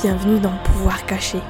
Bienvenue 0.00 0.38
dans 0.38 0.56
Pouvoir 0.58 1.06
caché, 1.06 1.40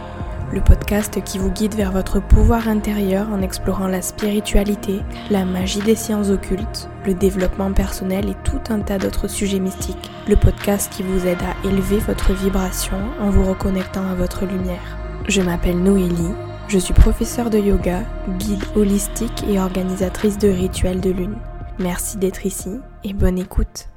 le 0.54 0.62
podcast 0.62 1.22
qui 1.22 1.36
vous 1.36 1.50
guide 1.50 1.74
vers 1.74 1.92
votre 1.92 2.18
pouvoir 2.18 2.66
intérieur 2.66 3.28
en 3.30 3.42
explorant 3.42 3.88
la 3.88 4.00
spiritualité, 4.00 5.00
la 5.28 5.44
magie 5.44 5.82
des 5.82 5.94
sciences 5.94 6.30
occultes, 6.30 6.88
le 7.04 7.12
développement 7.12 7.70
personnel 7.74 8.30
et 8.30 8.36
tout 8.44 8.60
un 8.70 8.80
tas 8.80 8.96
d'autres 8.96 9.28
sujets 9.28 9.60
mystiques. 9.60 10.10
Le 10.26 10.36
podcast 10.36 10.90
qui 10.90 11.02
vous 11.02 11.26
aide 11.26 11.42
à 11.42 11.68
élever 11.68 11.98
votre 11.98 12.32
vibration 12.32 12.96
en 13.20 13.28
vous 13.28 13.44
reconnectant 13.44 14.08
à 14.08 14.14
votre 14.14 14.46
lumière. 14.46 14.96
Je 15.28 15.42
m'appelle 15.42 15.82
Noélie, 15.82 16.32
je 16.68 16.78
suis 16.78 16.94
professeure 16.94 17.50
de 17.50 17.58
yoga, 17.58 18.00
guide 18.38 18.64
holistique 18.74 19.44
et 19.46 19.60
organisatrice 19.60 20.38
de 20.38 20.48
rituels 20.48 21.02
de 21.02 21.10
lune. 21.10 21.36
Merci 21.78 22.16
d'être 22.16 22.46
ici 22.46 22.80
et 23.04 23.12
bonne 23.12 23.38
écoute. 23.38 23.90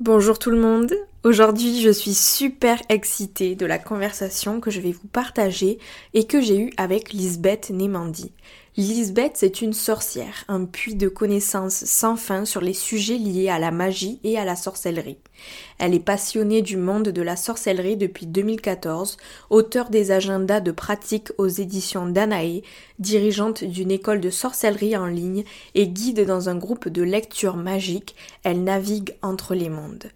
Bonjour 0.00 0.40
tout 0.40 0.50
le 0.50 0.58
monde, 0.58 0.92
aujourd'hui 1.22 1.80
je 1.80 1.90
suis 1.90 2.14
super 2.14 2.82
excitée 2.88 3.54
de 3.54 3.64
la 3.64 3.78
conversation 3.78 4.58
que 4.58 4.72
je 4.72 4.80
vais 4.80 4.90
vous 4.90 5.06
partager 5.06 5.78
et 6.14 6.26
que 6.26 6.40
j'ai 6.40 6.58
eue 6.58 6.72
avec 6.76 7.12
Lisbeth 7.12 7.70
Nemandi. 7.70 8.32
Lisbeth, 8.76 9.36
c'est 9.36 9.62
une 9.62 9.72
sorcière, 9.72 10.44
un 10.48 10.64
puits 10.64 10.96
de 10.96 11.06
connaissances 11.06 11.84
sans 11.84 12.16
fin 12.16 12.44
sur 12.44 12.60
les 12.60 12.72
sujets 12.72 13.18
liés 13.18 13.48
à 13.48 13.60
la 13.60 13.70
magie 13.70 14.18
et 14.24 14.36
à 14.36 14.44
la 14.44 14.56
sorcellerie. 14.56 15.18
Elle 15.78 15.94
est 15.94 16.00
passionnée 16.00 16.62
du 16.62 16.76
monde 16.76 17.08
de 17.08 17.22
la 17.22 17.36
sorcellerie 17.36 17.96
depuis 17.96 18.26
2014, 18.26 19.16
auteur 19.50 19.90
des 19.90 20.10
agendas 20.10 20.60
de 20.60 20.72
pratique 20.72 21.30
aux 21.38 21.48
éditions 21.48 22.06
Danae, 22.06 22.62
dirigeante 22.98 23.64
d'une 23.64 23.90
école 23.90 24.20
de 24.20 24.30
sorcellerie 24.30 24.96
en 24.96 25.06
ligne 25.06 25.44
et 25.74 25.88
guide 25.88 26.24
dans 26.26 26.48
un 26.48 26.56
groupe 26.56 26.88
de 26.88 27.02
lecture 27.02 27.56
magique, 27.56 28.14
elle 28.44 28.62
navigue 28.62 29.14
entre 29.22 29.54
les 29.54 29.68
mondes. 29.68 30.10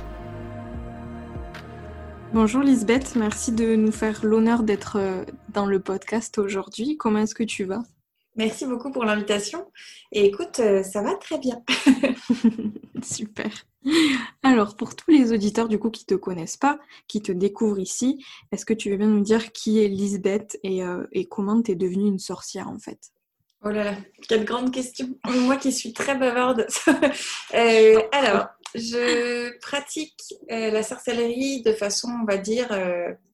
Bonjour 2.32 2.62
Lisbeth, 2.62 3.16
merci 3.16 3.50
de 3.50 3.74
nous 3.74 3.92
faire 3.92 4.24
l'honneur 4.24 4.62
d'être 4.62 4.98
euh, 5.00 5.24
dans 5.48 5.66
le 5.66 5.80
podcast 5.80 6.38
aujourd'hui. 6.38 6.96
Comment 6.96 7.18
est-ce 7.18 7.34
que 7.34 7.42
tu 7.42 7.64
vas? 7.64 7.82
Merci 8.36 8.66
beaucoup 8.66 8.92
pour 8.92 9.04
l'invitation. 9.04 9.66
Et 10.12 10.26
écoute, 10.26 10.60
euh, 10.60 10.82
ça 10.82 11.00
va 11.02 11.14
très 11.16 11.38
bien. 11.38 11.62
Super. 13.02 13.50
Alors, 14.42 14.76
pour 14.76 14.96
tous 14.96 15.10
les 15.10 15.32
auditeurs 15.32 15.68
du 15.68 15.78
coup 15.78 15.90
qui 15.90 16.04
te 16.04 16.14
connaissent 16.14 16.56
pas, 16.56 16.78
qui 17.08 17.22
te 17.22 17.32
découvrent 17.32 17.78
ici, 17.78 18.24
est-ce 18.52 18.64
que 18.64 18.74
tu 18.74 18.90
veux 18.90 18.96
bien 18.96 19.08
nous 19.08 19.22
dire 19.22 19.52
qui 19.52 19.82
est 19.82 19.88
Lisbeth 19.88 20.58
et, 20.62 20.82
euh, 20.82 21.04
comment 21.30 21.62
tu 21.62 21.72
es 21.72 21.74
devenue 21.74 22.08
une 22.08 22.18
sorcière 22.18 22.68
en 22.68 22.78
fait? 22.78 22.98
Oh 23.64 23.70
là 23.70 23.84
là, 23.84 23.96
quelle 24.28 24.44
grande 24.44 24.72
question. 24.72 25.08
Moi 25.24 25.56
qui 25.56 25.72
suis 25.72 25.92
très 25.92 26.16
bavarde. 26.16 26.66
Euh, 27.54 28.00
alors, 28.12 28.48
je 28.74 29.56
pratique 29.60 30.34
euh, 30.50 30.70
la 30.70 30.82
sorcellerie 30.82 31.62
de 31.62 31.72
façon, 31.72 32.08
on 32.20 32.24
va 32.24 32.36
dire, 32.36 32.68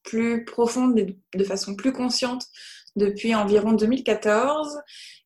plus 0.05 0.45
profonde 0.45 0.99
et 0.99 1.17
de 1.35 1.45
façon 1.45 1.75
plus 1.75 1.93
consciente 1.93 2.47
depuis 2.95 3.35
environ 3.35 3.73
2014. 3.73 4.79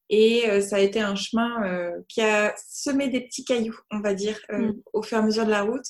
Et 0.08 0.48
euh, 0.48 0.60
ça 0.60 0.76
a 0.76 0.80
été 0.80 1.00
un 1.00 1.16
chemin 1.16 1.64
euh, 1.64 1.90
qui 2.08 2.20
a 2.20 2.54
semé 2.68 3.08
des 3.08 3.22
petits 3.22 3.44
cailloux, 3.44 3.78
on 3.90 4.00
va 4.00 4.14
dire, 4.14 4.38
euh, 4.52 4.68
mm. 4.68 4.82
au 4.92 5.02
fur 5.02 5.18
et 5.18 5.20
à 5.20 5.24
mesure 5.24 5.44
de 5.44 5.50
la 5.50 5.62
route. 5.62 5.84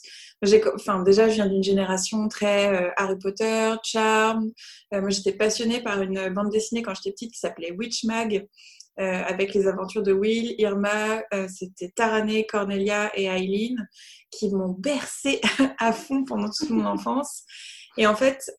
Enfin, 0.75 1.03
déjà, 1.03 1.29
je 1.29 1.35
viens 1.35 1.47
d'une 1.47 1.63
génération 1.63 2.29
très 2.29 2.93
Harry 2.97 3.19
Potter, 3.19 3.75
Charm. 3.83 4.51
moi, 4.93 5.11
j'étais 5.11 5.33
passionnée 5.33 5.83
par 5.83 6.01
une 6.03 6.29
bande 6.31 6.51
dessinée 6.51 6.83
quand 6.83 6.95
j'étais 6.95 7.13
petite 7.13 7.33
qui 7.33 7.39
s'appelait 7.39 7.73
Witch 7.73 8.05
Mag, 8.05 8.47
avec 8.99 9.55
les 9.55 9.67
aventures 9.67 10.03
de 10.03 10.13
Will, 10.13 10.55
Irma. 10.59 11.23
C'était 11.49 11.91
Tarané, 11.97 12.47
Cornelia 12.47 13.11
et 13.15 13.25
Eileen 13.25 13.89
qui 14.31 14.51
m'ont 14.51 14.77
bercée 14.79 15.41
à 15.79 15.93
fond 15.93 16.25
pendant 16.25 16.51
toute 16.51 16.71
mon 16.71 16.85
enfance. 16.87 17.45
Et 17.97 18.07
en 18.07 18.15
fait, 18.15 18.53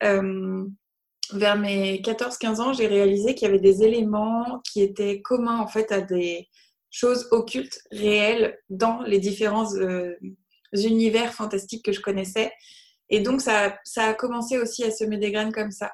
vers 1.32 1.56
mes 1.56 2.00
14-15 2.00 2.60
ans, 2.60 2.72
j'ai 2.72 2.86
réalisé 2.86 3.34
qu'il 3.34 3.46
y 3.46 3.50
avait 3.50 3.60
des 3.60 3.82
éléments 3.82 4.60
qui 4.64 4.82
étaient 4.82 5.20
communs 5.20 5.58
en 5.58 5.68
fait 5.68 5.92
à 5.92 6.00
des 6.00 6.48
choses 6.90 7.28
occultes 7.30 7.80
réelles 7.90 8.58
dans 8.70 9.02
les 9.02 9.18
différents 9.18 9.74
euh, 9.76 10.14
univers 10.72 11.34
fantastiques 11.34 11.84
que 11.84 11.92
je 11.92 12.00
connaissais. 12.00 12.52
Et 13.10 13.20
donc 13.20 13.40
ça, 13.40 13.76
ça 13.84 14.04
a 14.04 14.14
commencé 14.14 14.58
aussi 14.58 14.84
à 14.84 14.90
semer 14.90 15.18
des 15.18 15.32
graines 15.32 15.52
comme 15.52 15.70
ça. 15.70 15.92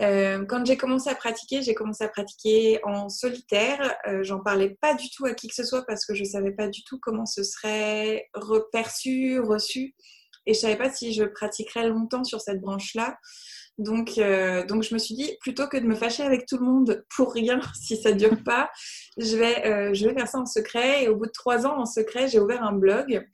Euh, 0.00 0.44
quand 0.46 0.64
j'ai 0.64 0.76
commencé 0.76 1.10
à 1.10 1.16
pratiquer, 1.16 1.62
j'ai 1.62 1.74
commencé 1.74 2.04
à 2.04 2.08
pratiquer 2.08 2.78
en 2.84 3.08
solitaire. 3.08 3.96
Euh, 4.06 4.22
J'en 4.22 4.40
parlais 4.40 4.76
pas 4.80 4.94
du 4.94 5.10
tout 5.10 5.24
à 5.26 5.34
qui 5.34 5.48
que 5.48 5.54
ce 5.54 5.64
soit 5.64 5.84
parce 5.86 6.06
que 6.06 6.14
je 6.14 6.22
savais 6.24 6.52
pas 6.52 6.68
du 6.68 6.84
tout 6.84 6.98
comment 7.00 7.26
ce 7.26 7.42
serait 7.42 8.28
reperçu, 8.34 9.40
reçu. 9.40 9.94
Et 10.46 10.54
je 10.54 10.60
savais 10.60 10.76
pas 10.76 10.90
si 10.90 11.12
je 11.12 11.24
pratiquerais 11.24 11.88
longtemps 11.88 12.24
sur 12.24 12.40
cette 12.40 12.60
branche-là. 12.60 13.18
Donc, 13.78 14.18
euh, 14.18 14.66
donc 14.66 14.82
je 14.82 14.92
me 14.92 14.98
suis 14.98 15.14
dit, 15.14 15.36
plutôt 15.40 15.68
que 15.68 15.76
de 15.76 15.86
me 15.86 15.94
fâcher 15.94 16.24
avec 16.24 16.46
tout 16.46 16.58
le 16.58 16.64
monde 16.64 17.04
pour 17.14 17.32
rien, 17.32 17.60
si 17.80 17.96
ça 17.96 18.12
dure 18.12 18.42
pas, 18.44 18.70
je 19.16 19.36
vais, 19.36 19.66
euh, 19.66 19.94
je 19.94 20.06
vais 20.06 20.14
faire 20.14 20.28
ça 20.28 20.38
en 20.38 20.46
secret. 20.46 21.04
Et 21.04 21.08
au 21.08 21.16
bout 21.16 21.26
de 21.26 21.32
trois 21.32 21.66
ans 21.66 21.78
en 21.78 21.86
secret, 21.86 22.28
j'ai 22.28 22.40
ouvert 22.40 22.62
un 22.62 22.72
blog 22.72 23.26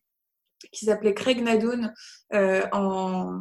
qui 0.73 0.87
s'appelait 0.87 1.13
Craig 1.13 1.43
Nadoun 1.43 1.93
euh, 2.33 2.63
en 2.73 3.39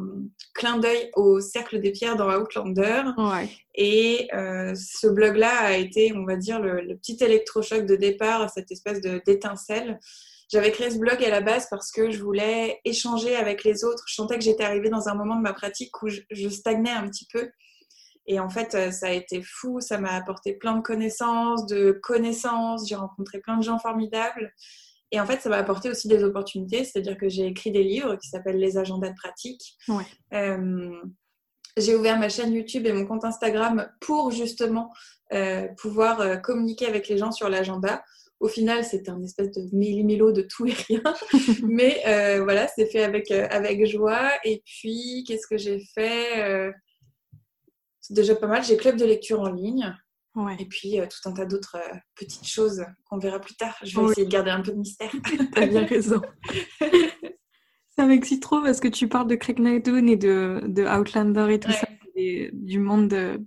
clin 0.54 0.78
d'œil 0.78 1.10
au 1.14 1.40
Cercle 1.40 1.80
des 1.80 1.90
Pierres 1.90 2.16
dans 2.16 2.30
Outlander. 2.30 3.02
Et 3.74 4.28
ce 4.32 5.06
blog-là 5.06 5.58
a 5.60 5.72
été, 5.72 6.12
on 6.14 6.26
va 6.26 6.36
dire, 6.36 6.60
le, 6.60 6.82
le 6.82 6.96
petit 6.96 7.16
électrochoc 7.20 7.86
de 7.86 7.96
départ, 7.96 8.50
cette 8.50 8.70
espèce 8.70 9.00
d'étincelle 9.00 9.98
j'avais 10.50 10.70
créé 10.72 10.90
ce 10.90 10.98
blog 10.98 11.22
à 11.24 11.30
la 11.30 11.40
base 11.40 11.66
parce 11.70 11.90
que 11.90 12.10
je 12.10 12.22
voulais 12.22 12.80
échanger 12.84 13.36
avec 13.36 13.64
les 13.64 13.84
autres. 13.84 14.04
Je 14.06 14.14
sentais 14.14 14.36
que 14.36 14.44
j'étais 14.44 14.64
arrivée 14.64 14.90
dans 14.90 15.08
un 15.08 15.14
moment 15.14 15.36
de 15.36 15.42
ma 15.42 15.52
pratique 15.52 16.02
où 16.02 16.08
je, 16.08 16.48
stagnais 16.48 16.90
un 16.90 17.08
petit 17.08 17.26
peu. 17.32 17.50
Et 18.26 18.40
en 18.40 18.48
fait, 18.48 18.74
euh, 18.74 18.90
ça 18.90 19.08
a 19.08 19.10
été 19.10 19.42
fou. 19.42 19.80
Ça 19.80 19.98
m'a 19.98 20.12
apporté 20.12 20.54
plein 20.54 20.76
de 20.76 20.82
connaissances, 20.82 21.66
de 21.66 21.98
connaissances. 22.02 22.88
J'ai 22.88 22.94
rencontré 22.94 23.40
plein 23.40 23.56
de 23.56 23.62
gens 23.62 23.78
formidables. 23.78 24.52
Et 25.10 25.20
en 25.20 25.26
fait, 25.26 25.40
ça 25.40 25.48
m'a 25.48 25.56
apporté 25.56 25.90
aussi 25.90 26.08
des 26.08 26.24
opportunités. 26.24 26.84
C'est-à-dire 26.84 27.16
que 27.16 27.28
j'ai 27.28 27.46
écrit 27.46 27.70
des 27.70 27.82
livres 27.82 28.16
qui 28.16 28.28
s'appellent 28.28 28.58
Les 28.58 28.78
agendas 28.78 29.10
de 29.10 29.16
pratique. 29.16 29.76
Euh, 30.32 31.02
j'ai 31.76 31.94
ouvert 31.96 32.18
ma 32.18 32.28
chaîne 32.28 32.52
YouTube 32.52 32.86
et 32.86 32.92
mon 32.92 33.04
compte 33.04 33.24
Instagram 33.24 33.90
pour 34.00 34.30
justement 34.30 34.92
euh, 35.32 35.66
pouvoir 35.78 36.40
communiquer 36.42 36.86
avec 36.86 37.08
les 37.08 37.18
gens 37.18 37.32
sur 37.32 37.48
l'agenda 37.48 38.02
au 38.40 38.48
final, 38.48 38.84
c'est 38.84 39.08
un 39.08 39.22
espèce 39.22 39.50
de 39.52 39.76
méli-mélo 39.76 40.32
de 40.32 40.42
tout 40.42 40.66
et 40.66 40.72
rien. 40.72 41.02
Mais 41.62 42.02
voilà, 42.42 42.68
c'est 42.68 42.86
fait 42.86 43.02
avec, 43.02 43.30
avec 43.30 43.86
joie. 43.86 44.30
Et 44.44 44.62
puis, 44.64 45.24
qu'est-ce 45.26 45.46
que 45.46 45.56
j'ai 45.56 45.80
fait 45.94 46.72
C'est 48.00 48.14
déjà 48.14 48.34
pas 48.34 48.46
mal. 48.46 48.62
J'ai 48.64 48.76
club 48.76 48.96
de 48.96 49.04
lecture 49.04 49.40
en 49.40 49.50
ligne. 49.50 49.94
Et 50.58 50.66
puis 50.66 50.98
tout 50.98 51.28
un 51.28 51.32
tas 51.32 51.44
d'autres 51.44 51.78
petites 52.16 52.46
choses 52.46 52.84
qu'on 53.04 53.18
verra 53.18 53.38
plus 53.38 53.54
tard. 53.54 53.76
Je 53.84 53.98
vais 53.98 54.06
essayer 54.06 54.26
de 54.26 54.32
garder 54.32 54.50
un 54.50 54.62
peu 54.62 54.72
de 54.72 54.78
mystère. 54.78 55.12
T'as 55.54 55.66
bien 55.66 55.86
raison. 55.86 56.20
Ça 57.96 58.06
m'excite 58.06 58.42
trop 58.42 58.60
parce 58.60 58.80
que 58.80 58.88
tu 58.88 59.06
parles 59.06 59.28
de 59.28 59.36
Craig 59.36 59.60
et 59.60 59.80
de, 60.16 60.62
de 60.66 60.82
Outlander 60.82 61.54
et 61.54 61.60
tout 61.60 61.70
ça, 61.70 61.86
du 62.16 62.80
monde 62.80 63.06
de, 63.06 63.40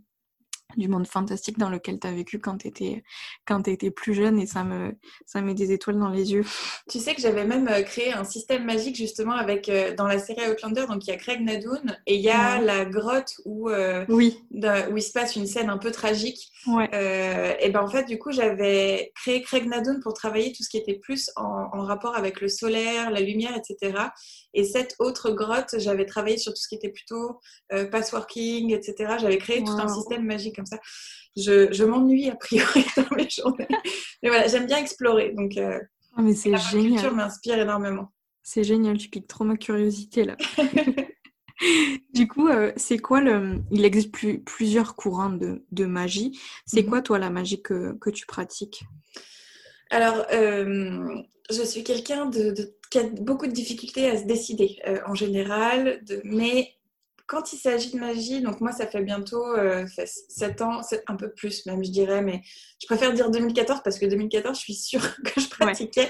du 0.77 0.87
monde 0.87 1.07
fantastique 1.07 1.57
dans 1.57 1.69
lequel 1.69 1.99
tu 1.99 2.07
as 2.07 2.11
vécu 2.11 2.39
quand 2.39 2.59
tu 2.59 2.67
étais, 2.67 3.03
quand 3.45 3.67
étais 3.67 3.91
plus 3.91 4.13
jeune 4.13 4.39
et 4.39 4.45
ça 4.45 4.63
me, 4.63 4.93
ça 5.25 5.41
met 5.41 5.53
des 5.53 5.71
étoiles 5.71 5.99
dans 5.99 6.09
les 6.09 6.33
yeux. 6.33 6.45
Tu 6.89 6.99
sais 6.99 7.13
que 7.13 7.21
j'avais 7.21 7.43
même 7.43 7.67
euh, 7.67 7.81
créé 7.81 8.13
un 8.13 8.23
système 8.23 8.63
magique 8.63 8.95
justement 8.95 9.33
avec 9.33 9.67
euh, 9.67 9.93
dans 9.93 10.07
la 10.07 10.19
série 10.19 10.49
Outlander, 10.49 10.85
donc 10.87 11.05
il 11.05 11.09
y 11.09 11.13
a 11.13 11.17
Craig 11.17 11.41
Nadoun 11.41 11.97
et 12.05 12.15
il 12.15 12.21
y 12.21 12.29
a 12.29 12.61
la 12.61 12.85
grotte 12.85 13.33
où, 13.45 13.69
euh, 13.69 14.05
oui. 14.07 14.39
où 14.51 14.97
il 14.97 15.01
se 15.01 15.11
passe 15.11 15.35
une 15.35 15.47
scène 15.47 15.69
un 15.69 15.77
peu 15.77 15.91
tragique. 15.91 16.51
et 16.67 17.69
ben 17.69 17.81
en 17.81 17.87
fait, 17.87 18.05
du 18.05 18.17
coup, 18.17 18.31
j'avais 18.31 19.11
créé 19.15 19.41
Craig 19.41 19.67
Nadoun 19.67 19.99
pour 20.01 20.13
travailler 20.13 20.53
tout 20.53 20.63
ce 20.63 20.69
qui 20.69 20.77
était 20.77 20.97
plus 20.97 21.29
en, 21.35 21.69
en 21.73 21.83
rapport 21.83 22.15
avec 22.15 22.39
le 22.39 22.47
solaire, 22.47 23.11
la 23.11 23.19
lumière, 23.19 23.57
etc. 23.57 23.97
Et 24.53 24.63
cette 24.63 24.95
autre 24.99 25.31
grotte, 25.31 25.75
j'avais 25.77 26.05
travaillé 26.05 26.37
sur 26.37 26.53
tout 26.53 26.61
ce 26.61 26.67
qui 26.67 26.75
était 26.75 26.89
plutôt 26.89 27.39
passworking, 27.91 28.73
etc. 28.73 29.15
J'avais 29.19 29.37
créé 29.37 29.63
tout 29.63 29.71
un 29.71 29.87
système 29.87 30.25
magique 30.25 30.55
comme 30.55 30.66
ça. 30.67 30.79
Je, 31.35 31.83
m'ennuie 31.83 32.29
a 32.29 32.35
priori 32.35 32.85
dans 32.97 33.15
mes 33.15 33.29
journées. 33.29 33.67
Mais 34.23 34.29
voilà, 34.29 34.47
j'aime 34.47 34.65
bien 34.65 34.77
explorer. 34.77 35.33
Donc, 35.33 35.55
euh, 35.57 35.79
oh, 36.17 36.21
mais 36.21 36.33
c'est 36.33 36.55
génial. 36.57 36.83
La 36.83 36.89
culture 36.89 37.15
m'inspire 37.15 37.59
énormément. 37.59 38.11
C'est 38.43 38.63
génial, 38.63 38.97
tu 38.97 39.09
piques 39.09 39.27
trop 39.27 39.43
ma 39.43 39.57
curiosité 39.57 40.23
là. 40.23 40.35
du 42.13 42.27
coup, 42.27 42.47
euh, 42.47 42.71
c'est 42.75 42.97
quoi 42.97 43.19
le. 43.21 43.59
Il 43.71 43.83
existe 43.85 44.13
plusieurs 44.45 44.95
courants 44.95 45.31
de, 45.31 45.85
magie. 45.85 46.39
C'est 46.65 46.83
mhm. 46.83 46.89
quoi, 46.89 47.01
toi, 47.01 47.19
la 47.19 47.29
magie 47.29 47.61
que, 47.61 47.97
tu 48.13 48.25
pratiques? 48.25 48.83
Alors, 49.89 50.25
euh, 50.33 51.15
je 51.49 51.61
suis 51.63 51.83
quelqu'un 51.83 52.25
de, 52.27 52.53
qui 52.91 52.99
a 52.99 53.03
beaucoup 53.03 53.47
de 53.47 53.51
difficultés 53.51 54.09
à 54.09 54.17
se 54.17 54.25
décider 54.25 54.79
en 55.05 55.15
général, 55.15 56.03
de, 56.05 56.21
mais 56.23 56.76
quand 57.27 57.51
il 57.51 57.57
s'agit 57.57 57.91
de 57.91 57.99
magie, 57.99 58.41
donc 58.41 58.61
moi, 58.61 58.71
ça 58.71 58.87
fait 58.87 59.03
bientôt 59.03 59.45
euh, 59.57 59.85
7 60.29 60.61
ans, 60.61 60.81
un 61.07 61.15
peu 61.17 61.29
plus 61.29 61.65
même, 61.65 61.83
je 61.83 61.91
dirais, 61.91 62.21
mais 62.21 62.41
je 62.81 62.87
préfère 62.87 63.13
dire 63.13 63.29
2014 63.29 63.81
parce 63.83 63.99
que 63.99 64.05
2014, 64.05 64.57
je 64.57 64.61
suis 64.61 64.73
sûre 64.73 65.01
que 65.25 65.41
je 65.41 65.49
pratiquais. 65.49 66.09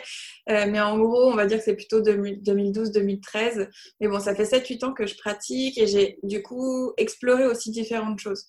Euh, 0.49 0.67
mais 0.69 0.79
en 0.79 0.97
gros, 0.99 1.31
on 1.31 1.35
va 1.35 1.47
dire 1.47 1.57
que 1.57 1.63
c'est 1.63 1.75
plutôt 1.75 2.01
2012-2013. 2.01 3.67
Mais 3.99 4.07
bon, 4.07 4.19
ça 4.19 4.35
fait 4.35 4.43
7-8 4.43 4.85
ans 4.85 4.93
que 4.93 5.07
je 5.07 5.17
pratique 5.17 5.79
et 5.79 5.87
j'ai 5.87 6.19
du 6.21 6.43
coup 6.43 6.93
exploré 6.97 7.47
aussi 7.47 7.71
différentes 7.71 8.19
choses. 8.19 8.45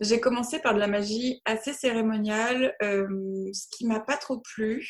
J'ai 0.00 0.20
commencé 0.20 0.58
par 0.58 0.74
de 0.74 0.78
la 0.78 0.88
magie 0.88 1.40
assez 1.44 1.72
cérémoniale, 1.72 2.74
euh, 2.82 3.06
ce 3.52 3.66
qui 3.70 3.86
m'a 3.86 4.00
pas 4.00 4.16
trop 4.16 4.38
plu. 4.38 4.86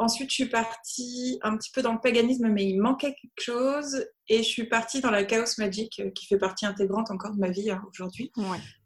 Ensuite, 0.00 0.30
je 0.30 0.34
suis 0.34 0.48
partie 0.48 1.38
un 1.42 1.58
petit 1.58 1.70
peu 1.70 1.82
dans 1.82 1.92
le 1.92 2.00
paganisme, 2.00 2.48
mais 2.48 2.64
il 2.64 2.80
manquait 2.80 3.14
quelque 3.20 3.42
chose. 3.42 4.06
Et 4.28 4.38
je 4.38 4.48
suis 4.48 4.64
partie 4.64 5.02
dans 5.02 5.10
la 5.10 5.24
chaos 5.24 5.44
magic, 5.58 6.00
euh, 6.00 6.10
qui 6.10 6.24
fait 6.24 6.38
partie 6.38 6.64
intégrante 6.64 7.10
encore 7.10 7.34
de 7.34 7.38
ma 7.38 7.50
vie 7.50 7.70
hein, 7.70 7.82
aujourd'hui. 7.86 8.32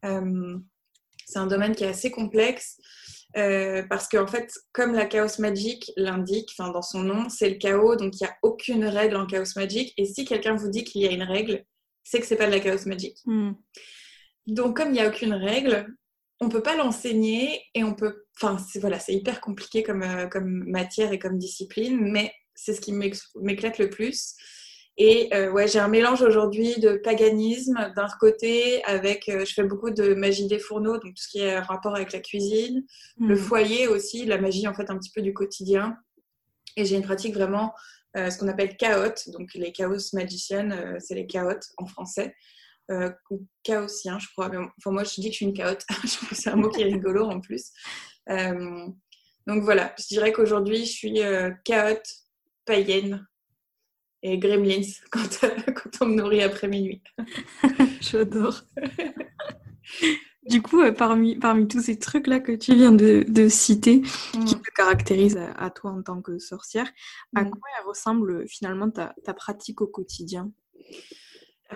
Euh, 0.05 0.59
c'est 1.25 1.39
un 1.39 1.47
domaine 1.47 1.77
qui 1.77 1.85
est 1.85 1.89
assez 1.89 2.11
complexe. 2.11 2.81
Euh, 3.37 3.85
parce 3.89 4.09
qu'en 4.09 4.27
fait, 4.27 4.53
comme 4.73 4.93
la 4.93 5.07
chaos 5.07 5.39
magic 5.39 5.93
l'indique, 5.97 6.51
enfin 6.59 6.73
dans 6.73 6.83
son 6.83 7.05
nom, 7.05 7.29
c'est 7.29 7.51
le 7.51 7.57
chaos, 7.57 7.95
donc 7.95 8.15
il 8.15 8.25
n'y 8.25 8.29
a 8.29 8.37
aucune 8.43 8.85
règle 8.85 9.15
en 9.15 9.27
chaos 9.27 9.55
magic. 9.55 9.95
Et 9.97 10.07
si 10.07 10.25
quelqu'un 10.25 10.57
vous 10.57 10.69
dit 10.69 10.83
qu'il 10.83 11.03
y 11.03 11.07
a 11.07 11.13
une 11.13 11.23
règle, 11.23 11.65
c'est 12.03 12.19
que 12.19 12.27
c'est 12.27 12.37
pas 12.37 12.47
de 12.47 12.53
la 12.53 12.61
chaos 12.61 12.87
magic. 12.87 13.19
Hmm. 13.25 13.53
Donc 14.49 14.77
comme 14.77 14.89
il 14.89 14.95
n'y 14.95 15.01
a 15.01 15.09
aucune 15.09 15.35
règle, 15.35 15.87
on 16.41 16.49
peut 16.49 16.63
pas 16.63 16.77
l'enseigner 16.77 17.63
et 17.75 17.85
on 17.85 17.95
peut 17.95 18.25
enfin 18.37 18.57
voilà 18.81 18.99
c'est 18.99 19.15
hyper 19.15 19.41
compliqué 19.41 19.83
comme 19.83 20.03
euh, 20.03 20.27
comme 20.27 20.65
matière 20.67 21.13
et 21.13 21.19
comme 21.19 21.39
discipline 21.39 21.99
mais 22.01 22.33
c'est 22.55 22.75
ce 22.75 22.81
qui 22.81 22.93
m'éclate 22.93 23.79
le 23.79 23.91
plus. 23.91 24.35
Et 24.97 25.29
euh, 25.35 25.51
ouais 25.51 25.67
j'ai 25.67 25.81
un 25.81 25.89
mélange 25.89 26.23
aujourd'hui 26.23 26.79
de 26.79 27.01
paganisme 27.03 27.93
d'un 27.97 28.07
côté 28.21 28.85
avec 28.85 29.29
euh, 29.29 29.45
je 29.45 29.53
fais 29.53 29.65
beaucoup 29.65 29.91
de 29.91 30.15
magie 30.15 30.47
des 30.47 30.61
fourneaux 30.61 30.99
donc 30.99 31.15
tout 31.15 31.23
ce 31.23 31.29
qui 31.29 31.41
est 31.41 31.59
rapport 31.59 31.97
avec 31.97 32.13
la 32.13 32.21
cuisine 32.21 32.85
le 33.19 33.35
hmm. 33.35 33.39
foyer 33.39 33.89
aussi 33.89 34.25
la 34.25 34.39
magie 34.39 34.69
en 34.69 34.75
fait 34.75 34.91
un 34.91 34.99
petit 34.99 35.11
peu 35.11 35.23
du 35.23 35.33
quotidien. 35.33 35.97
Et 36.77 36.85
j'ai 36.85 36.97
une 36.97 37.03
pratique 37.03 37.35
vraiment 37.35 37.73
ce 38.17 38.39
qu'on 38.39 38.47
appelle 38.47 38.77
chaos. 38.77 39.15
Donc 39.33 39.55
les 39.55 39.73
chaos 39.73 39.99
magiciennes 40.13 40.97
c'est 41.01 41.15
les 41.15 41.27
chaos 41.27 41.61
en 41.79 41.87
français 41.87 42.35
euh, 42.91 43.11
ou 43.31 43.47
chaosien, 43.63 44.19
je 44.19 44.29
crois. 44.33 44.51
enfin, 44.79 44.91
moi, 44.91 45.05
je 45.05 45.21
dis 45.21 45.29
que 45.29 45.33
je 45.33 45.37
suis 45.37 45.47
une 45.47 45.57
chaote. 45.57 45.85
je 46.05 46.17
trouve 46.17 46.29
que 46.29 46.35
c'est 46.35 46.51
un 46.51 46.57
mot 46.57 46.69
qui 46.69 46.83
est 46.83 46.87
rigolo 46.87 47.25
en 47.25 47.41
plus. 47.41 47.71
Euh, 48.29 48.87
donc 49.47 49.63
voilà, 49.63 49.95
je 49.99 50.07
dirais 50.09 50.33
qu'aujourd'hui, 50.33 50.85
je 50.85 50.93
suis 50.93 51.23
euh, 51.23 51.51
chaote, 51.65 52.07
païenne 52.65 53.27
et 54.23 54.39
gremlins 54.39 54.83
quand, 55.11 55.41
quand 55.75 55.91
on 56.03 56.07
me 56.07 56.15
nourrit 56.17 56.43
après 56.43 56.69
minuit. 56.69 57.03
J'adore. 58.01 58.63
du 60.49 60.61
coup, 60.61 60.83
parmi, 60.93 61.37
parmi 61.37 61.69
tous 61.69 61.83
ces 61.83 61.99
trucs-là 61.99 62.41
que 62.41 62.53
tu 62.53 62.75
viens 62.75 62.93
de, 62.93 63.25
de 63.29 63.49
citer, 63.49 64.03
qui 64.33 64.57
mm. 64.57 64.61
te 64.63 64.71
caractérisent 64.77 65.41
à, 65.57 65.71
toi 65.71 65.91
en 65.91 66.03
tant 66.03 66.21
que 66.21 66.39
sorcière, 66.39 66.91
à 67.35 67.45
mm. 67.45 67.51
quoi 67.51 67.71
ressemble 67.87 68.47
finalement 68.47 68.91
ta, 68.91 69.15
ta 69.25 69.33
pratique 69.33 69.81
au 69.81 69.87
quotidien? 69.87 70.51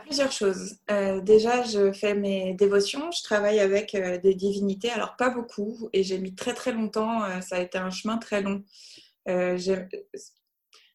Plusieurs 0.00 0.32
choses. 0.32 0.76
Euh, 0.90 1.20
déjà, 1.20 1.62
je 1.62 1.93
fais 1.93 2.14
mes 2.14 2.55
dévotions. 2.55 3.11
Je 3.11 3.23
travaille 3.23 3.61
avec 3.61 3.94
euh, 3.94 4.19
des 4.19 4.35
divinités. 4.35 4.90
Alors, 4.90 5.17
pas 5.17 5.31
beaucoup. 5.31 5.88
Et 5.93 6.02
j'ai 6.02 6.19
mis 6.19 6.35
très, 6.35 6.55
très 6.55 6.73
longtemps. 6.73 7.25
Euh, 7.25 7.40
ça 7.40 7.56
a 7.56 7.61
été 7.61 7.79
un 7.79 7.90
chemin 7.90 8.19
très 8.19 8.43
long. 8.43 8.64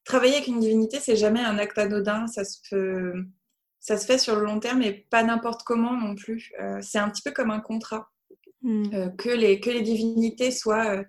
travailler 0.06 0.36
avec 0.36 0.48
une 0.48 0.60
divinité, 0.60 1.00
c'est 1.00 1.16
jamais 1.16 1.42
un 1.42 1.58
acte 1.58 1.78
anodin. 1.78 2.28
Ça 2.28 2.44
se, 2.44 2.58
peut... 2.70 3.14
ça 3.80 3.98
se 3.98 4.06
fait 4.06 4.18
sur 4.18 4.36
le 4.36 4.46
long 4.46 4.60
terme 4.60 4.82
et 4.82 4.94
pas 5.10 5.24
n'importe 5.24 5.64
comment 5.64 5.94
non 5.94 6.16
plus. 6.16 6.52
c'est 6.82 7.00
un 7.00 7.10
petit 7.10 7.22
peu 7.22 7.32
comme 7.32 7.52
un 7.52 7.60
contrat. 7.62 8.10
Hmm. 8.66 9.14
que, 9.18 9.30
les, 9.30 9.60
que 9.60 9.70
les 9.70 9.82
divinités 9.82 10.50
soient, 10.50 11.04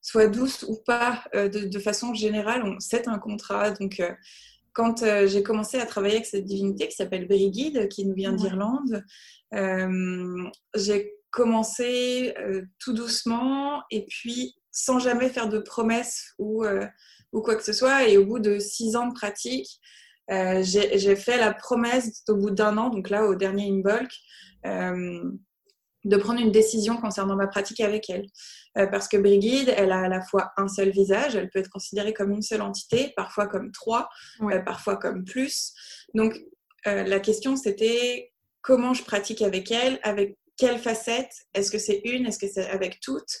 soient 0.00 0.28
douces 0.28 0.62
ou 0.68 0.76
pas, 0.86 1.24
de, 1.34 1.66
de, 1.66 1.78
façon 1.80 2.14
générale, 2.14 2.76
c'est 2.78 3.08
un 3.08 3.18
contrat. 3.18 3.72
Donc, 3.72 4.00
quand 4.76 5.02
euh, 5.02 5.26
j'ai 5.26 5.42
commencé 5.42 5.78
à 5.78 5.86
travailler 5.86 6.16
avec 6.16 6.26
cette 6.26 6.44
divinité 6.44 6.86
qui 6.86 6.94
s'appelle 6.94 7.26
Brigide, 7.26 7.88
qui 7.88 8.04
nous 8.04 8.14
vient 8.14 8.34
d'Irlande, 8.34 9.02
euh, 9.54 10.50
j'ai 10.74 11.14
commencé 11.30 12.34
euh, 12.38 12.60
tout 12.78 12.92
doucement 12.92 13.82
et 13.90 14.04
puis 14.04 14.54
sans 14.70 14.98
jamais 14.98 15.30
faire 15.30 15.48
de 15.48 15.60
promesses 15.60 16.34
ou, 16.38 16.66
ou 17.32 17.40
quoi 17.40 17.56
que 17.56 17.64
ce 17.64 17.72
soit. 17.72 18.06
Et 18.06 18.18
au 18.18 18.26
bout 18.26 18.38
de 18.38 18.58
six 18.58 18.96
ans 18.96 19.06
de 19.06 19.14
pratique, 19.14 19.80
j'ai 20.28 21.16
fait 21.16 21.38
la 21.38 21.54
promesse 21.54 22.22
au 22.28 22.36
bout 22.36 22.50
d'un 22.50 22.76
an, 22.76 22.90
donc 22.90 23.08
là 23.08 23.24
au 23.24 23.34
dernier 23.34 23.70
Inbolk, 23.70 24.12
de 26.06 26.16
prendre 26.16 26.40
une 26.40 26.52
décision 26.52 26.96
concernant 26.96 27.34
ma 27.34 27.48
pratique 27.48 27.80
avec 27.80 28.08
elle. 28.08 28.26
Euh, 28.78 28.86
parce 28.86 29.08
que 29.08 29.16
Brigide, 29.16 29.74
elle 29.76 29.90
a 29.90 30.02
à 30.02 30.08
la 30.08 30.22
fois 30.22 30.52
un 30.56 30.68
seul 30.68 30.90
visage, 30.90 31.34
elle 31.34 31.50
peut 31.50 31.58
être 31.58 31.70
considérée 31.70 32.14
comme 32.14 32.30
une 32.30 32.42
seule 32.42 32.62
entité, 32.62 33.12
parfois 33.16 33.46
comme 33.48 33.72
trois, 33.72 34.08
euh, 34.42 34.60
parfois 34.60 34.96
comme 34.96 35.24
plus. 35.24 35.72
Donc, 36.14 36.38
euh, 36.86 37.02
la 37.02 37.18
question, 37.18 37.56
c'était 37.56 38.32
comment 38.62 38.94
je 38.94 39.02
pratique 39.02 39.42
avec 39.42 39.70
elle, 39.70 39.98
avec 40.02 40.38
quelle 40.56 40.78
facette, 40.78 41.32
est-ce 41.54 41.70
que 41.70 41.78
c'est 41.78 42.00
une, 42.04 42.26
est-ce 42.26 42.38
que 42.38 42.48
c'est 42.48 42.68
avec 42.70 43.00
toutes 43.00 43.40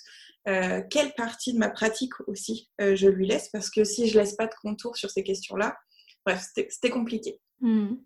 quelle 0.90 1.12
partie 1.16 1.54
de 1.54 1.58
ma 1.58 1.68
pratique 1.68 2.12
aussi 2.28 2.70
je 2.78 3.08
lui 3.08 3.26
laisse 3.26 3.48
parce 3.48 3.68
que 3.68 3.82
si 3.82 4.06
je 4.06 4.16
laisse 4.16 4.36
pas 4.36 4.46
de 4.46 4.54
contour 4.62 4.96
sur 4.96 5.10
ces 5.10 5.24
questions-là, 5.24 5.76
bref, 6.24 6.40
c'était 6.54 6.88
compliqué. 6.90 7.40
Hmm. 7.58 7.96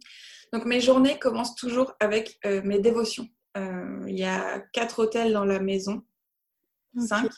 Donc 0.51 0.65
mes 0.65 0.81
journées 0.81 1.19
commencent 1.19 1.55
toujours 1.55 1.93
avec 2.01 2.39
mes 2.65 2.79
dévotions. 2.79 3.29
Euh, 3.57 4.05
il 4.07 4.19
y 4.19 4.25
a 4.25 4.61
quatre 4.73 5.01
hôtels 5.01 5.33
dans 5.33 5.45
la 5.45 5.59
maison, 5.59 6.03
cinq. 6.99 7.31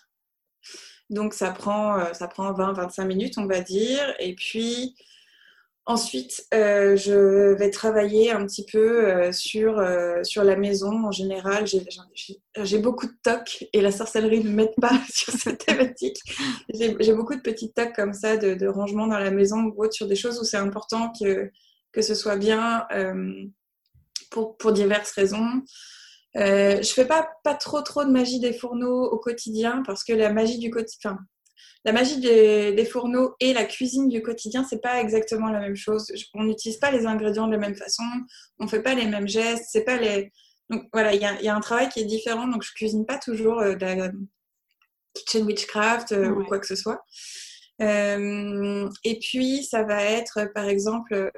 Donc 1.11 1.35
ça 1.35 1.50
prend, 1.50 1.99
euh, 1.99 2.12
ça 2.12 2.28
prend 2.28 2.52
20-25 2.52 3.07
minutes, 3.07 3.38
on 3.38 3.47
va 3.47 3.61
dire. 3.61 4.14
Et 4.19 4.35
puis 4.35 4.95
ensuite, 5.87 6.47
euh, 6.54 6.97
je 6.97 7.54
vais 7.54 7.71
travailler 7.71 8.31
un 8.31 8.47
petit 8.47 8.64
peu 8.71 9.33
sur, 9.33 9.83
sur 10.23 10.45
la 10.45 10.57
maison 10.57 11.07
en 11.07 11.11
général. 11.11 11.64
J'ai 12.57 12.78
beaucoup 12.78 13.07
de 13.07 13.16
tocs 13.23 13.64
et 13.73 13.81
la 13.81 13.90
sorcellerie 13.90 14.45
ne 14.45 14.50
m'aide 14.50 14.75
pas 14.81 15.00
sur 15.11 15.33
cette 15.33 15.64
thématique. 15.64 16.19
J'ai 16.75 17.14
beaucoup 17.14 17.35
de 17.35 17.42
petits 17.42 17.73
tocs 17.73 17.95
comme 17.95 18.12
ça 18.12 18.37
de, 18.37 18.54
de, 18.54 18.66
rangement 18.66 19.07
dans 19.07 19.19
la 19.19 19.31
maison 19.31 19.73
ou 19.76 19.90
sur 19.90 20.07
des 20.07 20.16
choses 20.16 20.38
où 20.38 20.45
c'est 20.45 20.59
important 20.59 21.11
que, 21.19 21.50
que 21.90 22.02
ce 22.02 22.14
soit 22.14 22.37
bien 22.37 22.87
pour, 24.31 24.57
pour 24.59 24.73
diverses 24.73 25.12
raisons. 25.12 25.62
Euh, 26.37 26.83
je 26.83 26.93
fais 26.93 27.07
pas, 27.07 27.29
pas 27.45 27.55
trop 27.55 27.83
trop 27.83 28.05
de 28.05 28.11
magie 28.11 28.41
des 28.41 28.53
fourneaux 28.53 29.05
au 29.05 29.19
quotidien 29.19 29.83
parce 29.87 30.03
que 30.03 30.12
la 30.12 30.33
magie 30.33 30.59
du 30.59 30.71
quotidien, 30.71 31.19
la 31.85 31.93
magie 31.93 32.21
des, 32.21 32.85
fourneaux 32.85 33.35
et 33.41 33.53
la 33.53 33.65
cuisine 33.65 34.09
du 34.09 34.23
quotidien, 34.23 34.65
c'est 34.69 34.81
pas 34.81 35.01
exactement 35.01 35.51
la 35.51 35.59
même 35.59 35.75
chose. 35.75 36.12
On 36.35 36.45
n'utilise 36.45 36.79
pas 36.79 36.91
les 36.91 37.07
ingrédients 37.07 37.47
de 37.47 37.53
la 37.53 37.59
même 37.59 37.75
façon, 37.75 38.05
on 38.59 38.69
fait 38.69 38.83
pas 38.83 38.95
les 38.95 39.07
mêmes 39.07 39.29
gestes, 39.29 39.67
c'est 39.69 39.85
pas 39.85 39.97
les. 39.97 40.31
Donc 40.71 40.85
voilà, 40.93 41.12
il 41.12 41.21
y, 41.21 41.49
a, 41.49 41.55
un 41.55 41.61
travail 41.61 41.89
qui 41.89 42.01
est 42.01 42.05
différent. 42.05 42.47
Donc 42.47 42.62
je 42.62 42.73
cuisine 42.73 43.05
pas 43.05 43.19
toujours 43.19 43.61
euh, 43.61 43.75
de 43.75 43.85
la 43.85 44.11
kitchen 45.12 45.45
witchcraft 45.45 46.12
euh, 46.12 46.31
ou 46.31 46.45
quoi 46.45 46.61
que 46.61 46.67
ce 46.67 46.77
soit. 46.77 47.03
Euh, 47.81 48.89
et 49.05 49.19
puis 49.19 49.65
ça 49.65 49.83
va 49.83 50.05
être, 50.05 50.51
par 50.55 50.69
exemple, 50.69 51.33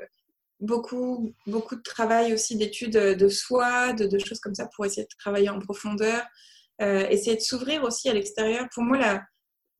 beaucoup, 0.60 1.34
beaucoup 1.46 1.76
de 1.76 1.82
travail 1.82 2.32
aussi 2.32 2.56
d'études 2.56 2.96
de 2.96 3.28
soi, 3.28 3.92
de, 3.92 4.06
de, 4.06 4.18
choses 4.18 4.40
comme 4.40 4.54
ça 4.54 4.68
pour 4.74 4.86
essayer 4.86 5.04
de 5.04 5.16
travailler 5.18 5.50
en 5.50 5.58
profondeur, 5.58 6.22
essayer 6.80 7.36
de 7.36 7.40
s'ouvrir 7.40 7.84
aussi 7.84 8.08
à 8.08 8.14
l'extérieur. 8.14 8.66
Pour 8.72 8.82
moi, 8.82 8.98
la 8.98 9.22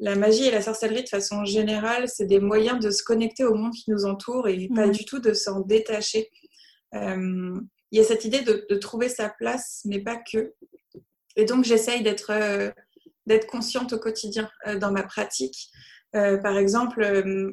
la 0.00 0.16
magie 0.16 0.46
et 0.46 0.50
la 0.50 0.62
sorcellerie, 0.62 1.04
de 1.04 1.08
façon 1.08 1.44
générale, 1.44 2.08
c'est 2.08 2.26
des 2.26 2.40
moyens 2.40 2.80
de 2.80 2.90
se 2.90 3.02
connecter 3.02 3.44
au 3.44 3.54
monde 3.54 3.72
qui 3.72 3.90
nous 3.90 4.04
entoure 4.04 4.48
et 4.48 4.68
pas 4.74 4.88
du 4.88 5.04
tout 5.04 5.20
de 5.20 5.32
s'en 5.32 5.60
détacher. 5.60 6.30
Euh, 6.94 7.54
il 7.90 7.98
y 7.98 8.00
a 8.00 8.04
cette 8.04 8.24
idée 8.24 8.40
de, 8.40 8.74
trouver 8.76 9.08
sa 9.08 9.28
place, 9.28 9.82
mais 9.84 10.00
pas 10.00 10.16
que. 10.16 10.54
Et 11.36 11.44
donc, 11.44 11.64
j'essaye 11.64 12.02
d'être 12.02 12.30
euh, 12.30 12.70
consciente 13.48 13.92
au 13.92 13.98
quotidien 13.98 14.50
euh, 14.66 14.78
dans 14.78 14.90
ma 14.90 15.04
pratique. 15.04 15.70
par 16.12 16.58
exemple, 16.58 17.00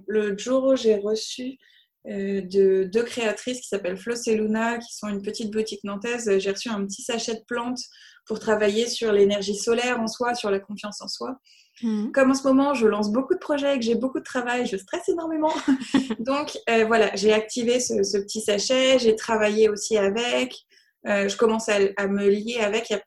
le 0.07 0.37
jour 0.37 0.65
où 0.65 0.75
j'ai 0.75 0.95
reçu 0.97 1.57
de 2.05 2.84
deux 2.86 3.03
créatrices 3.03 3.62
qui 3.62 3.67
s'appellent 3.67 3.98
Floss 3.98 4.27
et 4.27 4.36
Luna, 4.36 4.79
qui 4.79 4.96
sont 4.96 5.08
une 5.08 5.22
petite 5.22 5.51
boutique 5.51 5.84
nantaise, 5.84 6.39
j'ai 6.39 6.51
reçu 6.51 6.70
un 6.70 6.86
petit 6.86 7.03
sachet 7.03 7.36
de 7.36 7.43
plantes 7.48 7.81
pour 8.25 8.39
travailler 8.39 8.88
sur 8.88 9.12
l'énergie 9.12 9.55
solaire 9.55 10.00
en 10.00 10.08
soi, 10.08 10.36
sur 10.36 10.50
la 10.50 10.60
confiance 10.60 11.01
en 11.01 11.08
soi. 11.08 11.38
Mhm. 11.81 12.12
Comme 12.12 12.31
en 12.31 12.34
ce 12.34 12.43
moment, 12.43 12.74
je 12.74 12.88
lance 12.88 13.12
beaucoup 13.12 13.34
de 13.34 13.39
projets, 13.39 13.77
que 13.77 13.86
j'ai 13.86 13.96
beaucoup 13.96 14.20
de 14.20 14.24
travail, 14.24 14.65
je 14.65 14.77
stresse 14.77 15.10
énormément. 15.10 15.53
Donc 16.20 16.58
euh, 16.70 16.86
voilà, 16.86 17.15
j'ai 17.15 17.34
activé 17.34 17.79
ce, 17.79 18.17
petit 18.22 18.41
sachet, 18.41 19.00
j'ai 19.00 19.15
travaillé 19.15 19.70
aussi 19.70 19.98
avec, 19.98 20.55
euh, 21.08 21.27
je 21.27 21.38
commence 21.38 21.70
à, 21.70 22.08
me 22.08 22.29
lier 22.29 22.60
avec. 22.60 22.89
Il 22.89 22.93
y 22.93 22.96
a 22.98 23.01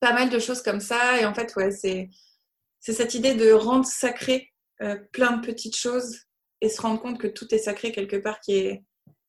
pas 0.00 0.12
mal 0.12 0.30
de 0.30 0.38
choses 0.38 0.62
comme 0.62 0.80
ça. 0.80 1.20
Et 1.20 1.26
en 1.26 1.34
fait, 1.34 1.54
ouais, 1.56 1.70
c'est, 1.70 2.10
cette 2.80 3.14
idée 3.14 3.34
de 3.34 3.52
rendre 3.52 3.86
sacré 3.86 4.50
euh, 4.80 4.96
plein 5.12 5.36
de 5.36 5.46
petites 5.46 5.76
choses 5.76 6.22
et 6.62 6.68
se 6.68 6.80
rendre 6.80 7.00
compte 7.02 7.18
que 7.18 7.26
tout 7.26 7.52
est 7.54 7.58
sacré 7.58 7.92
quelque 7.92 8.16
part 8.16 8.40
qui 8.40 8.56
est. 8.56 8.84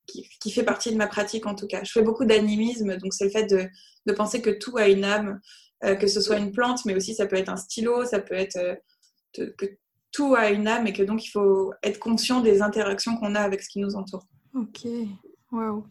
Qui, 0.05 0.51
fait 0.51 0.63
partie 0.63 0.91
de 0.91 0.97
ma 0.97 1.07
pratique 1.07 1.45
en 1.45 1.55
tout 1.55 1.65
cas. 1.65 1.81
Je 1.85 1.91
fais 1.93 2.01
beaucoup 2.01 2.25
d'animisme, 2.25 2.97
donc 2.97 3.13
c'est 3.13 3.23
le 3.23 3.29
fait 3.29 3.45
de, 3.45 3.69
de 4.05 4.13
penser 4.13 4.41
que 4.41 4.49
tout 4.49 4.75
a 4.75 4.89
une 4.89 5.05
âme, 5.05 5.39
euh, 5.85 5.95
que 5.95 6.07
ce 6.07 6.19
soit 6.19 6.35
une 6.35 6.51
plante, 6.51 6.83
mais 6.83 6.93
aussi 6.93 7.15
ça 7.15 7.25
peut 7.25 7.37
être 7.37 7.47
un 7.47 7.55
stylo, 7.55 8.03
ça 8.03 8.19
peut 8.19 8.35
être 8.35 8.57
euh, 8.57 8.75
que 9.57 9.65
tout 10.11 10.35
a 10.35 10.49
une 10.49 10.67
âme 10.67 10.87
et 10.87 10.93
que 10.93 11.03
donc 11.03 11.25
il 11.25 11.29
faut 11.29 11.73
être 11.83 11.99
conscient 11.99 12.41
des 12.41 12.61
interactions 12.61 13.15
qu'on 13.15 13.33
a 13.33 13.39
avec 13.39 13.61
ce 13.61 13.69
qui 13.69 13.79
nous 13.79 13.95
entoure. 13.95 14.27
Ok, 14.53 14.85
waouh. 15.53 15.85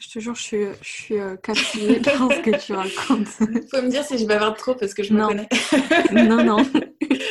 Je 0.00 0.08
te 0.08 0.18
jure, 0.18 0.34
je 0.34 0.42
suis, 0.42 0.66
je 0.82 0.88
suis 0.88 1.18
euh, 1.18 1.36
captivée 1.36 2.00
par 2.00 2.30
ce 2.32 2.40
que 2.40 2.60
tu 2.60 2.72
racontes. 2.72 3.28
Il 3.40 3.68
faut 3.70 3.82
me 3.82 3.88
dire 3.88 4.04
si 4.04 4.18
je 4.18 4.26
bavarde 4.26 4.56
trop 4.56 4.74
parce 4.74 4.92
que 4.94 5.04
je 5.04 5.14
me 5.14 5.24
connais. 5.24 5.48
non, 6.12 6.44
non. 6.44 6.70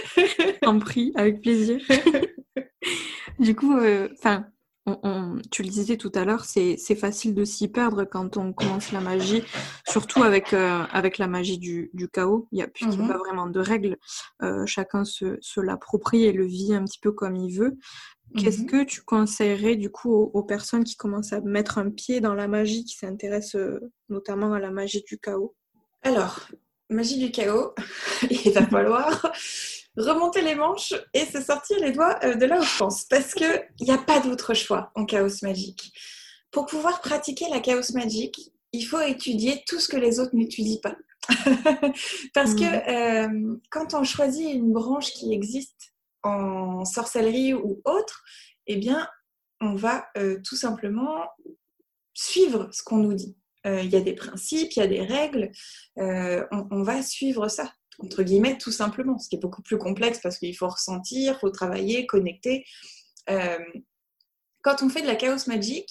en 0.66 0.80
prie, 0.80 1.12
avec 1.16 1.42
plaisir. 1.42 1.82
Du 3.40 3.56
coup, 3.56 3.78
enfin, 4.14 4.46
tu 5.50 5.64
le 5.64 5.70
disais 5.70 5.96
tout 5.96 6.12
à 6.14 6.26
l'heure, 6.26 6.44
c'est 6.44 6.96
facile 6.96 7.34
de 7.34 7.46
s'y 7.46 7.70
perdre 7.70 8.04
quand 8.04 8.36
on 8.36 8.52
commence 8.52 8.92
la 8.92 9.00
magie, 9.00 9.44
surtout 9.88 10.24
avec, 10.24 10.54
euh, 10.54 10.84
avec 10.92 11.18
la 11.18 11.28
magie 11.28 11.58
du, 11.58 11.90
chaos. 12.12 12.48
Il 12.52 12.56
n'y 12.56 12.64
a, 12.64 12.68
plus 12.68 12.88
mmh 12.88 13.08
pas 13.08 13.18
vraiment 13.18 13.48
de 13.48 13.60
règles. 13.60 13.98
Euh, 14.42 14.66
chacun 14.66 15.06
se, 15.06 15.38
se 15.40 15.62
l'approprie 15.62 16.26
et 16.26 16.34
le 16.34 16.46
vit 16.46 16.74
un 16.74 16.84
petit 16.84 17.00
peu 17.00 17.14
comme 17.14 17.36
il 17.36 17.58
veut. 17.58 17.78
Qu'est-ce 18.38 18.64
mmh 18.64 18.66
que 18.66 18.84
tu 18.84 19.02
conseillerais 19.04 19.76
du 19.76 19.90
coup 19.90 20.12
aux, 20.12 20.44
personnes 20.44 20.84
qui 20.84 20.98
commencent 20.98 21.34
à 21.34 21.42
mettre 21.42 21.78
un 21.78 21.90
pied 21.90 22.20
dans 22.20 22.34
la 22.34 22.48
magie, 22.48 22.84
qui 22.84 22.98
s'intéressent 22.98 23.56
euh, 23.62 23.80
notamment 24.10 24.54
à 24.54 24.60
la 24.60 24.72
magie 24.72 25.04
du 25.04 25.18
chaos? 25.18 25.56
Alors, 26.02 26.42
magie 26.90 27.20
du 27.20 27.32
chaos, 27.32 27.74
il 28.30 28.52
va 28.52 28.66
falloir 28.68 29.32
remonter 29.98 30.42
les 30.42 30.56
manches 30.56 30.94
et 31.14 31.26
se 31.26 31.42
sortir 31.42 31.80
les 31.80 31.92
doigts 31.92 32.18
euh, 32.24 32.36
de 32.36 32.46
là 32.46 32.60
où 32.60 32.64
je 32.64 32.78
pense. 32.78 33.06
Parce 33.06 33.34
qu'il 33.34 33.68
n'y 33.82 33.92
a 33.92 33.98
pas 33.98 34.20
d'autre 34.20 34.54
choix 34.54 34.92
en 34.96 35.06
chaos 35.06 35.42
magique. 35.42 35.94
Pour 36.52 36.66
pouvoir 36.66 37.02
pratiquer 37.02 37.46
la 37.50 37.60
chaos 37.60 37.94
magique, 37.94 38.52
il 38.72 38.84
faut 38.84 39.02
étudier 39.02 39.64
tout 39.68 39.80
ce 39.80 39.88
que 39.88 39.98
les 39.98 40.20
autres 40.20 40.36
n'étudient 40.36 40.80
pas. 40.82 40.96
Parce 42.34 42.54
que 42.56 42.64
mmh. 42.64 43.54
euh, 43.54 43.60
quand 43.70 43.94
on 43.94 44.04
choisit 44.04 44.52
une 44.52 44.74
branche 44.74 45.12
qui 45.12 45.34
existe 45.34 45.94
en 46.24 46.86
sorcellerie 46.86 47.54
ou 47.54 47.82
autre, 47.86 48.24
eh 48.68 48.78
bien, 48.78 49.08
on 49.62 49.76
va 49.76 50.08
euh, 50.18 50.40
tout 50.44 50.56
simplement 50.56 51.28
suivre 52.14 52.70
ce 52.72 52.84
qu'on 52.84 52.98
nous 52.98 53.14
dit. 53.14 53.38
Il 53.66 53.90
y 53.90 53.96
a 53.96 54.02
des 54.02 54.14
principes, 54.14 54.74
il 54.74 54.80
y 54.80 54.82
a 54.82 54.88
des 54.88 55.04
règles, 55.04 55.50
on, 55.96 56.84
va 56.84 57.02
suivre 57.02 57.48
ça 57.48 57.72
entre 58.00 58.24
guillemets, 58.24 58.58
tout 58.58 58.72
simplement, 58.72 59.18
ce 59.18 59.30
qui 59.30 59.36
est 59.36 59.40
beaucoup 59.40 59.62
plus 59.62 59.78
complexe 59.78 60.20
parce 60.22 60.38
qu'il 60.38 60.56
faut 60.56 60.68
ressentir, 60.68 61.34
il 61.36 61.40
faut 61.40 61.50
travailler, 61.50 62.06
connecter. 62.06 62.66
Euh, 63.30 63.58
quand 64.62 64.82
on 64.82 64.90
fait 64.90 65.02
de 65.02 65.08
la 65.08 65.16
chaos 65.16 65.48
magique, 65.48 65.90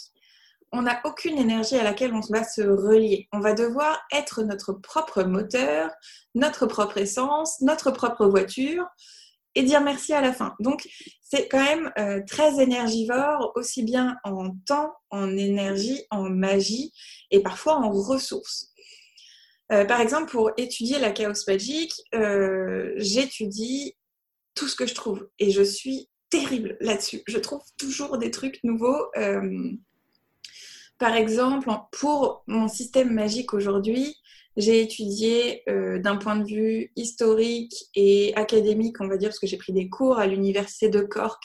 on 0.73 0.82
n'a 0.82 1.00
aucune 1.04 1.37
énergie 1.37 1.76
à 1.76 1.85
laquelle 1.85 2.14
on 2.14 2.21
va 2.21 2.44
se 2.44 2.62
relier. 2.62 3.28
On 3.32 3.40
va 3.40 3.52
devoir 3.52 4.00
être 4.11 4.42
notre 4.42 4.73
propre 4.73 5.23
moteur, 5.23 5.90
notre 6.35 6.66
propre 6.66 6.97
essence, 6.99 7.61
notre 7.61 7.90
propre 7.90 8.26
voiture 8.26 8.87
et 9.54 9.62
dire 9.62 9.82
merci 9.82 10.14
à 10.14 10.23
la 10.23 10.32
fin. 10.32 10.54
Donc, 10.61 10.88
c'est 11.21 11.47
quand 11.49 11.62
même 11.62 11.92
euh, 11.99 12.21
très 12.26 12.62
énergivore, 12.62 13.52
aussi 13.54 13.82
bien 13.82 14.16
en 14.25 14.50
temps, 14.66 14.92
en 15.11 15.37
énergie, 15.37 16.02
en 16.11 16.30
magie 16.30 16.92
et 17.30 17.42
parfois 17.42 17.76
en 17.76 17.90
ressources. 17.90 18.72
Euh, 19.73 19.85
par 19.87 20.00
exemple, 20.00 20.31
pour 20.31 20.50
étudier 20.57 20.99
la 20.99 21.11
chaos 21.11 21.33
magique, 21.49 21.95
euh, 22.14 22.93
j'étudie 22.97 23.95
tout 24.55 24.69
ce 24.69 24.76
que 24.76 24.87
je 24.87 24.95
trouve 24.95 25.29
et 25.38 25.50
je 25.50 25.62
suis 25.62 26.09
terrible 26.29 26.76
là-dessus. 26.81 27.23
Je 27.26 27.38
trouve 27.38 27.62
toujours 27.79 28.19
des 28.19 28.31
trucs 28.31 28.62
nouveaux. 28.64 29.07
Euh, 29.17 29.71
par 30.99 31.14
exemple, 31.14 31.69
pour 31.91 32.45
mon 32.47 32.69
système 32.69 33.12
magique 33.12 33.55
aujourd'hui, 33.55 34.17
j'ai 34.59 34.83
étudié 34.83 35.64
d'un 35.67 36.17
point 36.17 36.37
de 36.37 36.45
vue 36.45 36.93
historique 36.95 37.75
et 37.95 38.35
académique, 38.37 39.00
on 39.00 39.09
va 39.09 39.17
dire, 39.17 39.31
parce 39.31 39.38
que 39.38 39.47
j'ai 39.47 39.57
pris 39.57 39.73
des 39.73 39.88
cours 39.88 40.19
à 40.19 40.26
l'université 40.26 40.91
de 40.91 41.00
Cork 41.00 41.43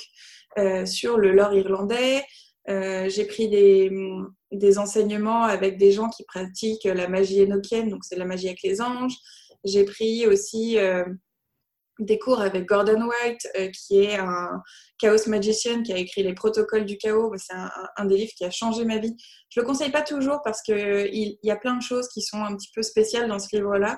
sur 0.85 1.17
le 1.17 1.31
lore 1.31 1.53
irlandais. 1.53 2.21
J'ai 2.67 3.25
pris 3.25 3.47
des, 3.49 4.77
enseignements 4.77 5.43
avec 5.43 5.77
des 5.77 5.91
gens 5.91 6.09
qui 6.09 6.23
pratiquent 6.23 6.85
la 6.85 7.07
magie 7.07 7.41
énochienne, 7.41 7.89
donc 7.89 8.03
c'est 8.03 8.17
la 8.17 8.25
magie 8.25 8.47
avec 8.47 8.61
les 8.63 8.81
anges. 8.81 9.15
J'ai 9.63 9.85
pris 9.85 10.27
aussi 10.27 10.77
euh, 10.77 11.03
des 11.99 12.19
cours 12.19 12.41
avec 12.41 12.65
Gordon 12.65 13.07
White, 13.07 13.47
euh, 13.57 13.69
qui 13.69 13.99
est 13.99 14.17
un 14.17 14.61
chaos 14.99 15.27
magician 15.27 15.83
qui 15.83 15.93
a 15.93 15.97
écrit 15.97 16.23
les 16.23 16.33
protocoles 16.33 16.85
du 16.85 16.97
chaos. 16.97 17.33
C'est 17.37 17.55
un, 17.97 18.05
des 18.05 18.17
livres 18.17 18.33
qui 18.37 18.45
a 18.45 18.51
changé 18.51 18.85
ma 18.85 18.97
vie. 18.97 19.15
Je 19.49 19.59
le 19.59 19.65
conseille 19.65 19.91
pas 19.91 20.03
toujours 20.03 20.41
parce 20.43 20.61
qu'il 20.61 21.09
il 21.11 21.37
y 21.43 21.51
a 21.51 21.55
plein 21.55 21.75
de 21.75 21.81
choses 21.81 22.07
qui 22.09 22.21
sont 22.21 22.43
un 22.43 22.55
petit 22.55 22.69
peu 22.73 22.81
spéciales 22.81 23.27
dans 23.27 23.39
ce 23.39 23.55
livre-là. 23.55 23.97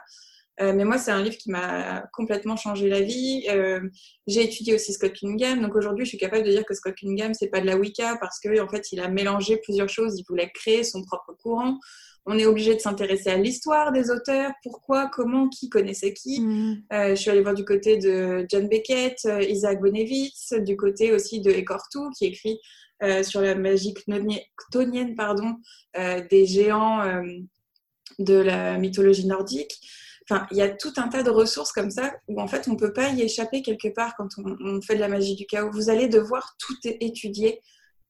Euh, 0.61 0.73
mais 0.73 0.83
moi, 0.83 0.97
c'est 0.97 1.11
un 1.11 1.21
livre 1.21 1.37
qui 1.37 1.49
m'a 1.49 2.03
complètement 2.13 2.55
changé 2.55 2.89
la 2.89 3.01
vie. 3.01 3.45
Euh, 3.49 3.79
j'ai 4.27 4.43
étudié 4.43 4.75
aussi 4.75 4.93
Scott 4.93 5.13
Cunningham. 5.13 5.61
Donc 5.61 5.75
aujourd'hui, 5.75 6.05
je 6.05 6.09
suis 6.09 6.17
capable 6.17 6.43
de 6.43 6.51
dire 6.51 6.65
que 6.65 6.73
Scott 6.73 6.95
Cunningham, 6.95 7.33
c'est 7.33 7.47
pas 7.47 7.61
de 7.61 7.65
la 7.65 7.77
Wicca 7.77 8.17
parce 8.19 8.39
que 8.39 8.59
en 8.59 8.67
fait, 8.67 8.91
il 8.91 8.99
a 8.99 9.07
mélangé 9.07 9.57
plusieurs 9.57 9.89
choses. 9.89 10.19
Il 10.19 10.25
voulait 10.27 10.51
créer 10.53 10.83
son 10.83 11.03
propre 11.03 11.33
courant. 11.41 11.79
On 12.25 12.37
est 12.37 12.45
obligé 12.45 12.75
de 12.75 12.79
s'intéresser 12.79 13.29
à 13.29 13.37
l'histoire 13.37 13.91
des 13.91 14.11
auteurs, 14.11 14.51
pourquoi, 14.61 15.09
comment, 15.11 15.47
qui 15.47 15.69
connaissait 15.69 16.13
qui? 16.13 16.41
Mm. 16.41 16.83
Euh, 16.93 17.09
je 17.11 17.15
suis 17.15 17.31
allée 17.31 17.41
voir 17.41 17.55
du 17.55 17.63
côté 17.63 17.97
de 17.97 18.45
John 18.49 18.67
Beckett, 18.67 19.17
Isaac 19.47 19.79
Bonevitz, 19.79 20.53
du 20.59 20.75
côté 20.75 21.13
aussi 21.13 21.39
de 21.39 21.51
Ecortu, 21.51 21.99
qui 22.17 22.25
écrit 22.25 22.59
sur 23.23 23.39
la 23.39 23.55
magie 23.55 23.93
ctonienne 23.93 25.15
pardon, 25.15 25.55
des 25.95 26.45
géants 26.45 27.23
de 28.19 28.33
la 28.33 28.77
mythologie 28.77 29.25
nordique 29.25 29.79
il 30.51 30.57
y 30.57 30.61
a 30.61 30.69
tout 30.69 30.93
un 30.97 31.07
tas 31.07 31.23
de 31.23 31.29
ressources 31.29 31.71
comme 31.71 31.91
ça 31.91 32.13
où 32.27 32.41
en 32.41 32.47
fait 32.47 32.67
on 32.67 32.73
ne 32.73 32.77
peut 32.77 32.93
pas 32.93 33.09
y 33.09 33.21
échapper 33.21 33.61
quelque 33.61 33.87
part 33.87 34.15
quand 34.15 34.27
on, 34.37 34.81
fait 34.81 34.95
de 34.95 34.99
la 34.99 35.07
magie 35.07 35.35
du 35.35 35.45
chaos. 35.45 35.71
Vous 35.71 35.89
allez 35.89 36.07
devoir 36.07 36.55
tout 36.59 36.75
étudier, 36.83 37.61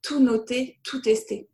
tout 0.01 0.19
noter, 0.19 0.79
tout 0.83 1.01
tester. 1.01 1.47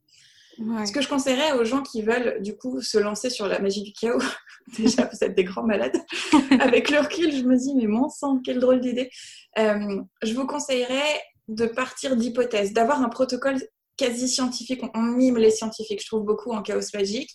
Ce 0.57 0.91
que 0.93 1.01
je 1.01 1.09
conseillerais 1.09 1.51
aux 1.59 1.65
gens 1.65 1.83
qui 1.83 2.01
veulent 2.01 2.41
du 2.41 2.55
coup 2.55 2.81
se 2.81 2.97
lancer 2.97 3.29
sur 3.29 3.47
la 3.47 3.59
magie 3.59 3.83
du 3.83 3.91
chaos, 3.91 4.21
déjà 4.77 5.09
vous 5.11 5.21
êtes 5.21 5.35
des 5.35 5.43
grands 5.43 5.65
malades. 5.65 5.97
Avec 6.61 6.89
le 6.89 6.99
recul, 6.99 7.31
je 7.35 7.43
me 7.43 7.57
dis 7.57 7.75
mais 7.75 7.87
mon 7.87 8.07
sang, 8.07 8.39
quelle 8.43 8.59
drôle 8.59 8.79
d'idée. 8.79 9.09
Euh, 9.59 10.01
je 10.23 10.33
vous 10.33 10.47
conseillerais 10.47 11.21
de 11.49 11.65
partir 11.65 12.15
d'hypothèses, 12.15 12.73
d'avoir 12.73 13.01
un 13.01 13.09
protocole 13.09 13.57
quasi 13.97 14.27
scientifique. 14.27 14.81
On, 14.93 15.01
mime 15.01 15.37
les 15.37 15.51
scientifiques, 15.51 16.01
je 16.01 16.07
trouve 16.07 16.23
beaucoup 16.23 16.51
en 16.51 16.61
chaos 16.61 16.81
magique. 16.93 17.31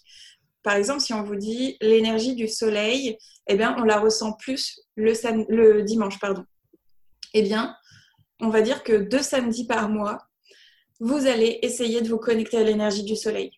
Par 0.63 0.75
exemple, 0.75 1.01
si 1.01 1.13
on 1.15 1.23
vous 1.23 1.37
dit 1.37 1.77
l'énergie 1.81 2.35
du 2.35 2.49
soleil, 2.49 3.17
eh 3.49 3.57
bien, 3.57 3.75
on 3.79 3.83
la 3.83 3.99
ressent 3.99 4.33
plus 4.33 4.81
le, 4.97 5.83
dimanche. 5.83 6.19
Pardon. 6.19 6.45
Eh 7.35 7.43
bien, 7.43 7.75
on 8.41 8.49
va 8.49 8.63
dire 8.63 8.83
que 8.83 8.93
deux 8.93 9.23
samedis 9.23 9.67
par 9.67 9.89
mois, 9.89 10.19
vous 10.99 11.27
allez 11.27 11.59
essayer 11.63 12.03
de 12.03 12.09
vous 12.09 12.19
connecter 12.19 12.59
à 12.59 12.63
l'énergie 12.63 13.05
du 13.05 13.17
soleil. 13.17 13.53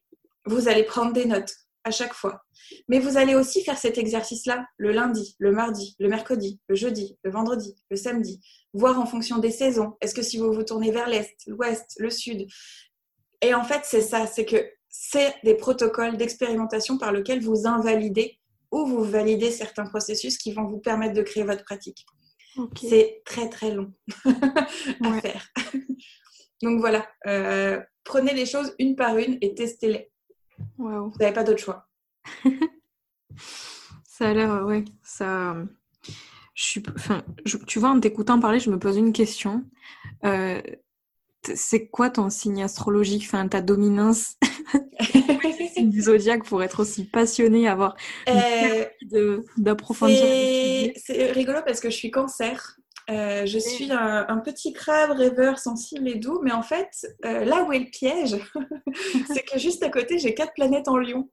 Vous 0.47 0.69
allez 0.69 0.85
prendre 0.85 1.13
des 1.13 1.25
notes 1.25 1.55
à 1.85 1.91
chaque 1.91 2.15
fois. 2.15 2.43
Mais 2.89 3.01
vous 3.01 3.17
allez 3.17 3.35
aussi 3.35 3.65
faire 3.65 3.77
cet 3.77 3.99
exercice-là 3.99 4.65
le 4.77 4.93
lundi, 4.93 5.35
le 5.39 5.51
mardi, 5.53 5.97
le 5.99 6.09
mercredi, 6.09 6.61
le 6.69 6.77
jeudi, 6.77 7.19
le 7.25 7.31
vendredi, 7.31 7.75
le 7.91 7.97
samedi, 7.97 8.41
voir 8.73 8.99
en 8.99 9.07
fonction 9.07 9.39
des 9.39 9.51
saisons. 9.51 9.97
Est-ce 10.01 10.15
que 10.15 10.23
si 10.23 10.39
vous 10.39 10.53
vous 10.53 10.63
tournez 10.63 10.93
vers 10.93 11.09
l'est, 11.09 11.35
l'ouest, 11.47 11.97
le 11.99 12.11
sud? 12.11 12.47
Et 13.41 13.55
en 13.55 13.65
fait, 13.65 13.83
c'est 13.85 14.01
ça, 14.01 14.27
c'est 14.27 14.45
que 14.45 14.65
c'est 14.93 15.35
des 15.43 15.55
protocoles 15.55 16.19
d'expérimentation 16.19 16.99
par 16.99 17.13
lesquels 17.13 17.43
vous 17.43 17.67
invalidez 17.67 18.39
ou 18.71 18.87
vous 18.87 19.03
validez 19.03 19.51
certains 19.51 19.87
processus 19.87 20.37
qui 20.37 20.53
vont 20.53 20.67
vous 20.67 20.79
permettre 20.79 21.15
de 21.15 21.23
créer 21.23 21.45
votre 21.45 21.65
pratique. 21.65 22.07
C'est 22.79 23.23
très 23.25 23.49
très 23.49 23.75
long 23.75 23.93
à 24.27 25.21
faire. 25.21 25.49
Donc 26.63 26.81
voilà, 26.81 27.09
euh, 27.27 27.81
prenez 28.05 28.35
les 28.35 28.45
choses 28.45 28.75
une 28.79 28.95
par 28.95 29.17
une 29.17 29.39
et 29.41 29.55
testez-les. 29.55 30.11
Vous 30.77 31.13
n'avez 31.19 31.33
pas 31.33 31.43
d'autre 31.43 31.61
choix. 31.61 31.89
ça 34.07 34.29
a 34.29 34.35
l'air, 34.35 34.65
ouais, 34.67 34.85
ça. 35.03 35.57
Je 36.55 36.63
suis, 36.63 36.83
enfin, 36.95 37.25
tu 37.67 37.79
vois, 37.79 37.89
en 37.89 37.99
t'écoutant 37.99 38.39
parler, 38.39 38.61
je 38.61 38.71
me 38.71 38.79
pose 38.79 38.99
une 38.99 39.15
question. 39.15 39.65
Euh, 40.25 40.61
c'est 41.55 41.87
quoi 41.87 42.11
ton 42.11 42.31
signe 42.31 42.63
astrologique, 42.63 43.25
enfin 43.27 43.49
ta 43.49 43.61
dominance? 43.61 44.37
Du 45.83 46.03
zodiaque 46.03 46.45
pour 46.45 46.63
être 46.63 46.81
aussi 46.81 47.05
passionné, 47.05 47.67
avoir 47.67 47.97
euh, 48.29 49.41
d'approfondir 49.57 50.93
C'est 50.97 51.33
rigolo 51.33 51.59
parce 51.67 51.81
que 51.81 51.91
je 51.91 51.97
suis 51.97 52.11
cancer 52.11 52.79
euh, 53.13 53.47
je 53.47 53.59
suis 53.59 53.91
un, 53.93 54.39
petit 54.39 54.73
crabe 54.73 55.11
rêveur, 55.13 55.59
sensible 55.59 56.09
et 56.09 56.17
doux, 56.17 56.41
mais 56.43 56.53
en 56.53 56.63
fait, 56.63 56.89
euh, 57.25 57.45
là 57.45 57.65
où 57.65 57.73
est 57.73 57.79
le 57.79 57.91
piège, 57.91 58.37
c'est 59.33 59.43
que 59.43 59.59
juste 59.59 59.83
à 59.83 59.89
côté, 59.89 60.19
j'ai 60.19 60.35
quatre 60.35 60.53
planètes 60.55 60.89
en 60.89 60.97
lion. 60.97 61.29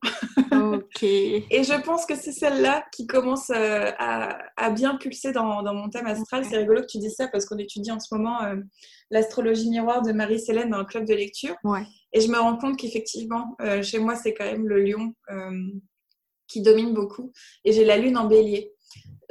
ok. 0.52 1.04
Et 1.04 1.64
je 1.64 1.82
pense 1.82 2.06
que 2.06 2.16
c'est 2.16 2.32
celle-là 2.32 2.86
qui 2.92 3.08
commence 3.08 3.50
euh, 3.50 3.92
à, 3.98 4.70
bien 4.72 4.96
pulser 4.98 5.32
dans, 5.32 5.64
mon 5.74 5.90
thème 5.90 6.08
astral. 6.08 6.46
C'est 6.46 6.58
rigolo 6.58 6.82
que 6.82 6.88
tu 6.88 7.00
dises 7.00 7.16
ça 7.16 7.28
parce 7.28 7.46
qu'on 7.46 7.58
étudie 7.58 7.92
en 7.92 8.00
ce 8.00 8.14
moment 8.14 8.40
l'astrologie 9.10 9.70
miroir 9.70 10.02
de 10.02 10.12
Marie-Célène 10.12 10.70
dans 10.70 10.78
un 10.78 10.86
club 10.86 11.06
de 11.06 11.14
lecture. 11.14 11.56
Ouais. 11.64 11.84
Et 12.14 12.22
je 12.22 12.28
me 12.28 12.38
rends 12.38 12.58
compte 12.58 12.78
qu'effectivement, 12.78 13.58
chez 13.82 14.00
moi, 14.00 14.16
c'est 14.16 14.34
quand 14.34 14.46
même 14.46 14.68
le 14.68 14.84
lion 14.84 15.14
qui 16.48 16.62
domine 16.62 16.94
beaucoup. 16.94 17.32
Et 17.64 17.72
j'ai 17.72 17.86
la 17.86 17.98
lune 17.98 18.18
en 18.18 18.28
bélier. 18.28 18.74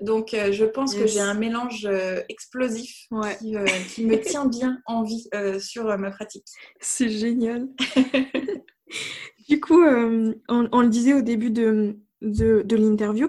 Donc, 0.02 0.33
euh, 0.33 0.52
je 0.52 0.64
pense 0.64 0.95
que 0.95 1.07
j'ai 1.07 1.21
un 1.21 1.35
mélange 1.35 1.85
euh, 1.85 2.21
explosif 2.28 3.07
euh, 3.12 3.67
qui, 3.88 4.05
me 4.05 4.21
tient 4.21 4.47
bien 4.47 4.78
en 4.87 5.02
vie 5.02 5.28
sur 5.59 5.85
ma 5.99 6.11
pratique. 6.11 6.47
C'est 6.81 7.09
génial. 7.09 7.69
du 9.49 9.61
coup, 9.61 9.83
on, 9.83 10.81
le 10.81 10.88
disait 10.88 11.14
au 11.14 11.23
début 11.23 11.50
de, 11.50 11.97
de, 12.23 12.76
l'interview, 12.76 13.28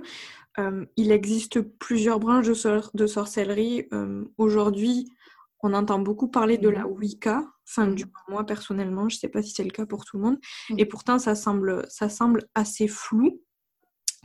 il 0.98 1.12
existe 1.12 1.62
plusieurs 1.62 2.20
branches 2.20 2.48
de, 2.94 3.08
sorcellerie. 3.08 3.88
Aujourd'hui, 4.38 5.10
on 5.62 5.74
entend 5.74 6.00
beaucoup 6.00 6.28
parler 6.28 6.58
de 6.58 6.70
la 6.70 6.86
mhm. 6.86 6.92
Wicca. 6.92 7.44
Enfin, 7.68 7.88
du 7.88 8.06
mhm. 8.06 8.12
moi, 8.30 8.46
personnellement, 8.46 9.10
je 9.10 9.16
ne 9.16 9.20
sais 9.20 9.28
pas 9.28 9.42
si 9.42 9.52
c'est 9.52 9.64
le 9.64 9.72
cas 9.72 9.86
pour 9.86 10.06
tout 10.06 10.18
le 10.18 10.24
monde. 10.24 10.40
Mhm. 10.70 10.80
Et 10.80 10.86
pourtant, 10.86 11.20
ça 11.20 11.36
semble, 11.36 11.86
ça 11.90 12.10
semble 12.10 12.48
assez 12.56 12.88
flou 12.88 13.42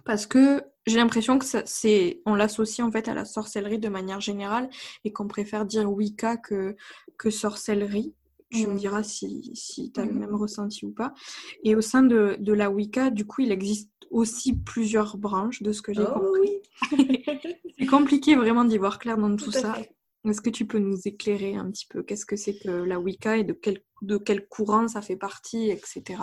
parce 0.05 0.27
que 0.27 0.63
j'ai 0.87 0.97
l'impression 0.97 1.39
que 1.39 1.45
c'est, 1.65 2.21
on 2.27 2.35
l'associe 2.35 2.87
en 2.87 2.91
fait 2.91 3.09
à 3.09 3.15
la 3.15 3.25
sorcellerie 3.25 3.79
de 3.79 3.89
manière 3.89 4.21
générale 4.21 4.69
et 5.05 5.13
qu'on 5.13 5.27
préfère 5.27 5.65
dire 5.65 5.91
Wicca 5.91 6.37
que, 6.37 6.77
que 7.19 7.31
sorcellerie. 7.31 8.15
Tu 8.51 8.67
me 8.67 8.75
mm. 8.75 8.77
diras 8.77 9.03
si, 9.03 9.51
si 9.55 9.91
tu 9.91 10.01
as 10.01 10.05
le 10.05 10.13
mm. 10.13 10.19
même 10.19 10.35
ressenti 10.35 10.85
ou 10.85 10.93
pas. 10.93 11.15
Et 11.63 11.75
au 11.75 11.81
sein 11.81 12.03
de, 12.03 12.37
de, 12.39 12.53
la 12.53 12.71
Wicca, 12.71 13.11
du 13.11 13.27
coup, 13.27 13.43
il 13.43 13.51
existe 13.51 13.91
aussi 14.11 14.55
plusieurs 14.55 15.17
branches 15.17 15.63
de 15.63 15.73
ce 15.73 15.83
que 15.83 15.93
j'ai 15.93 16.05
oh 16.05 16.21
compris. 16.21 17.49
c'est 17.79 17.87
compliqué 17.87 18.37
vraiment 18.37 18.65
d'y 18.65 18.79
voir 18.79 18.99
clair 18.99 19.17
dans 19.17 19.35
tout, 19.37 19.51
ça. 19.51 19.77
Est-ce 20.25 20.41
que 20.41 20.51
tu 20.51 20.67
peux 20.67 20.79
nous 20.79 20.99
éclairer 21.05 21.57
un 21.57 21.71
petit 21.71 21.87
peu 21.87 22.03
Qu'est-ce 22.03 22.27
que 22.27 22.37
c'est 22.37 22.59
que 22.59 22.69
la 22.69 23.01
Wicca 23.01 23.39
et 23.39 23.45
de 23.45 23.53
quel, 23.53 23.83
de 24.03 24.19
quel 24.19 24.47
courant 24.47 24.87
ça 24.87 25.03
fait 25.03 25.17
partie, 25.17 25.71
etc. 25.71 26.23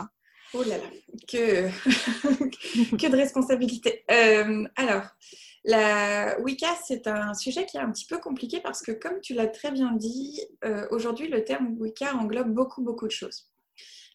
Oh 0.54 0.64
là 0.64 0.78
là, 0.78 0.84
que, 1.28 1.70
que 2.98 3.08
de 3.08 3.16
responsabilité. 3.16 4.04
Euh, 4.12 4.68
alors, 4.76 5.04
la 5.64 6.40
Wicca, 6.42 6.76
c'est 6.86 7.08
un 7.08 7.34
sujet 7.34 7.66
qui 7.66 7.78
est 7.78 7.82
un 7.82 7.92
petit 7.92 8.06
peu 8.06 8.18
compliqué 8.18 8.60
parce 8.60 8.82
que, 8.82 8.92
comme 8.92 9.22
tu 9.22 9.34
l'as 9.34 9.48
très 9.48 9.72
bien 9.72 9.94
dit, 9.94 10.42
euh, 10.66 10.86
aujourd'hui, 10.92 11.30
le 11.30 11.44
terme 11.46 11.76
Wicca 11.80 12.16
englobe 12.16 12.54
beaucoup, 12.54 12.82
beaucoup 12.82 13.08
de 13.08 13.12
choses. 13.12 13.50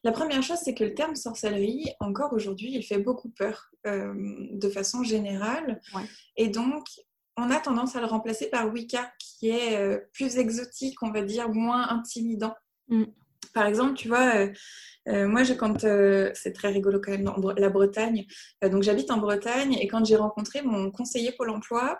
La 0.04 0.12
première 0.12 0.42
chose, 0.42 0.58
c'est 0.62 0.74
que 0.74 0.84
le 0.84 0.94
terme 0.94 1.16
sorcellerie, 1.16 1.86
encore 2.00 2.32
aujourd'hui, 2.34 2.72
il 2.74 2.82
fait 2.82 2.98
beaucoup 2.98 3.30
peur 3.30 3.70
euh, 3.86 4.12
de 4.52 4.68
façon 4.68 5.02
générale. 5.02 5.80
Et 6.36 6.48
donc, 6.48 6.84
on 7.38 7.50
a 7.50 7.60
tendance 7.60 7.96
à 7.96 8.00
le 8.00 8.06
remplacer 8.06 8.50
par 8.50 8.70
Wicca, 8.70 9.10
qui 9.18 9.48
est 9.48 9.98
plus 10.12 10.36
exotique, 10.36 11.02
on 11.02 11.10
va 11.10 11.22
dire, 11.22 11.48
moins 11.48 11.88
intimidant. 11.88 12.54
Mm. 12.88 13.04
Par 13.56 13.64
exemple, 13.64 13.94
tu 13.94 14.08
vois, 14.08 14.48
euh, 15.08 15.26
moi, 15.26 15.40
quand 15.58 15.84
euh, 15.84 16.30
c'est 16.34 16.52
très 16.52 16.68
rigolo 16.68 17.00
quand 17.02 17.12
même, 17.12 17.32
la 17.56 17.70
Bretagne. 17.70 18.26
Euh, 18.62 18.68
donc, 18.68 18.82
j'habite 18.82 19.10
en 19.10 19.16
Bretagne 19.16 19.78
et 19.80 19.88
quand 19.88 20.04
j'ai 20.04 20.16
rencontré 20.16 20.60
mon 20.60 20.90
conseiller 20.90 21.32
Pôle 21.32 21.48
Emploi, 21.48 21.98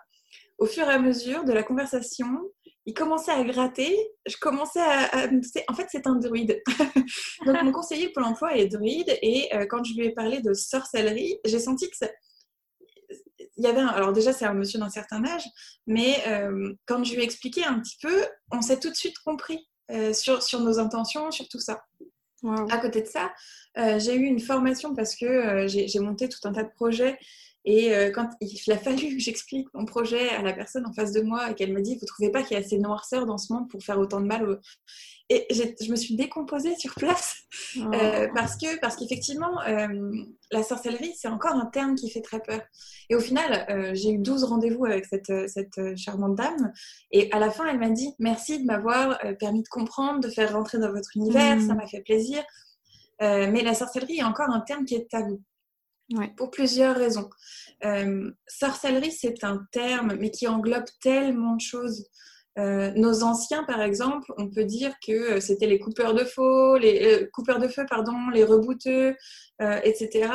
au 0.59 0.67
fur 0.67 0.87
et 0.87 0.93
à 0.93 0.99
mesure 0.99 1.45
de 1.45 1.55
la 1.55 1.63
conversation, 1.63 2.27
il 2.85 2.93
commençait 2.93 3.33
à 3.33 3.43
gratter. 3.43 3.97
Je 4.27 4.37
commençais 4.39 4.83
à, 4.83 5.31
en 5.69 5.75
fait, 5.75 5.87
c'est 5.91 6.07
un 6.07 6.17
druide. 6.17 6.63
donc, 7.47 7.63
mon 7.63 7.73
conseiller 7.73 8.11
Pôle 8.11 8.25
Emploi 8.25 8.55
est 8.59 8.67
druide 8.67 9.19
et 9.23 9.49
quand 9.71 9.83
je 9.83 9.95
lui 9.95 10.09
ai 10.09 10.11
parlé 10.11 10.43
de 10.43 10.53
sorcellerie, 10.53 11.39
j'ai 11.47 11.59
senti 11.59 11.89
que 11.89 11.97
il 13.59 13.65
y 13.65 13.67
avait 13.67 13.81
alors 13.81 14.13
déjà 14.13 14.35
c'est 14.35 14.45
un 14.45 14.53
monsieur 14.53 14.79
d'un 14.79 14.91
certain 14.91 15.25
âge, 15.25 15.45
mais 15.87 16.23
quand 16.85 17.03
je 17.03 17.15
lui 17.15 17.23
ai 17.23 17.25
expliqué 17.25 17.65
un 17.65 17.81
petit 17.81 17.97
peu, 18.03 18.27
on 18.53 18.61
s'est 18.61 18.79
tout 18.79 18.91
de 18.91 18.95
suite 18.95 19.19
compris 19.25 19.67
sur, 20.13 20.43
sur 20.43 20.61
nos 20.61 20.79
intentions, 20.79 21.31
sur 21.31 21.49
tout 21.49 21.61
ça. 21.61 21.83
À 22.71 22.79
côté 22.79 23.03
de 23.03 23.07
ça, 23.07 23.33
euh, 23.79 23.99
j'ai 23.99 24.15
eu 24.15 24.25
une 24.25 24.41
formation 24.41 24.95
parce 24.95 25.17
que 25.17 25.25
euh, 25.25 25.69
j'ai 25.69 25.99
monté 25.99 26.29
tout 26.29 26.39
un 26.45 26.53
tas 26.53 26.63
de 26.63 26.71
projets. 26.71 27.19
Et 27.65 27.93
euh, 27.93 28.11
quand 28.13 28.29
il 28.41 28.73
a 28.73 28.79
fallu 28.79 29.17
que 29.17 29.19
j'explique 29.19 29.67
mon 29.75 29.85
projet 29.85 30.29
à 30.29 30.43
la 30.43 30.53
personne 30.53 30.87
en 30.87 30.93
face 30.93 31.11
de 31.11 31.23
moi 31.23 31.51
et 31.51 31.55
qu'elle 31.55 31.73
me 31.73 31.83
dit 31.83 31.95
Vous 31.95 32.03
ne 32.03 32.07
trouvez 32.07 32.31
pas 32.31 32.43
qu'il 32.43 32.57
y 32.57 32.61
a 32.61 32.65
assez 32.65 32.77
de 32.77 32.83
noirceur 32.83 33.27
dans 33.27 33.39
ce 33.39 33.53
monde 33.53 33.69
pour 33.69 33.83
faire 33.83 33.99
autant 33.99 34.21
de 34.21 34.27
mal 34.27 34.61
Et 35.29 35.47
je 35.51 35.91
me 35.91 35.97
suis 35.97 36.15
décomposée 36.15 36.77
sur 36.77 36.95
place 36.95 37.43
oh. 37.79 37.91
parce 38.35 38.57
que 38.57 38.79
parce 38.79 38.97
qu'effectivement, 38.97 39.61
la 40.53 40.63
sorcellerie, 40.63 41.15
c'est 41.17 41.29
encore 41.29 41.55
un 41.55 41.67
terme 41.67 41.97
qui 41.97 42.11
fait 42.11 42.21
très 42.21 42.41
peur. 42.41 42.61
Et 43.11 43.17
au 43.17 43.21
final, 43.21 43.93
j'ai 43.95 44.11
eu 44.13 44.19
12 44.19 44.45
rendez-vous 44.45 44.85
avec 44.85 45.05
cette, 45.05 45.33
cette 45.49 45.97
charmante 45.97 46.37
dame. 46.37 46.73
Et 47.11 47.29
à 47.33 47.41
la 47.41 47.51
fin, 47.51 47.67
elle 47.67 47.79
m'a 47.79 47.91
dit 47.91 48.15
Merci 48.21 48.61
de 48.61 48.67
m'avoir 48.67 49.19
permis 49.41 49.63
de 49.65 49.69
comprendre, 49.69 50.21
de 50.21 50.29
faire 50.29 50.53
rentrer 50.53 50.79
dans 50.79 50.93
votre 50.93 51.17
univers, 51.17 51.61
ça 51.61 51.75
mmh. 51.75 51.77
m'a 51.77 51.87
fait 51.89 52.03
plaisir. 52.03 52.45
mais 53.21 53.63
la 53.63 53.75
sorcellerie 53.75 54.19
est 54.19 54.25
encore 54.25 54.51
un 54.51 54.61
terme 54.61 54.85
qui 54.85 54.95
est 54.95 55.11
tabou. 55.11 55.43
Pour 56.37 56.51
plusieurs 56.51 56.97
raisons. 56.97 57.29
Euh, 57.85 58.31
sorcellerie, 58.47 59.11
c'est 59.11 59.43
un 59.43 59.67
terme, 59.73 60.17
mais 60.19 60.31
qui 60.31 60.47
englobe 60.47 60.85
tellement 61.01 61.57
de 61.57 61.61
choses. 61.61 62.07
Euh, 62.59 62.91
nos 62.97 63.23
anciens, 63.23 63.65
par 63.65 63.83
exemple, 63.83 64.33
on 64.39 64.49
peut 64.49 64.65
dire 64.65 64.95
que 65.07 65.13
euh, 65.13 65.41
c'était 65.41 65.67
les 65.67 65.79
coupeurs 65.79 66.15
de 66.15 66.25
feu, 66.25 66.79
les 66.79 67.29
coupeurs 67.33 67.59
de 67.59 67.69
feu, 67.69 67.85
pardon, 67.89 68.31
les 68.33 68.45
rebouteux, 68.45 69.15
etc. 69.61 70.31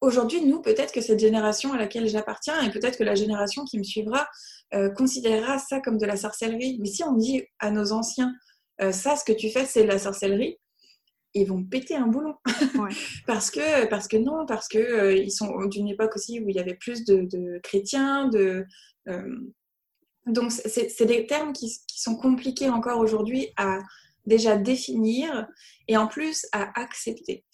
Aujourd'hui, 0.00 0.44
nous, 0.44 0.62
peut-être 0.62 0.92
que 0.92 1.00
cette 1.00 1.18
génération 1.18 1.72
à 1.72 1.78
laquelle 1.78 2.08
j'appartiens 2.08 2.62
et 2.62 2.70
peut-être 2.70 2.98
que 2.98 3.04
la 3.04 3.14
génération 3.14 3.64
qui 3.64 3.78
me 3.78 3.82
suivra 3.82 4.28
considérera 4.96 5.58
ça 5.58 5.80
comme 5.80 5.98
de 5.98 6.06
la 6.06 6.16
sorcellerie. 6.16 6.78
Mais 6.80 6.86
si 6.86 7.02
on 7.02 7.14
dit 7.14 7.42
à 7.58 7.70
nos 7.70 7.92
anciens, 7.92 8.32
ça, 8.92 9.16
ce 9.16 9.24
que 9.24 9.32
tu 9.32 9.50
fais, 9.50 9.64
c'est 9.64 9.82
de 9.82 9.88
la 9.88 9.98
sorcellerie, 9.98 10.58
ils 11.34 11.46
vont 11.46 11.62
péter 11.64 11.94
un 11.94 12.06
boulon. 12.06 12.34
parce, 13.26 13.50
que, 13.50 13.86
parce 13.86 14.08
que 14.08 14.16
non, 14.16 14.46
parce 14.46 14.68
qu'ils 14.68 14.80
euh, 14.80 15.14
ils 15.14 15.30
sont 15.30 15.64
d'une 15.66 15.88
époque 15.88 16.16
aussi 16.16 16.40
où 16.40 16.48
il 16.48 16.56
y 16.56 16.60
avait 16.60 16.74
plus 16.74 17.04
de, 17.04 17.60
chrétiens, 17.62 18.28
de... 18.28 18.64
Euh, 19.08 19.36
donc, 20.28 20.52
c'est 20.52 21.06
des 21.06 21.26
termes 21.26 21.52
qui, 21.52 21.80
sont 21.88 22.16
compliqués 22.16 22.68
encore 22.68 23.00
aujourd'hui 23.00 23.48
à 23.56 23.80
déjà 24.24 24.56
définir 24.56 25.48
et 25.88 25.96
en 25.96 26.06
plus 26.06 26.46
à 26.52 26.80
accepter. 26.80 27.44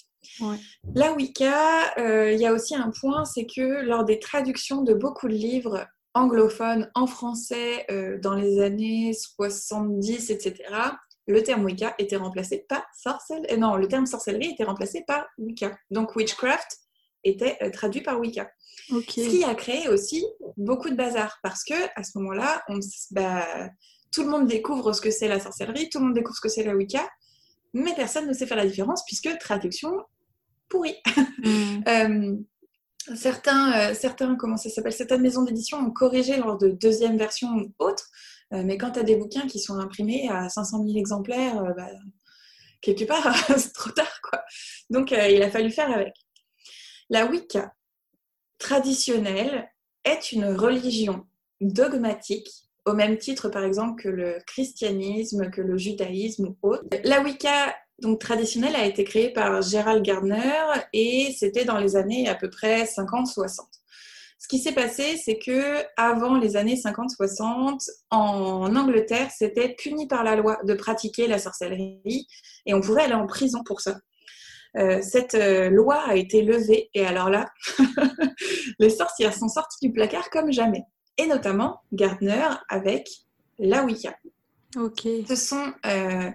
La 0.94 1.12
Wicca, 1.12 1.96
euh, 1.98 2.32
il 2.32 2.38
y 2.38 2.46
a 2.46 2.52
aussi 2.52 2.74
un 2.74 2.90
point, 3.00 3.24
c'est 3.24 3.46
que 3.46 3.82
lors 3.82 4.04
des 4.04 4.18
traductions 4.18 4.82
de 4.82 4.92
beaucoup 4.92 5.28
de 5.28 5.34
livres 5.34 5.86
anglophones 6.12 6.90
en 6.94 7.06
français 7.06 7.86
dans 8.22 8.34
les 8.34 8.60
années 8.60 9.12
70, 9.14 10.30
etc., 10.30 10.54
le 11.26 11.42
terme 11.42 11.64
Wicca 11.64 11.94
était 11.98 12.16
remplacé 12.16 12.66
par 12.68 12.84
sorcellerie. 12.94 13.46
Euh, 13.52 13.56
non, 13.56 13.76
le 13.76 13.88
terme 13.88 14.06
sorcellerie 14.06 14.52
était 14.52 14.64
remplacé 14.64 15.04
par 15.06 15.26
Wicca. 15.38 15.76
Donc 15.90 16.14
witchcraft 16.16 16.78
étaient 17.24 17.70
traduits 17.70 18.02
par 18.02 18.20
Wicca. 18.20 18.50
Ce 18.88 19.28
qui 19.28 19.44
a 19.44 19.54
créé 19.54 19.88
aussi 19.88 20.24
beaucoup 20.56 20.90
de 20.90 20.94
bazar 20.94 21.38
parce 21.42 21.64
que 21.64 21.74
à 21.96 22.02
ce 22.02 22.18
moment-là, 22.18 22.62
bah, 23.10 23.70
tout 24.12 24.22
le 24.22 24.30
monde 24.30 24.46
découvre 24.46 24.92
ce 24.92 25.00
que 25.00 25.10
c'est 25.10 25.28
la 25.28 25.40
sorcellerie, 25.40 25.88
tout 25.90 25.98
le 25.98 26.06
monde 26.06 26.14
découvre 26.14 26.36
ce 26.36 26.40
que 26.40 26.48
c'est 26.48 26.64
la 26.64 26.74
Wicca, 26.74 27.08
mais 27.72 27.94
personne 27.94 28.28
ne 28.28 28.32
sait 28.32 28.46
faire 28.46 28.56
la 28.56 28.66
différence 28.66 29.04
puisque 29.04 29.36
traduction 29.38 29.92
pourrie. 30.68 30.96
Mm. 31.44 32.42
certains, 33.16 33.92
certains, 33.92 34.34
comment 34.36 34.56
ça 34.56 34.70
s'appelle, 34.70 34.94
certaines 34.94 35.20
maisons 35.20 35.42
d'édition 35.42 35.76
ont 35.76 35.90
corrigé 35.90 36.38
lors 36.38 36.56
de 36.56 36.68
deuxième 36.68 37.18
version 37.18 37.48
ou 37.48 37.70
autre, 37.78 38.08
mais 38.50 38.78
quand 38.78 38.92
tu 38.92 39.00
as 39.00 39.02
des 39.02 39.16
bouquins 39.16 39.46
qui 39.46 39.58
sont 39.60 39.78
imprimés 39.78 40.30
à 40.30 40.48
500 40.48 40.84
000 40.86 40.96
exemplaires, 40.96 41.74
bah, 41.76 41.90
quelque 42.84 43.04
part, 43.04 43.34
c'est 43.58 43.72
trop 43.72 43.90
tard, 43.90 44.20
quoi. 44.22 44.44
Donc, 44.90 45.12
euh, 45.12 45.28
il 45.28 45.42
a 45.42 45.50
fallu 45.50 45.70
faire 45.70 45.90
avec. 45.90 46.14
La 47.10 47.26
Wicca 47.26 47.72
traditionnelle 48.64 49.70
est 50.04 50.32
une 50.32 50.46
religion 50.46 51.26
dogmatique, 51.60 52.48
au 52.86 52.94
même 52.94 53.18
titre, 53.18 53.50
par 53.50 53.62
exemple, 53.62 54.02
que 54.02 54.08
le 54.08 54.38
christianisme, 54.46 55.50
que 55.50 55.60
le 55.60 55.76
judaïsme 55.76 56.46
ou 56.46 56.68
autre. 56.68 56.84
La 57.04 57.20
Wicca 57.20 57.74
donc 58.00 58.20
traditionnelle 58.20 58.74
a 58.74 58.86
été 58.86 59.04
créée 59.04 59.30
par 59.30 59.60
Gerald 59.60 60.02
Gardner 60.02 60.62
et 60.94 61.34
c'était 61.38 61.66
dans 61.66 61.76
les 61.76 61.94
années 61.94 62.26
à 62.26 62.34
peu 62.34 62.48
près 62.48 62.84
50-60. 62.84 63.60
Ce 64.38 64.48
qui 64.48 64.58
s'est 64.58 64.72
passé, 64.72 65.18
c'est 65.22 65.38
que 65.38 65.82
avant 65.98 66.38
les 66.38 66.56
années 66.56 66.76
50-60, 66.76 67.86
en 68.10 68.74
Angleterre, 68.74 69.30
c'était 69.30 69.74
puni 69.74 70.08
par 70.08 70.24
la 70.24 70.36
loi 70.36 70.58
de 70.64 70.72
pratiquer 70.72 71.26
la 71.26 71.38
sorcellerie 71.38 72.26
et 72.64 72.72
on 72.72 72.80
pouvait 72.80 73.02
aller 73.02 73.14
en 73.14 73.26
prison 73.26 73.62
pour 73.62 73.82
ça. 73.82 73.98
Euh, 74.76 75.00
cette 75.02 75.34
euh, 75.34 75.70
loi 75.70 76.02
a 76.06 76.16
été 76.16 76.42
levée 76.42 76.90
et 76.94 77.06
alors 77.06 77.30
là, 77.30 77.48
les 78.78 78.90
sorcières 78.90 79.34
sont 79.34 79.48
sorties 79.48 79.86
du 79.86 79.92
placard 79.92 80.30
comme 80.30 80.52
jamais. 80.52 80.82
Et 81.16 81.26
notamment 81.26 81.80
Gardner 81.92 82.48
avec 82.68 83.08
la 83.58 83.84
Wicca. 83.84 84.16
Ok. 84.76 85.06
Ce 85.28 85.36
sont, 85.36 85.72
euh, 85.86 86.30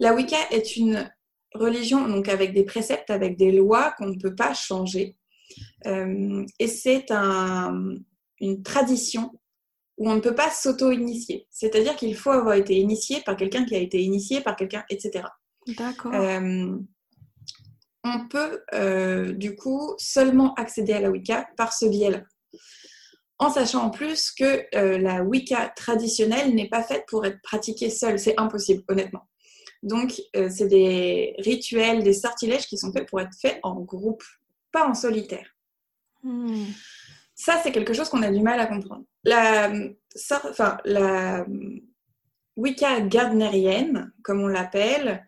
la 0.00 0.14
Wicca 0.14 0.38
est 0.50 0.76
une 0.76 1.08
religion 1.54 2.08
donc 2.08 2.28
avec 2.28 2.52
des 2.52 2.64
préceptes, 2.64 3.10
avec 3.10 3.36
des 3.36 3.52
lois 3.52 3.94
qu'on 3.96 4.06
ne 4.06 4.18
peut 4.18 4.34
pas 4.34 4.54
changer. 4.54 5.16
Et 5.84 6.66
c'est 6.66 7.10
une 7.10 8.62
tradition 8.62 9.32
où 9.98 10.08
on 10.08 10.14
ne 10.14 10.20
peut 10.20 10.34
pas 10.34 10.50
s'auto-initier. 10.50 11.46
C'est-à-dire 11.50 11.96
qu'il 11.96 12.14
faut 12.16 12.30
avoir 12.30 12.54
été 12.54 12.76
initié 12.76 13.20
par 13.24 13.36
quelqu'un 13.36 13.64
qui 13.64 13.74
a 13.74 13.78
été 13.78 14.00
initié 14.00 14.40
par 14.40 14.56
quelqu'un, 14.56 14.84
etc. 14.90 15.24
D'accord. 15.76 16.14
Euh, 16.14 16.76
on 18.04 18.28
peut 18.28 18.62
euh, 18.74 19.32
du 19.32 19.56
coup 19.56 19.94
seulement 19.98 20.54
accéder 20.54 20.92
à 20.92 21.00
la 21.00 21.10
Wicca 21.10 21.48
par 21.56 21.72
ce 21.72 21.86
biais-là. 21.86 22.22
En 23.38 23.50
sachant 23.50 23.84
en 23.84 23.90
plus 23.90 24.32
que 24.32 24.66
la 24.72 25.22
Wicca 25.22 25.68
traditionnelle 25.76 26.56
n'est 26.56 26.68
pas 26.68 26.82
faite 26.82 27.04
pour 27.06 27.24
être 27.24 27.40
pratiquée 27.40 27.88
seule. 27.88 28.18
C'est 28.18 28.34
impossible, 28.36 28.82
honnêtement. 28.88 29.28
Donc, 29.84 30.20
c'est 30.34 30.66
des 30.66 31.36
rituels, 31.38 32.02
des 32.02 32.14
sortilèges 32.14 32.66
qui 32.66 32.76
sont 32.76 32.92
faits 32.92 33.08
pour 33.08 33.20
être 33.20 33.36
faits 33.40 33.60
en 33.62 33.76
groupe, 33.76 34.24
pas 34.72 34.88
en 34.88 34.94
solitaire. 34.94 35.46
Hmm. 36.24 36.64
Ça, 37.36 37.60
c'est 37.62 37.70
quelque 37.70 37.92
chose 37.92 38.08
qu'on 38.08 38.24
a 38.24 38.30
du 38.32 38.40
mal 38.40 38.58
à 38.58 38.66
comprendre. 38.66 39.04
La, 39.22 39.72
enfin, 40.50 40.78
la 40.84 41.46
Wicca 42.56 43.00
gardnerienne, 43.02 44.12
comme 44.24 44.40
on 44.40 44.48
l'appelle, 44.48 45.24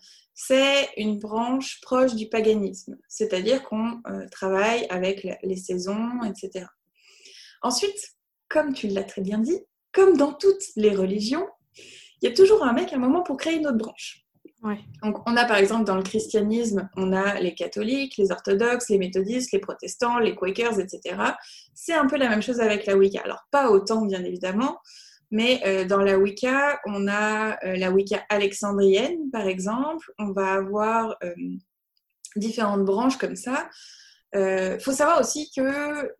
c'est 0.47 0.89
une 0.97 1.19
branche 1.19 1.81
proche 1.83 2.15
du 2.15 2.29
paganisme, 2.29 2.97
c'est-à-dire 3.09 3.63
qu'on 3.63 4.01
euh, 4.07 4.27
travaille 4.31 4.87
avec 4.89 5.27
les 5.43 5.57
saisons, 5.57 6.23
etc. 6.25 6.67
Ensuite, 7.63 8.17
comme 8.49 8.73
tu 8.73 8.89
l'as 8.89 9.05
très 9.05 9.21
bien 9.21 9.39
dit, 9.39 9.59
comme 9.93 10.17
dans 10.17 10.33
toutes 10.33 10.65
les 10.77 10.95
religions, 10.95 11.47
il 11.77 12.29
y 12.29 12.33
a 12.33 12.35
toujours 12.35 12.65
un 12.65 12.73
mec 12.73 12.93
à 12.93 12.97
un 12.97 12.99
moment 12.99 13.23
pour 13.23 13.37
créer 13.37 13.57
une 13.57 13.67
autre 13.67 13.77
branche. 13.77 14.25
Donc, 15.03 15.19
on 15.27 15.37
a 15.37 15.45
par 15.47 15.57
exemple 15.57 15.85
dans 15.85 15.97
le 15.97 16.03
christianisme, 16.03 16.89
on 16.97 17.13
a 17.13 17.41
les 17.41 17.55
catholiques, 17.55 18.17
les 18.17 18.31
orthodoxes, 18.31 18.89
les 18.89 18.99
méthodistes, 18.99 19.53
les 19.53 19.59
protestants, 19.59 20.19
les 20.19 20.35
quakers, 20.35 20.79
etc. 20.81 21.17
C'est 21.75 21.95
un 21.95 22.07
peu 22.07 22.17
la 22.17 22.29
même 22.29 22.43
chose 22.43 22.61
avec 22.61 22.87
la 22.87 22.97
Wicca. 22.97 23.23
Alors, 23.25 23.47
pas 23.51 23.71
autant, 23.71 24.05
bien 24.05 24.23
évidemment, 24.23 24.79
mais 25.31 25.63
euh, 25.65 25.85
dans 25.85 26.01
la 26.01 26.19
Wicca, 26.19 26.81
on 26.87 27.07
a 27.07 27.57
euh, 27.65 27.77
la 27.77 27.91
Wicca 27.91 28.25
alexandrienne, 28.29 29.31
par 29.31 29.47
exemple. 29.47 30.13
On 30.19 30.33
va 30.33 30.55
avoir 30.55 31.17
euh, 31.23 31.35
différentes 32.37 32.85
branches 32.85 33.17
comme 33.17 33.37
ça. 33.37 33.69
Il 34.35 34.79
faut 34.81 34.93
savoir 34.93 35.21
aussi 35.21 35.51
que 35.57 36.15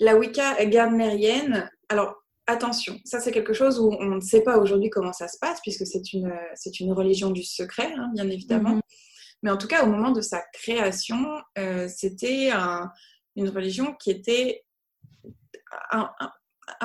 la 0.00 0.16
Wicca 0.16 0.64
gardnerienne, 0.66 1.70
alors 1.88 2.16
attention, 2.48 2.98
ça 3.04 3.20
c'est 3.20 3.30
quelque 3.30 3.52
chose 3.52 3.78
où 3.78 3.92
on 3.92 4.16
ne 4.16 4.20
sait 4.20 4.42
pas 4.42 4.58
aujourd'hui 4.58 4.90
comment 4.90 5.12
ça 5.12 5.28
se 5.28 5.38
passe, 5.38 5.60
puisque 5.60 5.86
c'est 5.86 6.12
une, 6.12 6.32
c'est 6.56 6.80
une 6.80 6.92
religion 6.92 7.30
du 7.30 7.44
secret, 7.44 7.92
hein, 7.96 8.10
bien 8.12 8.28
évidemment. 8.28 8.74
Mhm. 8.74 8.80
Mais 9.44 9.50
en 9.52 9.56
tout 9.56 9.68
cas, 9.68 9.84
au 9.84 9.86
moment 9.86 10.10
de 10.10 10.20
sa 10.20 10.42
création, 10.52 11.40
c'était 11.86 12.50
une 13.36 13.48
religion 13.50 13.94
qui 13.94 14.10
était 14.10 14.64
un, 15.92 16.10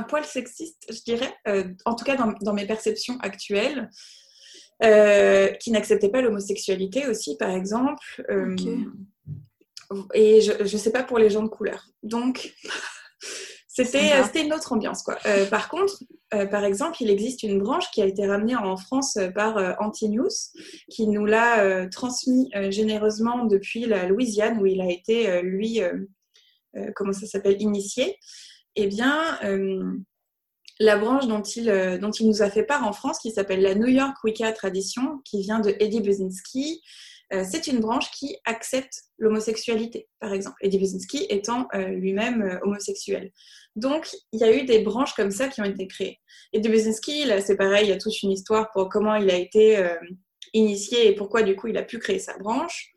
poil 0.07 0.25
sexiste, 0.25 0.85
je 0.89 1.01
dirais, 1.03 1.33
euh, 1.47 1.65
en 1.85 1.95
tout 1.95 2.05
cas 2.05 2.15
dans, 2.15 2.53
mes 2.53 2.65
perceptions 2.65 3.17
actuelles, 3.19 3.89
euh, 4.83 5.49
qui 5.53 5.71
n'acceptait 5.71 6.09
pas 6.09 6.21
l'homosexualité 6.21 7.07
aussi, 7.07 7.37
par 7.37 7.51
exemple. 7.51 8.23
Et 10.13 10.41
je 10.41 10.61
ne 10.61 10.79
sais 10.79 10.91
pas 10.91 11.03
pour 11.03 11.17
les 11.17 11.29
gens 11.29 11.43
de 11.43 11.49
couleur. 11.49 11.87
Donc, 12.01 12.53
euh, 13.79 13.83
c'était 13.83 14.43
une 14.43 14.53
autre 14.53 14.73
ambiance, 14.73 15.03
quoi. 15.03 15.17
Euh, 15.25 15.45
par 15.45 15.69
contre, 15.69 16.03
euh, 16.33 16.45
par 16.45 16.63
exemple, 16.63 16.97
il 17.01 17.09
existe 17.09 17.43
une 17.43 17.59
branche 17.59 17.89
qui 17.91 18.01
a 18.01 18.05
été 18.05 18.25
ramenée 18.25 18.55
en 18.55 18.77
France 18.77 19.17
par 19.35 19.57
Antinews, 19.79 20.29
qui 20.89 21.07
nous 21.07 21.25
l'a 21.25 21.87
transmis 21.89 22.49
généreusement 22.69 23.45
depuis 23.45 23.85
la 23.85 24.07
Louisiane, 24.07 24.59
où 24.59 24.65
il 24.65 24.81
a 24.81 24.91
été, 24.91 25.41
lui, 25.41 25.81
comment 26.95 27.13
ça 27.13 27.27
s'appelle, 27.27 27.61
initié. 27.61 28.17
Eh 28.75 28.87
bien, 28.87 29.39
la 30.79 30.97
branche 30.97 31.27
dont 31.27 31.41
il, 31.41 31.65
dont 32.01 32.11
il 32.11 32.27
nous 32.27 32.41
a 32.41 32.49
fait 32.49 32.63
part 32.63 32.87
en 32.87 32.93
France, 32.93 33.19
qui 33.19 33.31
s'appelle 33.31 33.61
la 33.61 33.75
New 33.75 33.87
York 33.87 34.15
Wicca 34.23 34.51
Tradition, 34.51 35.19
qui 35.25 35.41
vient 35.41 35.59
de 35.59 35.75
Eddie 35.79 36.01
Buzinski, 36.01 36.81
c'est 37.43 37.67
une 37.67 37.79
branche 37.79 38.11
qui 38.11 38.37
accepte 38.45 39.03
l'homosexualité, 39.17 40.07
par 40.19 40.33
exemple. 40.33 40.57
Eddie 40.61 40.79
Buzinski 40.79 41.25
étant 41.29 41.67
lui-même 41.73 42.59
homosexuel. 42.63 43.31
Donc, 43.75 44.09
il 44.31 44.39
y 44.39 44.43
a 44.43 44.55
eu 44.55 44.65
des 44.65 44.79
branches 44.79 45.13
comme 45.13 45.31
ça 45.31 45.47
qui 45.47 45.61
ont 45.61 45.65
été 45.65 45.87
créées. 45.87 46.19
Et 46.51 46.59
Dubizinski, 46.59 47.25
là, 47.25 47.41
c'est 47.41 47.57
pareil, 47.57 47.87
il 47.87 47.89
y 47.89 47.93
a 47.93 47.97
toute 47.97 48.21
une 48.21 48.31
histoire 48.31 48.69
pour 48.71 48.89
comment 48.89 49.15
il 49.15 49.29
a 49.31 49.35
été 49.35 49.77
euh, 49.77 49.95
initié 50.53 51.07
et 51.07 51.15
pourquoi, 51.15 51.41
du 51.41 51.55
coup, 51.55 51.67
il 51.67 51.77
a 51.77 51.83
pu 51.83 51.97
créer 51.97 52.19
sa 52.19 52.37
branche. 52.37 52.93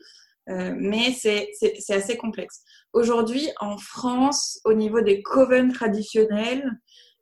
Euh, 0.49 0.75
mais 0.77 1.13
c'est 1.13 1.49
assez 1.89 2.17
complexe. 2.17 2.63
Aujourd'hui, 2.93 3.49
en 3.61 3.79
France, 3.79 4.61
au 4.65 4.73
niveau 4.73 5.01
des 5.01 5.23
covens 5.23 5.73
traditionnels, 5.73 6.71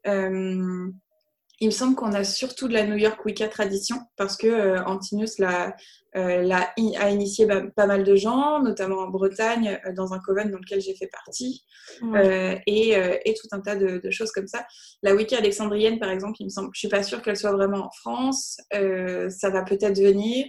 euh, 0.06 0.90
il 1.60 1.66
me 1.68 1.72
semble 1.72 1.94
qu'on 1.94 2.12
a 2.12 2.24
surtout 2.24 2.68
de 2.68 2.74
la 2.74 2.84
New 2.84 2.96
York 2.96 3.24
Wicca 3.24 3.48
tradition 3.48 3.96
parce 4.16 4.36
que 4.36 4.46
euh, 4.46 4.84
Antinous 4.84 5.38
l'a, 5.38 5.74
euh, 6.16 6.50
a 6.50 7.10
initié 7.10 7.46
pas 7.74 7.86
mal 7.86 8.04
de 8.04 8.14
gens, 8.16 8.60
notamment 8.60 8.98
en 8.98 9.08
Bretagne, 9.08 9.80
dans 9.96 10.12
un 10.12 10.18
coven 10.18 10.50
dans 10.50 10.58
lequel 10.58 10.80
j'ai 10.80 10.94
fait 10.94 11.08
partie, 11.08 11.64
et, 12.66 13.34
tout 13.40 13.48
un 13.52 13.60
tas 13.60 13.76
de, 13.76 14.10
choses 14.10 14.32
comme 14.32 14.46
ça. 14.46 14.66
La 15.02 15.14
Wicca 15.14 15.38
alexandrienne, 15.38 15.98
par 15.98 16.10
exemple, 16.10 16.36
il 16.40 16.44
me 16.44 16.50
semble, 16.50 16.70
je 16.74 16.80
suis 16.80 16.88
pas 16.88 17.02
sûre 17.02 17.22
qu'elle 17.22 17.36
soit 17.36 17.52
vraiment 17.52 17.86
en 17.86 17.90
France. 17.90 18.60
ça 18.72 19.50
va 19.50 19.62
peut-être 19.62 20.00
venir. 20.00 20.46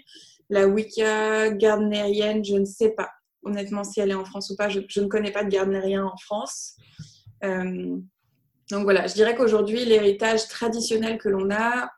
La 0.49 0.67
Wicca 0.67 1.49
gardnerienne, 1.51 2.43
je 2.43 2.55
ne 2.55 2.65
sais 2.65 2.91
pas 2.91 3.09
honnêtement 3.43 3.83
si 3.83 3.99
elle 3.99 4.11
est 4.11 4.15
en 4.15 4.25
France 4.25 4.49
ou 4.49 4.55
pas. 4.55 4.69
Je, 4.69 4.79
ne 4.79 5.07
connais 5.07 5.31
pas 5.31 5.43
de 5.43 5.49
gardnerien 5.49 6.05
en 6.05 6.17
France. 6.17 6.77
Donc 7.41 8.83
voilà, 8.83 9.05
je 9.05 9.13
dirais 9.13 9.35
qu'aujourd'hui, 9.35 9.85
l'héritage 9.85 10.47
traditionnel 10.47 11.19
que 11.19 11.29
l'on 11.29 11.51
a 11.51 11.89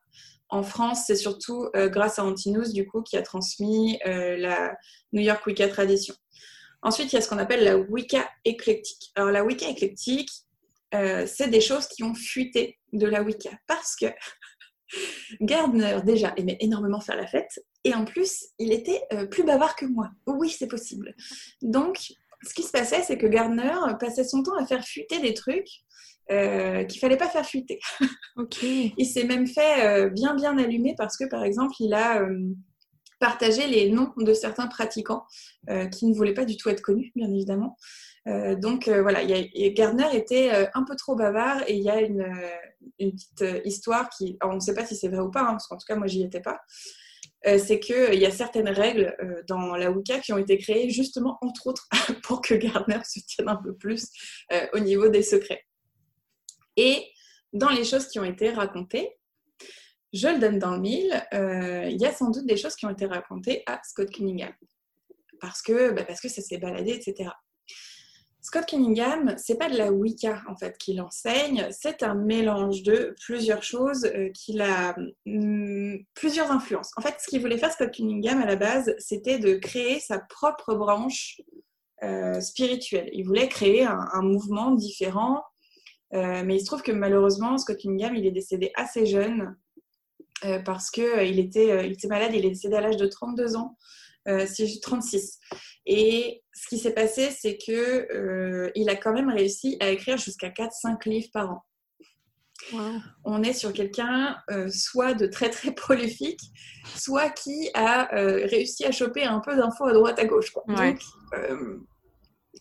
en 0.50 0.64
France, 0.64 1.04
c'est 1.08 1.16
surtout 1.16 1.68
euh, 1.76 1.90
grâce 1.90 2.20
à 2.20 2.24
Antinous, 2.24 2.72
du 2.72 2.88
coup, 2.88 3.02
qui 3.02 3.18
a 3.18 3.22
transmis 3.22 4.00
euh, 4.06 4.38
la 4.38 4.76
New 5.12 5.22
York 5.22 5.46
Wicca 5.46 5.68
tradition. 5.68 6.16
Ensuite, 6.82 7.12
il 7.12 7.16
y 7.16 7.20
a 7.20 7.22
ce 7.22 7.30
qu'on 7.30 7.38
appelle 7.38 7.64
la 7.64 7.78
Wicca 7.78 8.30
éclectique. 8.46 9.12
Alors, 9.16 9.32
la 9.32 9.44
Wicca 9.44 9.68
éclectique, 9.68 10.30
euh, 10.94 11.26
c'est 11.28 11.50
des 11.50 11.60
choses 11.60 11.88
qui 11.88 12.04
ont 12.04 12.14
fuité 12.14 12.80
de 12.94 13.06
la 13.06 13.24
Wicca 13.24 13.52
parce 13.68 13.96
que 13.96 14.06
Gardner, 15.42 16.00
déjà, 16.06 16.34
aimait 16.38 16.58
énormément 16.60 17.00
faire 17.00 17.18
la 17.18 17.28
fête 17.28 17.64
et 17.84 17.94
en 17.94 18.06
plus, 18.06 18.48
il 18.60 18.72
était 18.72 19.02
plus 19.32 19.44
bavard 19.44 19.76
que 19.76 19.86
moi. 19.86 20.10
Oui, 20.26 20.50
c'est 20.50 20.68
possible. 20.68 21.16
Donc, 21.62 22.14
ce 22.44 22.54
qui 22.54 22.64
se 22.64 22.72
passait, 22.72 23.02
c'est 23.02 23.18
que 23.18 23.28
Gardner 23.28 23.74
passait 24.00 24.24
son 24.24 24.44
temps 24.44 24.56
à 24.58 24.66
faire 24.66 24.84
fuiter 24.84 25.20
des 25.20 25.34
trucs 25.34 25.84
euh, 26.30 26.84
qu'il 26.84 27.00
fallait 27.00 27.18
pas 27.18 27.30
faire 27.30 27.46
fuiter. 27.46 27.80
Ok. 28.36 28.62
il 28.64 29.06
s'est 29.06 29.24
même 29.24 29.48
fait 29.48 29.86
euh, 29.86 30.10
bien 30.10 30.36
bien 30.36 30.58
allumer 30.58 30.94
parce 30.98 31.16
que 31.16 31.24
par 31.24 31.44
exemple 31.46 31.74
il 31.80 31.94
a 31.94 32.22
euh, 32.22 32.50
partager 33.20 33.68
les 33.68 33.90
noms 33.90 34.14
de 34.18 34.34
certains 34.34 34.68
pratiquants 34.68 35.26
qui 35.92 36.06
ne 36.06 36.14
voulaient 36.14 36.34
pas 36.34 36.46
du 36.46 36.58
tout 36.58 36.70
être 36.70 36.82
connus, 36.82 37.12
bien 37.16 37.30
évidemment. 37.30 37.78
donc 38.26 38.88
voilà, 38.88 39.26
Gardner 39.72 40.08
était 40.14 40.70
un 40.74 40.84
peu 40.84 40.96
trop 40.96 41.16
bavard 41.16 41.64
et 41.68 41.76
il 41.76 41.84
y 41.84 41.90
a 41.90 42.02
une, 42.02 42.26
petite 43.00 43.46
histoire 43.66 44.10
qui, 44.10 44.38
on 44.44 44.56
ne 44.56 44.60
sait 44.60 44.74
pas 44.74 44.86
si 44.86 44.96
c'est 44.96 45.08
vrai 45.08 45.20
ou 45.20 45.32
pas, 45.32 45.42
hein, 45.42 45.52
parce 45.52 45.68
qu'en 45.68 45.78
tout 45.78 45.86
cas 45.88 45.96
moi 45.96 46.08
j'y 46.08 46.24
étais 46.24 46.42
pas, 46.42 46.60
euh, 47.46 47.60
c'est 47.60 47.80
qu'il 47.80 47.96
euh, 47.96 48.14
y 48.16 48.26
a 48.26 48.32
certaines 48.32 48.70
règles 48.70 49.16
euh, 49.22 49.44
dans 49.48 49.76
la 49.76 49.92
Wicca 49.92 50.20
qui 50.20 50.34
ont 50.34 50.38
été 50.38 50.58
créées 50.58 50.90
justement, 50.90 51.38
entre 51.42 51.68
autres, 51.68 51.88
pour 52.24 52.42
que 52.42 52.56
Gardner 52.56 53.00
se 53.04 53.20
tienne 53.20 53.50
un 53.50 53.56
peu 53.56 53.76
plus 53.76 54.10
au 54.74 54.80
niveau 54.80 55.08
des 55.10 55.22
secrets. 55.22 55.64
Et 56.76 57.06
dans 57.54 57.70
les 57.70 57.84
choses 57.84 58.08
qui 58.08 58.20
ont 58.20 58.24
été 58.24 58.50
racontées, 58.50 59.17
je 60.14 60.28
le 60.28 60.40
donne 60.40 60.60
dans 60.60 60.72
le 60.72 60.80
mille, 60.80 61.28
il 61.34 61.98
y 62.00 62.06
a 62.06 62.14
sans 62.14 62.32
doute 62.32 62.46
des 62.46 62.58
choses 62.58 62.76
qui 62.76 62.86
ont 62.86 62.90
été 62.90 63.06
racontées 63.06 63.64
à 63.66 63.80
Scott 63.84 64.10
Cunningham. 64.10 64.54
Parce 65.40 65.62
que, 65.62 65.92
bah, 65.92 66.04
parce 66.04 66.22
que 66.22 66.30
ça 66.30 66.42
s'est 66.42 66.58
baladé, 66.58 66.92
etc. 66.92 67.30
Scott 68.48 68.66
Cunningham, 68.66 69.36
c'est 69.38 69.58
pas 69.58 69.70
de 69.70 69.78
la 69.78 69.92
Wicca 69.92 70.42
en 70.48 70.56
fait 70.56 70.78
qu'il 70.78 71.02
enseigne, 71.02 71.68
c'est 71.72 72.02
un 72.02 72.16
mélange 72.16 72.82
de 72.82 73.14
plusieurs 73.20 73.62
choses 73.62 74.06
euh, 74.06 74.30
qu'il 74.30 74.62
a 74.62 74.96
hum, 75.26 75.98
plusieurs 76.14 76.50
influences. 76.50 76.92
En 76.96 77.02
fait, 77.02 77.16
ce 77.20 77.28
qu'il 77.28 77.42
voulait 77.42 77.58
faire 77.58 77.74
Scott 77.74 77.92
Cunningham 77.92 78.42
à 78.42 78.46
la 78.46 78.56
base, 78.56 78.96
c'était 79.00 79.38
de 79.38 79.56
créer 79.56 80.00
sa 80.00 80.20
propre 80.20 80.76
branche 80.76 81.42
euh, 82.04 82.40
spirituelle. 82.40 83.10
Il 83.12 83.26
voulait 83.26 83.50
créer 83.50 83.84
un, 83.84 84.22
mouvement 84.22 84.72
différent, 84.72 85.44
euh, 86.14 86.44
mais 86.46 86.56
il 86.56 86.62
se 86.62 86.68
trouve 86.68 86.84
que 86.84 86.94
malheureusement, 86.94 87.58
Scott 87.58 87.78
Cunningham, 87.78 88.16
il 88.16 88.26
est 88.26 88.32
décédé 88.32 88.72
assez 88.76 89.06
jeune 89.06 89.58
parce 90.66 90.90
qu'il 90.92 91.40
était, 91.40 91.86
il 91.86 91.94
était 91.94 92.08
malade. 92.08 92.32
Il 92.34 92.46
est 92.46 92.50
décédé 92.50 92.76
à 92.76 92.82
l'âge 92.82 92.98
de 92.98 93.08
32 93.08 93.56
ans. 93.56 93.78
si 94.48 94.68
j'ai 94.68 94.80
36. 94.80 95.40
Et 95.88 96.44
ce 96.54 96.68
qui 96.68 96.78
s'est 96.78 96.94
passé, 96.94 97.32
c'est 97.32 97.58
que 97.58 98.12
euh, 98.14 98.70
il 98.76 98.90
a 98.90 98.96
quand 98.98 99.14
même 99.14 99.30
réussi 99.30 99.78
à 99.80 99.90
écrire 99.90 100.18
jusqu'à 100.18 100.50
4-5 100.50 101.08
livres 101.08 101.30
par 101.32 101.52
an. 101.52 101.64
On 103.24 103.44
est 103.44 103.54
sur 103.54 103.72
quelqu'un 103.72 104.36
euh, 104.50 104.68
soit 104.70 105.14
de 105.14 105.28
très 105.28 105.50
très 105.50 105.72
prolifique, 105.76 106.42
soit 106.98 107.30
qui 107.30 107.70
a 107.74 108.14
euh, 108.16 108.46
réussi 108.48 108.84
à 108.84 108.92
choper 108.92 109.24
un 109.24 109.40
peu 109.40 109.56
d'infos 109.56 109.86
à 109.86 109.94
droite 109.94 110.20
à 110.20 110.26
gauche. 110.26 110.52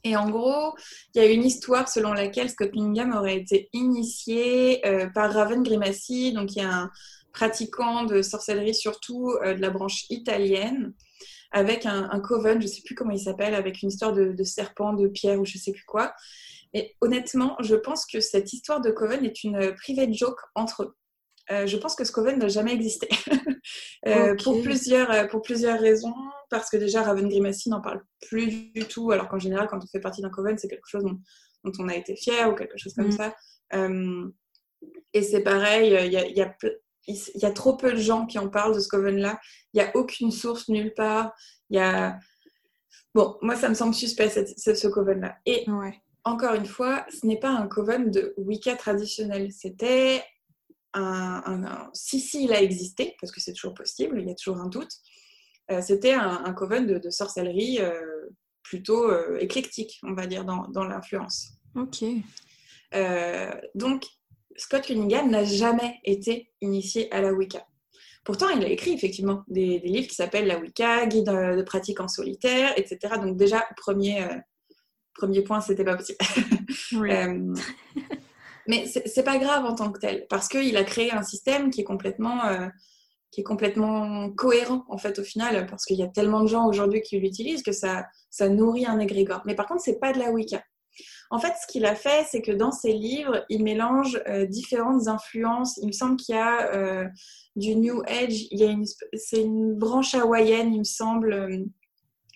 et 0.04 0.16
en 0.16 0.30
gros, 0.30 0.76
il 1.14 1.22
y 1.22 1.24
a 1.24 1.28
une 1.28 1.42
histoire 1.42 1.88
selon 1.88 2.12
laquelle 2.12 2.48
Scott 2.48 2.70
Cunningham 2.70 3.12
aurait 3.12 3.38
été 3.38 3.68
initié 3.72 4.82
par 5.14 5.32
Raven 5.32 5.64
Grimassi, 5.64 6.32
donc 6.32 6.54
il 6.54 6.62
y 6.62 6.64
a 6.64 6.72
un 6.72 6.90
pratiquant 7.36 8.04
de 8.04 8.22
sorcellerie 8.22 8.74
surtout 8.74 9.34
de 9.44 9.60
la 9.60 9.68
branche 9.68 10.06
italienne, 10.08 10.94
avec 11.52 11.86
un, 11.86 12.20
coven, 12.20 12.60
je 12.60 12.66
sais 12.66 12.82
plus 12.82 12.94
comment 12.94 13.12
il 13.12 13.20
s'appelle, 13.20 13.54
avec 13.54 13.82
une 13.82 13.90
histoire 13.90 14.12
de, 14.12 14.42
serpent, 14.42 14.94
de 14.94 15.06
pierre 15.06 15.38
ou 15.38 15.44
je 15.44 15.58
sais 15.58 15.72
plus 15.72 15.84
quoi. 15.84 16.14
Et 16.72 16.96
honnêtement, 17.00 17.56
je 17.60 17.74
pense 17.74 18.06
que 18.06 18.20
cette 18.20 18.52
histoire 18.52 18.80
de 18.80 18.90
coven 18.90 19.24
est 19.24 19.44
une 19.44 19.74
private 19.74 20.12
joke 20.12 20.40
entre 20.54 20.82
eux. 20.82 20.96
Euh, 21.52 21.66
je 21.66 21.76
pense 21.76 21.94
que 21.94 22.04
ce 22.04 22.12
coven 22.12 22.38
n'a 22.38 22.48
jamais 22.48 22.72
existé. 22.72 23.08
Euh, 24.06 24.36
pour, 24.36 24.62
plusieurs, 24.62 25.10
euh, 25.10 25.26
pour 25.26 25.42
plusieurs 25.42 25.80
raisons. 25.80 26.14
Parce 26.50 26.70
que 26.70 26.76
déjà, 26.76 27.02
Raven 27.02 27.28
Grimacy 27.28 27.68
n'en 27.68 27.80
parle 27.80 28.04
plus 28.28 28.70
du 28.72 28.84
tout. 28.84 29.10
Alors 29.10 29.28
qu'en 29.28 29.40
général, 29.40 29.66
quand 29.66 29.82
on 29.82 29.86
fait 29.88 29.98
partie 29.98 30.22
d'un 30.22 30.30
coven, 30.30 30.56
c'est 30.56 30.68
quelque 30.68 30.86
chose 30.86 31.02
dont, 31.02 31.72
on 31.80 31.88
a 31.88 31.96
été 31.96 32.14
fier 32.14 32.48
ou 32.48 32.54
quelque 32.54 32.78
chose 32.78 32.94
comme 32.94 33.08
mm. 33.08 33.12
ça. 33.12 33.34
et 35.12 35.22
c'est 35.22 35.40
pareil, 35.40 35.88
il 36.06 36.12
y 36.12 36.16
a, 36.16 36.28
y 36.28 36.40
a 36.40 36.56
il 37.06 37.18
y 37.36 37.44
a 37.44 37.50
trop 37.50 37.76
peu 37.76 37.92
de 37.92 37.98
gens 37.98 38.26
qui 38.26 38.38
en 38.38 38.48
parlent 38.48 38.74
de 38.74 38.80
ce 38.80 38.88
coven-là. 38.88 39.38
Il 39.72 39.80
n'y 39.80 39.86
a 39.86 39.96
aucune 39.96 40.30
source 40.30 40.68
nulle 40.68 40.94
part. 40.94 41.32
Il 41.70 41.76
y 41.76 41.80
a... 41.80 42.18
Bon, 43.14 43.36
moi, 43.42 43.56
ça 43.56 43.68
me 43.68 43.74
semble 43.74 43.94
suspect, 43.94 44.28
ce, 44.28 44.88
coven-là. 44.88 45.36
Et 45.46 45.66
encore 46.24 46.54
une 46.54 46.66
fois, 46.66 47.06
ce 47.08 47.26
n'est 47.26 47.38
pas 47.38 47.50
un 47.50 47.66
coven 47.66 48.10
de 48.10 48.34
Wicca 48.36 48.76
traditionnel. 48.76 49.52
C'était 49.52 50.22
un, 50.92 51.90
Si, 51.94 52.20
si, 52.20 52.44
il 52.44 52.52
a 52.52 52.60
existé, 52.60 53.16
parce 53.20 53.32
que 53.32 53.40
c'est 53.40 53.52
toujours 53.52 53.74
possible, 53.74 54.20
il 54.20 54.28
y 54.28 54.30
a 54.30 54.34
toujours 54.34 54.58
un 54.58 54.68
doute. 54.68 54.92
Euh, 55.70 55.80
c'était 55.80 56.12
un, 56.12 56.52
coven 56.52 56.86
de, 56.86 57.10
sorcellerie 57.10 57.78
euh, 57.80 58.28
plutôt 58.62 59.10
euh, 59.10 59.38
éclectique, 59.38 59.98
on 60.02 60.14
va 60.14 60.26
dire, 60.26 60.44
dans, 60.44 60.68
dans 60.68 60.84
l'influence. 60.84 61.52
Ok. 61.74 62.04
donc, 63.74 64.06
Scott 64.58 64.86
Cunningham 64.86 65.30
n'a 65.30 65.44
jamais 65.44 66.00
été 66.04 66.50
initié 66.60 67.12
à 67.12 67.20
la 67.20 67.32
Wicca. 67.32 67.66
Pourtant, 68.24 68.48
il 68.48 68.64
a 68.64 68.68
écrit 68.68 68.92
effectivement 68.92 69.44
des, 69.46 69.78
livres 69.78 70.08
qui 70.08 70.16
s'appellent 70.16 70.48
La 70.48 70.58
Wicca, 70.58 71.06
Guide 71.06 71.26
de 71.28 71.62
pratique 71.62 72.00
en 72.00 72.08
solitaire, 72.08 72.72
etc. 72.76 73.14
Donc 73.22 73.36
déjà, 73.36 73.64
premier, 73.76 74.24
euh, 74.24 74.34
premier 75.14 75.42
point, 75.42 75.60
c'était 75.60 75.84
pas 75.84 75.96
possible. 75.96 76.18
Euh, 76.92 77.54
mais 78.66 78.86
c'est 78.86 79.22
pas 79.22 79.38
grave 79.38 79.64
en 79.64 79.74
tant 79.74 79.92
que 79.92 80.00
tel, 80.00 80.26
parce 80.28 80.48
qu'il 80.48 80.76
a 80.76 80.84
créé 80.84 81.12
un 81.12 81.22
système 81.22 81.70
qui 81.70 81.80
est 81.82 81.84
complètement, 81.84 82.44
euh, 82.46 82.66
qui 83.30 83.40
est 83.40 83.44
complètement 83.44 84.30
cohérent 84.32 84.84
en 84.88 84.98
fait 84.98 85.18
au 85.18 85.22
final, 85.22 85.66
parce 85.66 85.84
qu'il 85.84 85.96
y 85.96 86.02
a 86.02 86.08
tellement 86.08 86.42
de 86.42 86.48
gens 86.48 86.66
aujourd'hui 86.66 87.02
qui 87.02 87.18
l'utilisent 87.18 87.62
que 87.62 87.72
ça, 87.72 88.06
ça 88.30 88.48
nourrit 88.48 88.86
un 88.86 88.98
égrégore. 88.98 89.42
Mais 89.46 89.54
par 89.54 89.66
contre, 89.66 89.82
c'est 89.82 90.00
pas 90.00 90.12
de 90.12 90.18
la 90.18 90.30
Wicca. 90.30 90.62
En 91.30 91.38
fait, 91.38 91.54
ce 91.60 91.66
qu'il 91.66 91.84
a 91.86 91.94
fait, 91.94 92.24
c'est 92.30 92.40
que 92.40 92.52
dans 92.52 92.70
ses 92.70 92.92
livres, 92.92 93.44
il 93.48 93.64
mélange 93.64 94.20
euh, 94.28 94.46
différentes 94.46 95.08
influences. 95.08 95.76
Il 95.78 95.88
me 95.88 95.92
semble 95.92 96.16
qu'il 96.16 96.34
y 96.34 96.38
a 96.38 96.72
euh, 96.72 97.08
du 97.56 97.74
New 97.74 98.02
Age, 98.06 98.46
il 98.50 98.58
y 98.58 98.64
a 98.64 98.70
une, 98.70 98.84
c'est 99.14 99.40
une 99.40 99.74
branche 99.74 100.14
hawaïenne, 100.14 100.72
il 100.72 100.80
me 100.80 100.84
semble, 100.84 101.32
euh, 101.32 101.64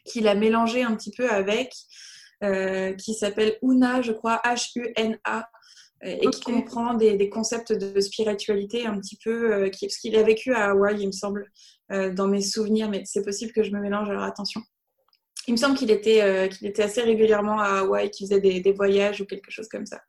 qu'il 0.04 0.26
a 0.26 0.34
mélangé 0.34 0.82
un 0.82 0.94
petit 0.96 1.12
peu 1.12 1.28
avec, 1.30 1.72
qui 2.98 3.12
s'appelle 3.12 3.58
Una, 3.62 4.00
je 4.00 4.12
crois, 4.12 4.40
H-U-N-A. 4.44 5.48
Et 6.02 6.26
qui 6.28 6.40
comprend 6.40 6.94
des, 6.94 7.28
concepts 7.28 7.74
de 7.74 8.00
spiritualité 8.00 8.86
un 8.86 8.98
petit 8.98 9.18
peu, 9.22 9.68
qui, 9.68 9.86
parce 9.86 9.98
qu'il 9.98 10.16
a 10.16 10.22
vécu 10.22 10.54
à 10.54 10.70
Hawaï, 10.70 11.02
il 11.02 11.08
me 11.08 11.12
semble, 11.12 11.52
dans 11.90 12.26
mes 12.26 12.40
souvenirs, 12.40 12.88
mais 12.88 13.02
c'est 13.04 13.22
possible 13.22 13.52
que 13.52 13.62
je 13.62 13.70
me 13.70 13.78
mélange, 13.78 14.08
alors 14.08 14.22
attention. 14.22 14.62
Il 15.46 15.52
me 15.52 15.56
semble 15.56 15.76
qu'il 15.76 15.90
était, 15.90 16.22
euh, 16.22 16.48
qu'il 16.48 16.66
était 16.66 16.82
assez 16.82 17.02
régulièrement 17.02 17.58
à 17.58 17.80
Hawaï, 17.80 18.10
qu'il 18.10 18.26
faisait 18.26 18.40
des, 18.40 18.72
voyages 18.72 19.20
ou 19.20 19.26
quelque 19.26 19.50
chose 19.50 19.68
comme 19.68 19.86
ça. 19.86 20.00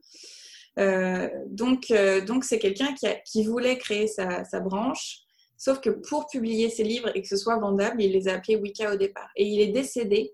Euh, 0.79 1.29
donc, 1.47 1.91
euh, 1.91 2.21
donc 2.21 2.43
c'est 2.43 2.59
quelqu'un 2.59 2.93
qui, 2.93 3.07
qui, 3.25 3.45
voulait 3.45 3.77
créer 3.77 4.07
sa, 4.07 4.59
branche, 4.59 5.19
sauf 5.57 5.79
que 5.79 5.89
pour 5.89 6.27
publier 6.27 6.69
ses 6.69 6.83
livres 6.83 7.11
et 7.15 7.21
que 7.21 7.27
ce 7.27 7.37
soit 7.37 7.57
vendable, 7.57 8.01
il 8.01 8.11
les 8.11 8.27
a 8.27 8.33
appelés 8.33 8.55
Wicca 8.55 8.93
au 8.93 8.97
départ. 8.97 9.29
Et 9.35 9.45
il 9.45 9.61
est 9.61 9.71
décédé 9.71 10.33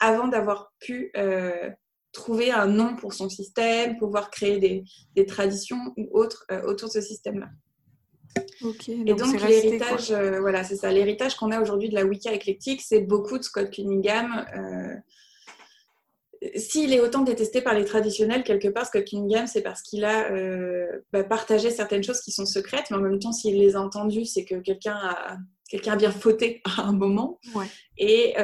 avant 0.00 0.28
d'avoir 0.28 0.72
pu 0.80 1.12
trouver 2.12 2.50
un 2.50 2.66
nom 2.66 2.96
pour 2.96 3.12
son 3.12 3.28
système, 3.28 3.96
pouvoir 3.98 4.30
créer 4.30 4.58
des, 4.58 4.84
des 5.14 5.26
traditions 5.26 5.92
ou 5.96 6.08
autres 6.12 6.46
autour 6.66 6.88
de 6.88 6.94
ce 6.94 7.00
système-là 7.00 7.48
et 8.88 9.14
donc 9.14 9.40
l'héritage, 9.40 10.10
euh, 10.10 10.40
voilà, 10.40 10.64
c'est 10.64 10.76
ça. 10.76 10.90
L'héritage 10.90 11.36
qu'on 11.36 11.50
a 11.50 11.60
aujourd'hui 11.60 11.88
de 11.88 11.94
la 11.94 12.04
Wicca 12.04 12.32
éclectique, 12.32 12.82
c'est 12.82 13.00
beaucoup 13.00 13.38
de 13.38 13.42
Scott 13.42 13.70
Cunningham. 13.70 14.46
Euh, 14.56 14.96
s'il 16.56 16.92
est 16.92 17.00
autant 17.00 17.22
détesté 17.22 17.62
par 17.62 17.74
les 17.74 17.84
traditionnels, 17.84 18.44
quelque 18.44 18.68
part, 18.68 18.86
Scott 18.86 19.04
Cunningham, 19.04 19.46
c'est 19.46 19.62
parce 19.62 19.82
qu'il 19.82 20.04
a 20.04 20.30
euh, 20.30 20.86
bah, 21.12 21.24
partagé 21.24 21.70
certaines 21.70 22.02
choses 22.02 22.20
qui 22.20 22.32
sont 22.32 22.46
secrètes, 22.46 22.86
mais 22.90 22.96
en 22.96 23.00
même 23.00 23.18
temps, 23.18 23.32
s'il 23.32 23.58
les 23.58 23.76
a 23.76 23.80
entendues, 23.80 24.24
c'est 24.24 24.44
que 24.44 24.56
quelqu'un 24.56 24.96
a, 24.96 25.36
quelqu'un 25.68 25.92
a 25.92 25.96
bien 25.96 26.10
fauté 26.10 26.62
à 26.78 26.82
un 26.82 26.92
moment. 26.92 27.40
Et 27.98 28.34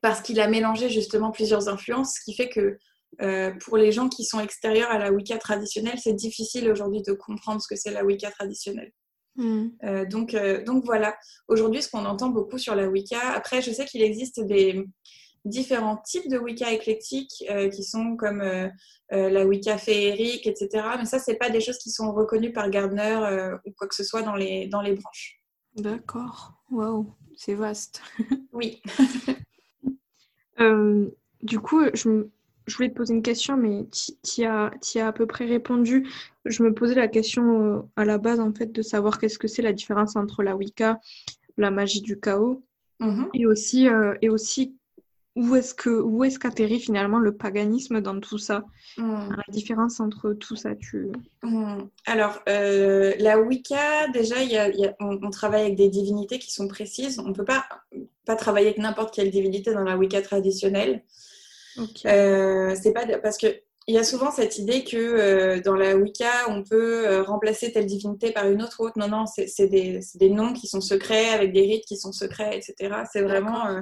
parce 0.00 0.20
qu'il 0.20 0.40
a 0.40 0.48
mélangé 0.48 0.88
justement 0.88 1.30
plusieurs 1.30 1.68
influences, 1.68 2.16
ce 2.16 2.24
qui 2.24 2.34
fait 2.34 2.48
que 2.48 2.76
euh, 3.20 3.52
pour 3.60 3.76
les 3.76 3.92
gens 3.92 4.08
qui 4.08 4.24
sont 4.24 4.40
extérieurs 4.40 4.90
à 4.90 4.98
la 4.98 5.12
Wicca 5.12 5.36
traditionnelle, 5.38 5.98
c'est 6.02 6.14
difficile 6.14 6.70
aujourd'hui 6.70 7.02
de 7.02 7.12
comprendre 7.12 7.60
ce 7.60 7.68
que 7.68 7.76
c'est 7.76 7.90
la 7.90 8.04
Wicca 8.04 8.30
traditionnelle. 8.30 8.92
Hmm. 9.36 9.68
Euh, 9.84 10.04
donc, 10.06 10.34
euh, 10.34 10.62
donc 10.64 10.84
voilà, 10.84 11.16
aujourd'hui 11.48 11.82
ce 11.82 11.90
qu'on 11.90 12.04
entend 12.04 12.28
beaucoup 12.28 12.58
sur 12.58 12.74
la 12.74 12.88
Wicca, 12.88 13.32
après 13.34 13.62
je 13.62 13.70
sais 13.70 13.84
qu'il 13.84 14.02
existe 14.02 14.40
des 14.40 14.84
différents 15.44 15.96
types 15.96 16.28
de 16.28 16.38
Wicca 16.38 16.72
éclectiques 16.72 17.44
qui 17.72 17.82
sont 17.82 18.16
comme 18.16 18.70
la 19.10 19.44
Wicca 19.44 19.76
féerique, 19.76 20.46
etc. 20.46 20.84
Mais 20.98 21.04
ça, 21.04 21.18
c'est 21.18 21.34
pas 21.34 21.50
des 21.50 21.60
choses 21.60 21.78
qui 21.78 21.90
sont 21.90 22.12
reconnues 22.12 22.52
par 22.52 22.70
Gardner 22.70 23.56
ou 23.66 23.72
quoi 23.72 23.88
que 23.88 23.94
ce 23.96 24.04
soit 24.04 24.22
dans 24.22 24.36
les, 24.36 24.68
dans 24.68 24.80
les 24.80 24.92
branches. 24.92 25.40
D'accord, 25.74 26.52
waouh, 26.70 27.12
c'est 27.36 27.54
vaste. 27.54 28.02
oui. 28.52 28.80
du 31.42 31.58
coup, 31.58 31.86
je, 31.92 32.28
je 32.66 32.76
voulais 32.76 32.90
te 32.90 32.94
poser 32.94 33.14
une 33.14 33.22
question, 33.22 33.56
mais 33.56 33.86
tu 34.22 34.44
as, 34.44 34.70
as 34.96 35.06
à 35.06 35.12
peu 35.12 35.26
près 35.26 35.46
répondu. 35.46 36.08
Je 36.44 36.62
me 36.62 36.72
posais 36.72 36.94
la 36.94 37.08
question 37.08 37.76
euh, 37.76 37.80
à 37.96 38.04
la 38.04 38.18
base, 38.18 38.40
en 38.40 38.52
fait, 38.52 38.72
de 38.72 38.82
savoir 38.82 39.18
qu'est-ce 39.18 39.38
que 39.38 39.48
c'est 39.48 39.62
la 39.62 39.72
différence 39.72 40.16
entre 40.16 40.42
la 40.42 40.56
Wicca, 40.56 41.00
la 41.56 41.70
magie 41.70 42.00
du 42.02 42.18
chaos, 42.18 42.62
mhm. 43.00 43.28
et, 43.34 43.46
aussi, 43.46 43.88
euh, 43.88 44.14
et 44.22 44.28
aussi 44.28 44.74
où 45.34 45.56
est-ce 45.56 45.74
que 45.74 45.88
où 45.88 46.24
est-ce 46.24 46.38
qu'atterrit 46.38 46.78
finalement 46.78 47.18
le 47.18 47.34
paganisme 47.34 48.02
dans 48.02 48.20
tout 48.20 48.36
ça? 48.36 48.64
Hmm. 48.98 49.30
La 49.30 49.44
différence 49.50 49.98
entre 49.98 50.34
tout 50.34 50.56
ça, 50.56 50.74
tu. 50.76 51.08
Hmm. 51.42 51.84
Alors, 52.04 52.42
euh, 52.50 53.14
la 53.18 53.40
Wicca, 53.40 54.08
déjà, 54.08 54.42
y 54.42 54.56
a- 54.58 54.68
y 54.68 54.84
a- 54.84 54.94
on, 55.00 55.18
on 55.22 55.30
travaille 55.30 55.62
avec 55.62 55.76
des 55.76 55.88
divinités 55.88 56.38
qui 56.38 56.52
sont 56.52 56.68
précises. 56.68 57.18
On 57.18 57.28
ne 57.28 57.32
peut 57.32 57.46
pas, 57.46 57.64
pas 58.26 58.36
travailler 58.36 58.66
avec 58.66 58.78
n'importe 58.78 59.14
quelle 59.14 59.30
divinité 59.30 59.72
dans 59.72 59.84
la 59.84 59.96
Wicca 59.96 60.20
traditionnelle. 60.20 61.02
Euh, 62.06 62.74
c'est 62.80 62.92
pas 62.92 63.04
de- 63.04 63.16
parce 63.16 63.38
que 63.38 63.46
il 63.88 63.94
y 63.96 63.98
a 63.98 64.04
souvent 64.04 64.30
cette 64.30 64.58
idée 64.58 64.84
que 64.84 64.96
euh, 64.96 65.60
dans 65.60 65.74
la 65.74 65.96
Wicca, 65.96 66.48
on 66.48 66.62
peut 66.62 67.06
euh, 67.08 67.22
remplacer 67.22 67.72
telle 67.72 67.86
divinité 67.86 68.30
par 68.30 68.48
une 68.48 68.62
autre 68.62 68.80
autre. 68.80 68.96
Non, 68.96 69.08
non, 69.08 69.24
c'est 69.26 69.66
des, 69.66 70.00
noms 70.30 70.52
qui 70.52 70.68
sont 70.68 70.80
secrets 70.80 71.30
avec 71.30 71.52
des 71.52 71.62
rites 71.62 71.84
qui 71.84 71.96
sont 71.96 72.12
secrets, 72.12 72.56
etc. 72.56 73.02
C'est 73.12 73.22
vraiment. 73.22 73.66
euh, 73.66 73.80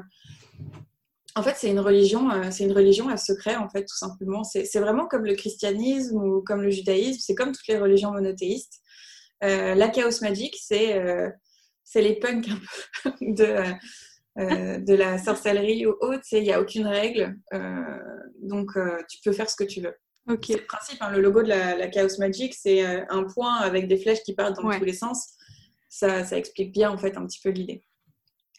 En 1.36 1.42
fait, 1.42 1.54
c'est 1.58 1.68
une 1.68 1.80
religion, 1.80 2.30
c'est 2.50 2.64
une 2.64 2.72
religion 2.72 3.08
à 3.08 3.18
secret, 3.18 3.56
en 3.56 3.68
fait, 3.68 3.84
tout 3.84 3.96
simplement. 3.96 4.42
C'est 4.42 4.80
vraiment 4.80 5.06
comme 5.06 5.26
le 5.26 5.34
christianisme 5.34 6.16
ou 6.16 6.42
comme 6.42 6.62
le 6.62 6.70
judaïsme. 6.70 7.20
C'est 7.20 7.34
comme 7.34 7.52
toutes 7.52 7.68
les 7.68 7.78
religions 7.78 8.10
monothéistes. 8.12 8.80
La 9.42 9.88
chaos 9.88 10.22
magic, 10.22 10.56
c'est 10.58 10.98
c'est 11.84 12.02
les 12.02 12.14
punks 12.14 12.48
un 12.48 13.10
peu 13.10 13.12
de, 13.20 13.64
euh, 14.40 14.78
de 14.78 14.94
la 14.94 15.18
sorcellerie 15.18 15.86
ou 15.86 15.90
autre. 16.00 16.22
Il 16.32 16.42
n'y 16.42 16.52
a 16.52 16.60
aucune 16.60 16.86
règle. 16.86 17.36
Euh, 17.52 17.84
donc, 18.42 18.70
euh, 18.76 18.98
tu 19.08 19.18
peux 19.24 19.32
faire 19.32 19.48
ce 19.50 19.56
que 19.56 19.64
tu 19.64 19.80
veux. 19.80 19.94
Ok. 20.28 20.44
C'est 20.46 20.56
le 20.60 20.66
principe. 20.66 20.98
hein. 21.02 21.10
Le 21.10 21.20
logo 21.20 21.42
de 21.42 21.48
la, 21.48 21.76
la 21.76 21.88
Chaos 21.88 22.18
Magic, 22.18 22.54
c'est 22.54 22.82
un 23.10 23.24
point 23.24 23.56
avec 23.56 23.86
des 23.88 23.96
flèches 23.98 24.22
qui 24.22 24.34
partent 24.34 24.56
dans 24.56 24.68
Ouais. 24.68 24.78
tous 24.78 24.84
les 24.84 24.92
sens. 24.92 25.34
Ça, 25.88 26.24
ça 26.24 26.36
explique 26.38 26.72
bien, 26.72 26.90
en 26.90 26.98
fait, 26.98 27.16
un 27.16 27.26
petit 27.26 27.40
peu 27.42 27.50
l'idée. 27.50 27.82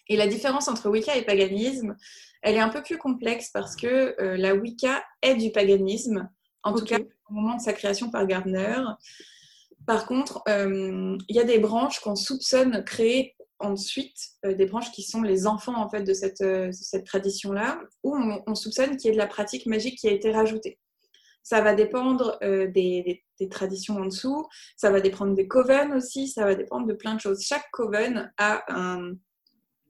Et 0.08 0.18
la 0.18 0.28
différence 0.28 0.68
entre 0.68 0.90
Wicca 0.90 1.16
et 1.16 1.22
paganisme, 1.24 1.96
elle 2.42 2.56
est 2.56 2.60
un 2.60 2.70
peu 2.70 2.82
plus 2.84 2.98
complexe 2.98 3.50
parce 3.54 3.76
que 3.76 4.16
la 4.36 4.56
Wicca 4.56 5.02
est 5.22 5.36
du 5.36 5.52
paganisme, 5.52 6.30
en 6.64 6.74
tout 6.74 6.84
cas 6.84 6.98
au 7.30 7.34
moment 7.34 7.56
de 7.56 7.62
sa 7.62 7.72
création 7.72 8.10
par 8.12 8.26
Gardner. 8.28 8.78
Par 9.88 10.06
contre, 10.06 10.42
euh, 10.50 11.18
il 11.30 11.36
y 11.36 11.40
a 11.40 11.44
des 11.44 11.60
branches 11.60 12.00
qu'on 12.02 12.16
soupçonne 12.16 12.84
créer 12.84 13.36
ensuite, 13.62 14.18
euh, 14.46 14.54
des 14.54 14.66
branches 14.66 14.92
qui 14.92 15.04
sont 15.04 15.22
les 15.22 15.48
enfants 15.48 15.76
en 15.76 15.90
fait 15.90 16.04
de 16.04 16.14
cette, 16.14 16.42
euh, 16.42 16.72
cette 16.72 17.06
tradition-là, 17.06 17.82
où 18.04 18.16
on, 18.16 18.42
on 18.48 18.56
soupçonne 18.56 18.98
qu'il 18.98 19.08
y 19.08 19.10
ait 19.10 19.14
de 19.14 19.18
la 19.18 19.28
pratique 19.28 19.66
magique 19.66 19.98
qui 20.00 20.08
a 20.08 20.12
été 20.12 20.32
rajoutée. 20.32 20.80
Ça 21.44 21.62
va 21.62 21.74
dépendre 21.74 22.38
euh, 22.44 22.68
des, 22.68 23.24
des- 23.40 23.50
traditions 23.50 23.98
en 23.98 24.06
dessous, 24.06 24.48
ça 24.78 24.92
va 24.92 25.02
dépendre 25.02 25.34
des 25.34 25.48
coven 25.48 25.94
aussi, 25.94 26.28
ça 26.28 26.46
va 26.46 26.54
dépendre 26.54 26.86
de 26.86 26.94
plein 26.94 27.16
de 27.16 27.20
choses. 27.20 27.42
Chaque 27.42 27.66
coven 27.72 28.32
a 28.38 28.64
un 28.70 29.14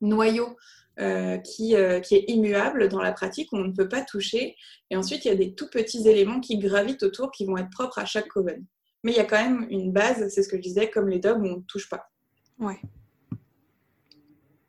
noyau 0.00 0.56
qui, 0.98 1.74
qui 2.04 2.14
est 2.14 2.24
immuable 2.28 2.88
dans 2.88 3.00
la 3.02 3.12
pratique, 3.12 3.48
on 3.52 3.58
ne 3.64 3.72
peut 3.72 3.88
pas 3.88 4.02
toucher. 4.02 4.56
Et 4.90 4.96
ensuite, 4.96 5.24
il 5.24 5.28
y 5.28 5.30
a 5.30 5.34
des 5.34 5.54
tout 5.54 5.68
petits 5.70 6.08
éléments 6.08 6.40
qui 6.40 6.58
gravitent 6.58 7.02
autour, 7.02 7.30
qui 7.30 7.44
vont 7.44 7.56
être 7.58 7.70
propres 7.70 7.98
à 7.98 8.04
chaque 8.06 8.28
coven. 8.28 8.64
Mais 9.04 9.12
il 9.12 9.16
y 9.16 9.20
a 9.20 9.24
quand 9.24 9.42
même 9.42 9.66
une 9.68 9.92
base, 9.92 10.28
c'est 10.28 10.42
ce 10.42 10.48
que 10.48 10.56
je 10.56 10.62
disais, 10.62 10.88
comme 10.90 11.08
les 11.08 11.18
dogmes, 11.18 11.46
on 11.46 11.56
ne 11.56 11.62
touche 11.68 11.88
pas. 11.88 12.08
Ouais. 12.58 12.80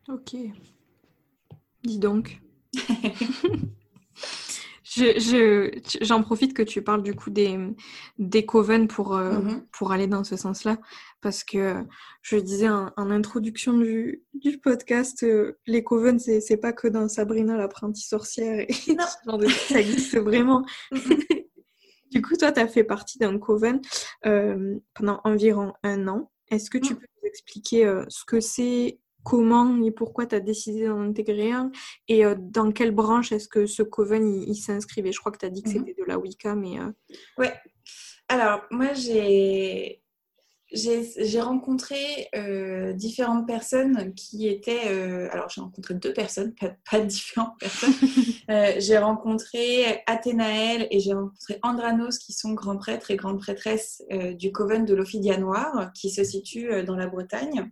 Ok. 0.09 0.35
Dis 1.83 1.99
donc. 1.99 2.41
Je, 4.85 5.19
je- 5.19 5.79
j'en 6.05 6.21
profite 6.21 6.53
que 6.53 6.61
tu 6.61 6.83
parles 6.83 7.01
du 7.01 7.15
coup 7.15 7.31
des, 7.31 7.57
des 8.19 8.45
coven 8.45 8.87
pour, 8.87 9.15
euh, 9.15 9.39
Mhm. 9.39 9.65
pour 9.71 9.91
aller 9.91 10.05
dans 10.05 10.23
ce 10.23 10.35
sens-là. 10.37 10.77
Parce 11.19 11.43
que 11.43 11.83
je 12.21 12.35
disais 12.37 12.69
en, 12.69 12.91
en 12.95 13.09
introduction 13.09 13.75
du, 13.75 14.23
du 14.35 14.59
podcast, 14.59 15.23
euh, 15.23 15.57
les 15.65 15.83
coven, 15.83 16.19
c'est, 16.19 16.57
pas 16.57 16.73
que 16.73 16.87
dans 16.87 17.07
Sabrina 17.07 17.57
l'apprentie 17.57 18.05
sorcière 18.07 18.59
et 18.59 18.67
Non. 18.93 19.05
ce 19.07 19.25
genre 19.25 19.37
de 19.39 19.47
ça 19.47 19.79
existe 19.79 20.15
vraiment. 20.19 20.63
du 22.11 22.21
coup, 22.21 22.35
toi, 22.35 22.51
tu 22.51 22.59
as 22.59 22.67
fait 22.67 22.83
partie 22.83 23.17
d'un 23.17 23.39
coven 23.39 23.81
euh, 24.27 24.75
pendant 24.93 25.21
environ 25.23 25.73
un 25.81 26.07
an. 26.07 26.31
Est-ce 26.51 26.69
que 26.69 26.77
tu 26.77 26.93
Mm. 26.93 26.97
peux 26.97 27.07
nous 27.23 27.27
expliquer 27.29 28.01
ce 28.09 28.25
que 28.25 28.39
c'est, 28.39 28.99
comment 29.23 29.81
et 29.83 29.91
pourquoi 29.91 30.25
tu 30.25 30.35
as 30.35 30.39
décidé 30.39 30.85
d'en 30.87 31.01
intégrer 31.01 31.51
un 31.51 31.71
et 32.07 32.25
euh, 32.25 32.35
dans 32.37 32.71
quelle 32.71 32.91
branche 32.91 33.31
est-ce 33.31 33.47
que 33.47 33.65
ce 33.65 33.83
coven 33.83 34.27
il, 34.27 34.49
il 34.49 34.55
s'inscrivait? 34.55 35.11
Je 35.11 35.19
crois 35.19 35.31
que 35.31 35.37
tu 35.39 35.45
as 35.45 35.49
dit 35.49 35.63
que 35.63 35.69
Mhm. 35.69 35.75
c'était 35.85 35.95
de 36.01 36.05
la 36.05 36.17
Wicca, 36.19 36.55
mais 36.55 36.79
euh, 36.79 36.91
Ouais. 37.37 37.53
Alors, 38.29 38.61
moi, 38.71 38.93
j'ai 38.93 39.99
j'ai 40.75 41.39
rencontré 41.39 42.29
euh, 42.35 42.93
différentes 42.93 43.45
personnes 43.45 44.11
qui 44.15 44.47
étaient. 44.47 44.87
alors, 45.31 45.47
j'ai 45.49 45.61
rencontré 45.61 45.93
deux 45.93 46.13
personnes, 46.13 46.55
pas, 46.55 46.71
pas 46.89 46.99
différentes 47.05 47.59
personnes. 47.59 47.93
J'ai 48.79 48.97
rencontré 48.97 50.01
Athénaël 50.07 50.87
et 50.91 50.99
j'ai 50.99 51.13
rencontré 51.13 51.59
Andranos, 51.61 52.17
qui 52.17 52.33
sont 52.33 52.53
grands 52.53 52.77
prêtres 52.77 53.11
et 53.11 53.15
grandes 53.15 53.39
prêtresses 53.39 54.03
du 54.37 54.51
Coven 54.51 54.83
de 54.85 54.93
l'Ophidia 54.95 55.37
Noire, 55.37 55.91
qui 55.93 56.09
se 56.09 56.23
situe 56.23 56.83
dans 56.83 56.95
la 56.95 57.07
Bretagne. 57.07 57.71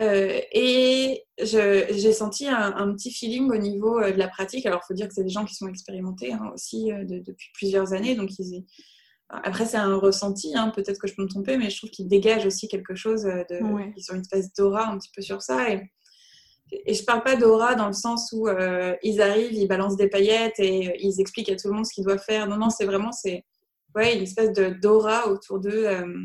Euh, 0.00 0.40
et 0.52 1.24
j'ai 1.38 2.12
senti 2.12 2.46
un, 2.48 2.74
un 2.76 2.92
petit 2.94 3.12
feeling 3.12 3.50
au 3.52 3.56
niveau 3.58 3.98
euh, 4.00 4.10
de 4.12 4.18
la 4.18 4.28
pratique. 4.28 4.66
Alors, 4.66 4.80
il 4.82 4.86
faut 4.88 4.94
dire 4.94 5.06
que 5.08 5.14
c'est 5.14 5.22
des 5.24 5.28
gens 5.30 5.44
qui 5.44 5.54
sont 5.54 5.68
expérimentés 5.68 6.32
hein, 6.32 6.50
aussi 6.54 6.90
euh, 6.90 7.04
de- 7.04 7.18
depuis 7.20 7.50
plusieurs 7.54 7.92
années. 7.92 8.14
Donc, 8.16 8.30
ils- 8.38 8.64
après, 9.28 9.64
c'est 9.66 9.76
un 9.78 9.96
ressenti. 9.96 10.54
hein, 10.56 10.70
Peut-être 10.74 10.98
que 10.98 11.06
je 11.08 11.14
peux 11.14 11.22
me 11.22 11.28
tromper, 11.28 11.56
mais 11.56 11.70
je 11.70 11.76
trouve 11.78 11.90
qu'ils 11.90 12.08
dégagent 12.08 12.46
aussi 12.46 12.68
quelque 12.68 12.94
chose. 12.94 13.22
De... 13.22 13.62
Ouais. 13.62 13.92
Ils 13.96 14.04
ont 14.10 14.14
une 14.14 14.20
espèce 14.22 14.52
d'aura 14.54 14.88
un 14.90 14.98
petit 14.98 15.10
peu 15.14 15.22
sur 15.22 15.40
ça. 15.40 15.70
Et, 15.70 15.80
et 16.86 16.94
je 16.94 17.04
parle 17.04 17.22
pas 17.22 17.36
d'aura 17.36 17.74
dans 17.74 17.86
le 17.86 17.92
sens 17.92 18.30
où 18.32 18.48
euh, 18.48 18.94
ils 19.02 19.20
arrivent, 19.22 19.52
ils 19.52 19.68
balancent 19.68 19.96
des 19.96 20.08
paillettes 20.08 20.58
et 20.58 20.96
ils 21.00 21.20
expliquent 21.20 21.50
à 21.50 21.56
tout 21.56 21.68
le 21.68 21.74
monde 21.74 21.86
ce 21.86 21.94
qu'ils 21.94 22.04
doivent 22.04 22.22
faire. 22.24 22.46
Non, 22.48 22.56
non, 22.56 22.70
c'est 22.70 22.84
vraiment 22.86 23.12
c'est 23.12 23.44
ouais, 23.94 24.16
une 24.16 24.22
espèce 24.22 24.52
de 24.52 24.70
d'aura 24.70 25.28
autour 25.28 25.60
d'eux. 25.60 25.86
euh, 25.86 26.24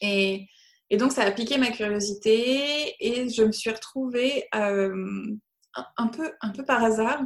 et, 0.00 0.46
et 0.92 0.98
donc, 0.98 1.10
ça 1.12 1.22
a 1.22 1.30
piqué 1.30 1.56
ma 1.56 1.70
curiosité 1.70 2.94
et 3.00 3.30
je 3.30 3.42
me 3.44 3.50
suis 3.50 3.70
retrouvée 3.70 4.44
euh, 4.54 5.24
un, 5.96 6.06
peu, 6.08 6.30
un 6.42 6.50
peu 6.50 6.66
par 6.66 6.84
hasard 6.84 7.22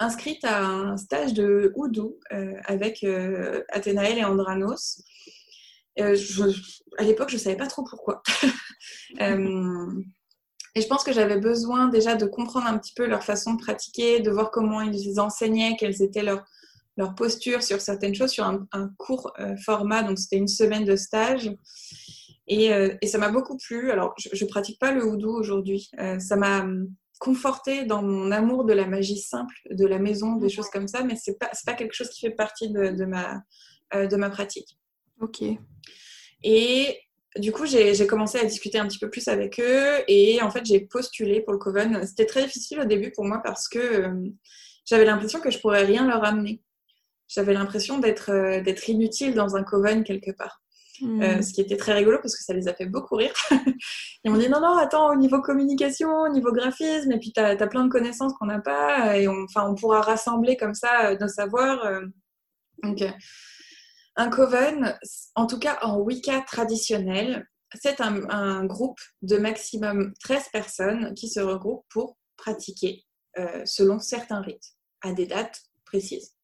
inscrite 0.00 0.44
à 0.44 0.64
un 0.64 0.96
stage 0.96 1.32
de 1.32 1.72
Oudou 1.76 2.18
euh, 2.32 2.54
avec 2.64 3.04
euh, 3.04 3.62
Athénaël 3.68 4.18
et 4.18 4.24
Andranos. 4.24 5.00
À 5.96 7.02
l'époque, 7.04 7.28
je 7.28 7.36
ne 7.36 7.40
savais 7.40 7.56
pas 7.56 7.68
trop 7.68 7.84
pourquoi. 7.84 8.20
Et 10.76 10.80
je 10.80 10.88
pense 10.88 11.04
que 11.04 11.12
j'avais 11.12 11.38
besoin 11.38 11.86
déjà 11.86 12.16
de 12.16 12.26
comprendre 12.26 12.66
un 12.66 12.76
petit 12.78 12.94
peu 12.94 13.06
leur 13.06 13.22
façon 13.22 13.54
de 13.54 13.62
pratiquer, 13.62 14.18
de 14.18 14.30
voir 14.32 14.50
comment 14.50 14.80
ils 14.80 15.20
enseignaient, 15.20 15.76
quelles 15.78 16.02
étaient 16.02 16.24
leurs 16.24 16.44
leur 16.96 17.14
posture 17.14 17.62
sur 17.62 17.80
certaines 17.80 18.14
choses, 18.14 18.30
sur 18.30 18.44
un, 18.44 18.88
court 18.98 19.32
format. 19.64 20.02
Donc, 20.02 20.18
c'était 20.18 20.36
une 20.36 20.48
semaine 20.48 20.84
de 20.84 20.96
stage. 20.96 21.52
Et, 22.46 22.72
euh, 22.72 22.94
et 23.00 23.06
ça 23.06 23.18
m'a 23.18 23.30
beaucoup 23.30 23.56
plu. 23.56 23.90
Alors, 23.90 24.14
je 24.18 24.44
ne 24.44 24.48
pratique 24.48 24.78
pas 24.78 24.92
le 24.92 25.04
houdou 25.04 25.30
aujourd'hui. 25.30 25.88
Euh, 25.98 26.18
ça 26.18 26.36
m'a 26.36 26.66
conforté 27.18 27.84
dans 27.84 28.02
mon 28.02 28.30
amour 28.30 28.64
de 28.64 28.72
la 28.72 28.86
magie 28.86 29.18
simple, 29.18 29.54
de 29.70 29.86
la 29.86 29.98
maison, 29.98 30.36
des 30.36 30.48
choses 30.48 30.68
comme 30.68 30.88
ça, 30.88 31.04
mais 31.04 31.16
ce 31.16 31.30
n'est 31.30 31.36
pas, 31.36 31.74
quelque 31.74 31.94
chose 31.94 32.10
qui 32.10 32.20
fait 32.20 32.34
partie 32.34 32.70
de, 32.70 32.88
de 32.88 33.04
ma, 33.04 33.42
euh, 33.94 34.06
de 34.06 34.16
ma 34.16 34.30
pratique. 34.30 34.78
Ok. 35.20 35.42
Et 36.42 36.98
du 37.36 37.52
coup, 37.52 37.66
j'ai 37.66 38.06
commencé 38.06 38.38
à 38.38 38.44
discuter 38.44 38.78
un 38.78 38.86
petit 38.86 38.98
peu 38.98 39.10
plus 39.10 39.28
avec 39.28 39.58
eux 39.60 40.04
et 40.08 40.42
en 40.42 40.50
fait, 40.50 40.64
j'ai 40.64 40.80
postulé 40.80 41.40
pour 41.40 41.52
le 41.52 41.58
Coven. 41.58 42.06
C'était 42.06 42.26
très 42.26 42.44
difficile 42.44 42.80
au 42.80 42.84
début 42.84 43.10
pour 43.10 43.24
moi 43.24 43.40
parce 43.42 43.68
que 43.68 43.78
euh, 43.78 44.28
j'avais 44.84 45.04
l'impression 45.04 45.40
que 45.40 45.50
je 45.50 45.58
pourrais 45.58 45.84
rien 45.84 46.06
leur 46.06 46.24
amener. 46.24 46.62
J'avais 47.26 47.54
l'impression 47.54 47.98
d'être 47.98 48.30
euh, 48.30 48.60
d'être 48.60 48.88
inutile 48.88 49.34
dans 49.34 49.56
un 49.56 49.62
Coven 49.62 50.04
quelque 50.04 50.30
part. 50.32 50.63
Hmm. 51.00 51.22
Euh, 51.22 51.42
ce 51.42 51.52
qui 51.52 51.60
était 51.60 51.76
très 51.76 51.92
rigolo 51.92 52.18
parce 52.22 52.36
que 52.36 52.44
ça 52.44 52.52
les 52.52 52.68
a 52.68 52.74
fait 52.74 52.86
beaucoup 52.86 53.16
rire. 53.16 53.32
Ils 54.24 54.30
m'ont 54.30 54.38
dit 54.38 54.48
non, 54.48 54.60
non, 54.60 54.76
attends, 54.76 55.10
au 55.10 55.16
niveau 55.16 55.40
communication, 55.40 56.08
au 56.20 56.28
niveau 56.28 56.52
graphisme, 56.52 57.10
et 57.10 57.18
puis 57.18 57.32
tu 57.32 57.40
as, 57.40 57.56
plein 57.66 57.84
de 57.84 57.90
connaissances 57.90 58.32
qu'on 58.34 58.46
n'a 58.46 58.60
pas, 58.60 59.18
et 59.18 59.26
on, 59.26 59.44
enfin, 59.44 59.68
on 59.68 59.74
pourra 59.74 60.02
rassembler 60.02 60.56
comme 60.56 60.74
ça 60.74 61.10
euh, 61.10 61.16
nos 61.20 61.28
savoirs. 61.28 61.84
euh. 61.84 62.06
Donc, 62.82 63.02
euh, 63.02 63.10
un 64.16 64.28
coven, 64.30 64.96
en 65.34 65.46
tout 65.46 65.58
cas 65.58 65.78
en 65.82 65.98
Wicca 65.98 66.42
traditionnel, 66.42 67.48
c'est 67.74 68.00
un, 68.00 68.28
un 68.30 68.64
groupe 68.64 69.00
de 69.22 69.36
maximum 69.36 70.14
13 70.22 70.48
personnes 70.52 71.14
qui 71.14 71.28
se 71.28 71.40
regroupent 71.40 71.86
pour 71.88 72.16
pratiquer 72.36 73.04
euh, 73.38 73.62
selon 73.64 73.98
certains 73.98 74.40
rites, 74.40 74.76
à 75.02 75.12
des 75.12 75.26
dates 75.26 75.62
précises, 75.84 76.36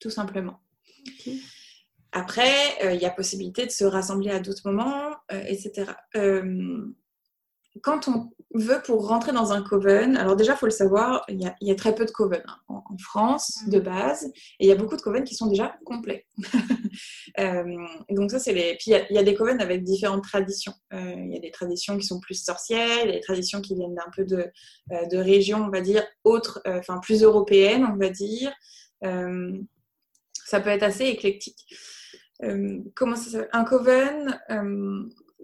tout 0.00 0.10
simplement. 0.10 0.60
Après, 2.16 2.80
euh, 2.84 2.92
il 2.92 3.02
y 3.02 3.06
a 3.06 3.10
possibilité 3.10 3.66
de 3.66 3.72
se 3.72 3.84
rassembler 3.84 4.30
à 4.30 4.38
d'autres 4.38 4.70
moments, 4.70 5.16
euh, 5.32 5.42
etc. 5.48 5.90
Euh, 6.14 6.86
quand 7.82 8.06
on 8.06 8.30
veut 8.54 8.80
pour 8.84 9.08
rentrer 9.08 9.32
dans 9.32 9.52
un 9.52 9.64
coven, 9.64 10.16
alors 10.16 10.36
déjà, 10.36 10.52
il 10.52 10.58
faut 10.58 10.66
le 10.66 10.70
savoir, 10.70 11.24
il 11.28 11.42
y, 11.42 11.46
a, 11.46 11.56
il 11.60 11.66
y 11.66 11.72
a 11.72 11.74
très 11.74 11.92
peu 11.92 12.04
de 12.04 12.12
coven 12.12 12.40
hein, 12.46 12.56
en, 12.68 12.84
en 12.88 12.98
France 12.98 13.64
de 13.66 13.80
base, 13.80 14.26
et 14.60 14.66
il 14.66 14.68
y 14.68 14.70
a 14.70 14.76
beaucoup 14.76 14.96
de 14.96 15.02
coven 15.02 15.24
qui 15.24 15.34
sont 15.34 15.48
déjà 15.48 15.76
complets. 15.84 16.24
donc 18.10 18.30
ça, 18.30 18.38
c'est 18.38 18.52
les... 18.52 18.76
Puis 18.76 18.92
il 18.92 19.06
y, 19.10 19.18
a 19.18 19.22
des 19.24 19.34
coven 19.34 19.60
avec 19.60 19.82
différentes 19.82 20.22
traditions. 20.22 20.74
Il 20.92 21.32
y 21.32 21.36
a 21.36 21.40
des 21.40 21.50
traditions 21.50 21.98
qui 21.98 22.06
sont 22.06 22.20
plus 22.20 22.40
sorcières, 22.40 23.00
il 23.02 23.08
y 23.08 23.12
a 23.14 23.16
des 23.16 23.22
traditions 23.22 23.60
qui 23.60 23.74
viennent 23.74 23.96
d'un 23.96 24.10
peu 24.14 24.24
de, 24.24 24.46
de 25.10 25.16
régions, 25.16 25.64
on 25.64 25.70
va 25.70 25.80
dire, 25.80 26.04
autres, 26.22 26.62
enfin 26.64 27.00
plus 27.02 27.24
européennes, 27.24 27.84
on 27.92 27.96
va 27.96 28.10
dire. 28.10 28.52
ça 29.02 30.60
peut 30.60 30.70
être 30.70 30.84
assez 30.84 31.06
éclectique. 31.06 31.66
Comment 32.94 33.16
ça 33.16 33.46
Un 33.52 33.64
coven, 33.64 34.38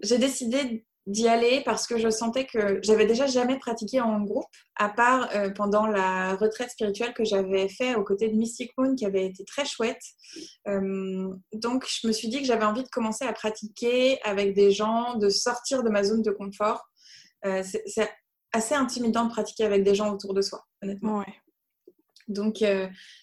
j'ai 0.03 0.17
décidé 0.17 0.85
d'y 1.07 1.27
aller 1.27 1.61
parce 1.65 1.87
que 1.87 1.97
je 1.97 2.09
sentais 2.09 2.45
que 2.45 2.79
j'avais 2.83 3.05
déjà 3.05 3.25
jamais 3.25 3.57
pratiqué 3.57 4.01
en 4.01 4.21
groupe, 4.21 4.45
à 4.75 4.89
part 4.89 5.29
euh, 5.35 5.49
pendant 5.49 5.87
la 5.87 6.35
retraite 6.35 6.69
spirituelle 6.69 7.13
que 7.13 7.25
j'avais 7.25 7.67
fait 7.69 7.95
aux 7.95 8.03
côtés 8.03 8.29
de 8.29 8.35
Mystic 8.35 8.71
Moon, 8.77 8.95
qui 8.95 9.05
avait 9.05 9.25
été 9.25 9.43
très 9.45 9.65
chouette. 9.65 10.01
Euh, 10.67 11.33
donc, 11.53 11.85
je 11.87 12.07
me 12.07 12.11
suis 12.11 12.27
dit 12.27 12.39
que 12.39 12.45
j'avais 12.45 12.65
envie 12.65 12.83
de 12.83 12.89
commencer 12.89 13.25
à 13.25 13.33
pratiquer 13.33 14.21
avec 14.23 14.53
des 14.53 14.71
gens, 14.71 15.15
de 15.15 15.29
sortir 15.29 15.83
de 15.83 15.89
ma 15.89 16.03
zone 16.03 16.21
de 16.21 16.31
confort. 16.31 16.87
Euh, 17.45 17.63
c'est 17.63 18.09
assez 18.53 18.75
intimidant 18.75 19.25
de 19.25 19.31
pratiquer 19.31 19.65
avec 19.65 19.83
des 19.83 19.95
gens 19.95 20.13
autour 20.13 20.35
de 20.35 20.41
soi, 20.41 20.63
honnêtement. 20.83 21.19
Ouais. 21.19 21.33
Donc, 22.31 22.63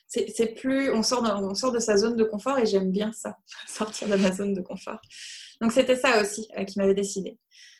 c'est 0.07 0.55
plus, 0.55 0.91
on 0.91 1.03
sort, 1.03 1.23
de, 1.23 1.29
on 1.29 1.55
sort 1.55 1.73
de 1.73 1.79
sa 1.79 1.97
zone 1.97 2.17
de 2.17 2.25
confort 2.25 2.59
et 2.59 2.67
j'aime 2.67 2.91
bien 2.91 3.13
ça, 3.13 3.37
sortir 3.67 4.09
de 4.09 4.17
ma 4.17 4.33
zone 4.33 4.55
de 4.55 4.61
confort. 4.61 5.01
Donc, 5.61 5.73
c'était 5.73 5.97
ça 5.97 6.21
aussi 6.21 6.49
qui 6.67 6.79
m'avait 6.79 6.95
décidé. 6.95 7.39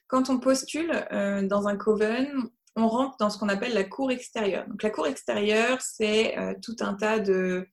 Quand 0.09 0.31
on 0.31 0.41
postule 0.41 0.91
euh, 1.13 1.47
dans 1.47 1.69
un 1.69 1.77
coven, 1.77 2.51
on 2.77 2.89
rentre 2.89 3.17
dans 3.19 3.29
ce 3.31 3.39
qu'on 3.39 3.49
appelle 3.49 3.75
la 3.75 3.85
cour 3.85 4.11
extérieure. 4.11 4.67
Donc 4.67 4.83
la 4.83 4.91
cour 4.91 5.07
extérieure, 5.07 5.81
c'est 5.81 6.39
euh, 6.39 6.55
tout 6.63 6.77
un 6.81 6.95
tas 6.95 7.19
de... 7.19 7.69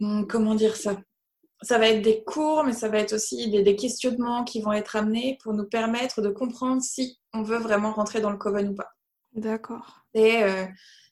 Hmm, 0.00 0.24
comment 0.24 0.54
dire 0.54 0.76
ça? 0.76 0.96
Ça 1.62 1.78
va 1.78 1.88
être 1.88 2.02
des 2.02 2.22
cours, 2.24 2.64
mais 2.64 2.72
ça 2.72 2.88
va 2.88 2.98
être 2.98 3.14
aussi 3.14 3.50
des, 3.50 3.76
questionnements 3.76 4.44
qui 4.44 4.60
vont 4.60 4.72
être 4.72 4.96
amenés 4.96 5.38
pour 5.42 5.54
nous 5.54 5.64
permettre 5.64 6.22
de 6.22 6.28
comprendre 6.28 6.82
si 6.82 7.18
on 7.32 7.42
veut 7.42 7.58
vraiment 7.58 7.92
rentrer 7.92 8.20
dans 8.20 8.30
le 8.30 8.36
coven 8.36 8.68
ou 8.68 8.74
pas. 8.74 8.90
D'accord. 9.32 10.04
Et 10.14 10.42
euh, 10.42 10.66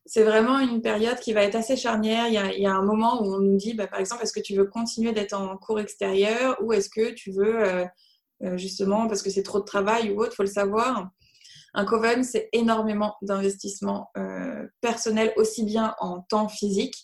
c'est 0.06 0.22
vraiment 0.22 0.60
une 0.60 0.80
période 0.80 1.18
qui 1.18 1.32
va 1.32 1.42
être 1.42 1.56
assez 1.56 1.76
charnière. 1.76 2.28
Il 2.28 2.60
y 2.60 2.66
a, 2.66 2.74
un 2.74 2.82
moment 2.82 3.22
où 3.22 3.34
on 3.34 3.40
nous 3.40 3.56
dit, 3.56 3.74
bah, 3.74 3.86
par 3.86 4.00
exemple, 4.00 4.22
est-ce 4.22 4.32
que 4.32 4.40
tu 4.40 4.54
veux 4.54 4.66
continuer 4.66 5.12
d'être 5.12 5.34
en 5.34 5.56
cours 5.56 5.80
extérieur 5.80 6.56
ou 6.62 6.72
est-ce 6.72 6.88
que 6.88 7.12
tu 7.12 7.32
veux 7.32 7.86
euh, 8.42 8.58
justement 8.58 9.08
parce 9.08 9.22
que 9.22 9.30
c'est 9.30 9.42
trop 9.42 9.60
de 9.60 9.64
travail 9.64 10.10
ou 10.10 10.20
autre, 10.20 10.32
il 10.34 10.36
faut 10.36 10.42
le 10.42 10.48
savoir. 10.48 11.08
Un 11.74 11.84
coven, 11.84 12.24
c'est 12.24 12.48
énormément 12.52 13.16
d'investissement 13.22 14.10
euh, 14.16 14.66
personnel, 14.80 15.32
aussi 15.36 15.64
bien 15.64 15.94
en 16.00 16.20
temps 16.20 16.48
physique 16.48 16.94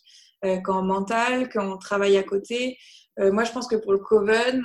euh, 0.45 0.59
qu'en 0.61 0.83
mental, 0.83 1.49
qu'en 1.49 1.79
travail 1.79 2.17
à 2.17 2.23
côté. 2.23 2.79
moi, 3.19 3.45
je 3.45 3.53
pense 3.53 3.69
que 3.69 3.77
pour 3.77 3.93
le 3.93 3.99
coven, 3.99 4.63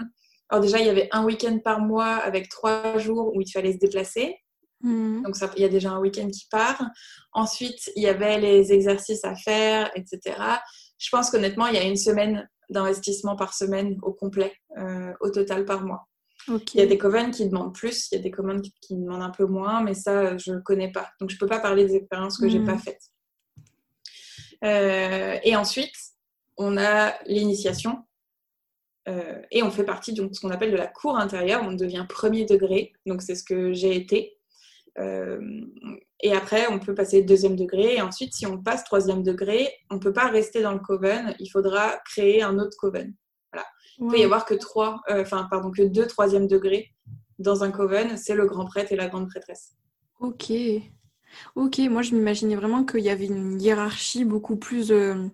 alors 0.50 0.62
déjà, 0.64 0.80
il 0.80 0.86
y 0.86 0.90
avait 0.90 1.10
un 1.12 1.26
week-end 1.26 1.60
par 1.60 1.82
mois 1.82 2.16
avec 2.16 2.48
trois 2.48 2.98
jours 2.98 3.36
où 3.36 3.42
il 3.42 3.52
fallait 3.52 3.74
se 3.74 3.78
déplacer. 3.78 4.38
Mmh. 4.82 5.24
Donc, 5.24 5.36
il 5.56 5.62
y 5.62 5.66
a 5.66 5.70
déjà 5.70 5.92
un 5.92 6.00
week-end 6.00 6.28
qui 6.30 6.48
part. 6.50 6.82
Ensuite, 7.34 7.92
il 7.96 8.04
y 8.04 8.08
avait 8.08 8.40
les 8.40 8.72
exercices 8.72 9.26
à 9.26 9.36
faire, 9.36 9.92
etc. 9.96 10.38
Je 10.98 11.10
pense 11.10 11.30
qu'honnêtement, 11.30 11.68
il 11.68 11.76
y 11.76 11.80
a 11.80 11.84
une 11.84 11.98
semaine 11.98 12.48
d'investissement 12.70 13.36
par 13.36 13.54
semaine 13.54 13.98
au 14.02 14.14
complet, 14.14 14.54
au 15.22 15.30
total 15.30 15.66
par 15.66 15.84
mois. 15.86 16.08
Il 16.48 16.80
y 16.80 16.82
a 16.82 16.86
des 16.86 16.98
coven 16.98 17.32
qui 17.32 17.48
demandent 17.48 17.74
plus, 17.74 18.10
il 18.12 18.16
y 18.16 18.20
a 18.20 18.22
des 18.22 18.32
coven 18.32 18.62
qui, 18.62 18.96
demandent 18.96 19.22
un 19.22 19.32
peu 19.32 19.46
moins, 19.46 19.84
mais 19.84 19.94
ça, 19.94 20.38
je 20.38 20.52
ne 20.52 20.60
connais 20.60 20.92
pas. 20.92 21.10
Donc, 21.20 21.30
je 21.30 21.36
ne 21.36 21.40
peux 21.40 21.48
pas 21.48 21.60
parler 21.60 21.86
des 21.86 21.96
expériences 21.96 22.38
que 22.38 22.48
je 22.48 22.58
n'ai 22.58 22.66
pas 22.66 22.76
hmm. 22.76 22.80
faites. 22.80 23.02
Euh, 24.64 25.38
et 25.44 25.56
ensuite, 25.56 25.96
on 26.58 26.78
a 26.78 27.14
l'initiation. 27.26 28.04
Euh, 29.10 29.42
et 29.52 29.64
on 29.64 29.72
fait 29.72 29.86
partie 29.86 30.14
de 30.14 30.30
ce 30.34 30.40
qu'on 30.40 30.50
appelle 30.50 30.72
de 30.72 30.78
la 30.78 30.88
cour 30.88 31.18
intérieure. 31.18 31.64
On 31.66 31.74
devient 31.74 32.06
premier 32.08 32.46
degré. 32.46 32.94
Donc, 33.06 33.22
c'est 33.22 33.36
ce 33.36 33.44
que 33.44 33.74
j'ai 33.74 33.96
été. 33.96 34.37
Euh, 35.00 35.40
et 36.22 36.34
après, 36.34 36.68
on 36.68 36.80
peut 36.80 36.96
passer 36.96 37.22
deuxième 37.22 37.56
degré. 37.56 37.96
Et 37.96 38.02
ensuite, 38.02 38.34
si 38.34 38.46
on 38.46 38.62
passe 38.62 38.84
troisième 38.84 39.24
degré, 39.24 39.70
on 39.90 39.96
ne 39.96 40.00
peut 40.00 40.14
pas 40.14 40.28
rester 40.28 40.62
dans 40.62 40.74
le 40.74 40.80
coven. 40.80 41.36
Il 41.40 41.48
faudra 41.50 42.00
créer 42.06 42.42
un 42.42 42.58
autre 42.60 42.78
coven. 42.78 43.14
Il 44.00 44.08
peut 44.08 44.20
y 44.20 44.24
avoir 44.24 44.46
que 44.46 44.54
trois, 44.54 45.02
euh, 45.10 45.22
enfin, 45.22 45.48
pardon, 45.50 45.72
que 45.72 45.82
deux 45.82 46.06
troisième 46.06 46.48
degrés 46.48 46.94
dans 47.40 47.64
un 47.64 47.72
coven, 47.72 48.16
c'est 48.18 48.36
le 48.36 48.46
grand 48.46 48.66
prêtre 48.66 48.92
et 48.92 48.96
la 48.96 49.08
grande 49.08 49.28
prêtresse. 49.28 49.76
Ok. 50.20 50.52
Ok, 51.56 51.80
moi 51.90 52.02
je 52.02 52.16
m'imaginais 52.16 52.56
vraiment 52.56 52.84
qu'il 52.84 53.02
y 53.02 53.10
avait 53.10 53.26
une 53.26 53.60
hiérarchie 53.60 54.24
beaucoup 54.24 54.56
plus 54.56 54.92
euh, 54.92 55.28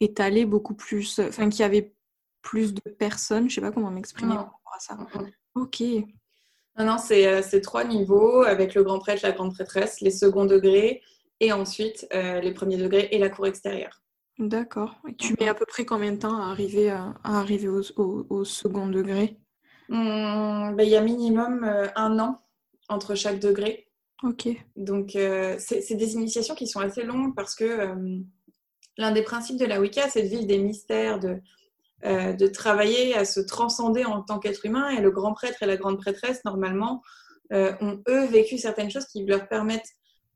étalée, 0.00 0.44
beaucoup 0.44 0.74
plus. 0.74 1.18
Enfin, 1.18 1.48
qu'il 1.48 1.60
y 1.60 1.64
avait 1.64 1.94
plus 2.42 2.74
de 2.74 2.90
personnes. 2.90 3.48
Je 3.48 3.56
sais 3.56 3.60
pas 3.60 3.72
comment 3.72 3.90
m'exprimer 3.90 4.34
par 4.34 4.44
rapport 4.44 4.74
à 4.76 4.80
ça. 4.80 4.98
Ok. 5.54 5.82
Non, 6.78 6.84
non, 6.84 6.96
euh, 7.10 7.42
c'est 7.42 7.60
trois 7.60 7.84
niveaux 7.84 8.42
avec 8.42 8.74
le 8.74 8.82
grand 8.82 8.98
prêtre, 8.98 9.22
la 9.22 9.32
grande 9.32 9.54
prêtresse, 9.54 10.00
les 10.00 10.10
seconds 10.10 10.44
degrés 10.44 11.02
et 11.40 11.52
ensuite 11.52 12.06
les 12.12 12.52
premiers 12.52 12.76
degrés 12.76 13.08
et 13.10 13.18
la 13.18 13.28
cour 13.28 13.46
extérieure. 13.46 14.04
D'accord. 14.38 14.96
Et 15.08 15.14
tu 15.14 15.34
mets 15.38 15.48
à 15.48 15.54
peu 15.54 15.64
près 15.64 15.84
combien 15.84 16.12
de 16.12 16.18
temps 16.18 16.36
à 16.36 16.50
arriver, 16.50 16.90
à, 16.90 17.14
arriver 17.22 17.68
au, 17.68 18.44
second 18.44 18.88
degré? 18.88 19.36
Mmh, 19.88 20.74
ben, 20.76 20.82
Il 20.82 20.88
y 20.88 20.96
a 20.96 21.00
minimum 21.00 21.62
euh, 21.62 21.86
un 21.94 22.18
an 22.18 22.40
entre 22.88 23.14
chaque 23.14 23.38
degré. 23.38 23.88
Ok. 24.22 24.48
Donc, 24.76 25.14
euh, 25.14 25.56
c'est 25.58 25.94
des 25.94 26.14
initiations 26.14 26.54
qui 26.54 26.66
sont 26.66 26.80
assez 26.80 27.04
longues 27.04 27.34
parce 27.34 27.54
que 27.54 27.64
euh, 27.64 28.18
l'un 28.96 29.12
des 29.12 29.22
principes 29.22 29.58
de 29.58 29.66
la 29.66 29.80
Wicca, 29.80 30.08
c'est 30.08 30.22
de 30.22 30.28
vivre 30.28 30.46
des 30.46 30.58
mystères, 30.58 31.20
de, 31.20 31.40
de 32.04 32.46
travailler 32.46 33.16
à 33.16 33.24
se 33.24 33.40
transcender 33.40 34.04
en 34.04 34.22
tant 34.22 34.38
qu'être 34.38 34.66
humain. 34.66 34.90
Et 34.90 35.00
le 35.00 35.10
grand 35.10 35.32
prêtre 35.32 35.62
et 35.62 35.66
la 35.66 35.76
grande 35.76 35.98
prêtresse, 35.98 36.44
normalement, 36.44 37.02
ont 37.50 38.02
eux 38.08 38.26
vécu 38.26 38.58
certaines 38.58 38.90
choses 38.90 39.06
qui 39.06 39.24
leur 39.24 39.48
permettent 39.48 39.88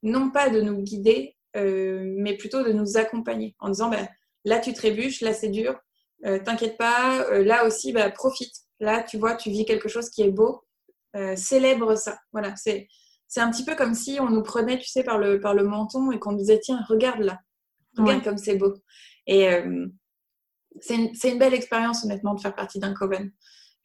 non 0.03 0.31
pas 0.31 0.51
de 0.51 0.61
nous 0.61 0.81
guider, 0.83 1.37
euh, 1.57 2.03
mais 2.19 2.37
plutôt 2.37 2.63
de 2.63 2.73
nous 2.73 2.97
accompagner 2.97 3.57
en 3.59 3.69
disant 3.69 3.91
bah, 3.91 4.09
là 4.45 4.61
tu 4.61 4.73
trébuches, 4.73 5.21
là 5.23 5.33
c'est 5.33 5.49
dur, 5.49 5.79
euh, 6.27 6.39
t'inquiète 6.39 6.77
pas, 6.77 7.25
euh, 7.31 7.45
là 7.45 7.67
aussi 7.67 7.93
bah, 7.93 8.11
profite, 8.11 8.55
là 8.81 9.03
tu 9.03 9.19
vois, 9.19 9.35
tu 9.35 9.51
vis 9.51 9.65
quelque 9.65 9.89
chose 9.89 10.11
qui 10.11 10.23
est 10.23 10.31
beau, 10.31 10.65
célèbre 11.35 11.97
ça. 11.97 12.17
Voilà, 12.33 12.55
c'est 12.55 12.87
c'est 13.27 13.41
un 13.41 13.51
petit 13.51 13.65
peu 13.65 13.75
comme 13.75 13.95
si 13.95 14.19
on 14.21 14.31
nous 14.31 14.43
prenait, 14.43 14.79
tu 14.79 14.87
sais, 14.87 15.03
par 15.03 15.19
le, 15.19 15.41
par 15.41 15.53
le 15.53 15.65
menton 15.65 16.13
et 16.13 16.19
qu'on 16.19 16.33
nous 16.33 16.39
disait, 16.39 16.61
tiens, 16.61 16.81
regarde 16.89 17.21
là, 17.21 17.41
regarde 17.97 18.23
comme 18.23 18.39
c'est 18.39 18.57
beau. 18.57 18.73
Et 19.27 19.49
c'est 20.81 20.95
une, 20.95 21.11
une, 21.25 21.39
belle 21.39 21.55
expérience, 21.55 22.05
honnêtement, 22.05 22.35
de 22.35 22.41
faire 22.41 22.55
partie 22.55 22.79
d'un 22.79 22.95
coven. 22.95 23.31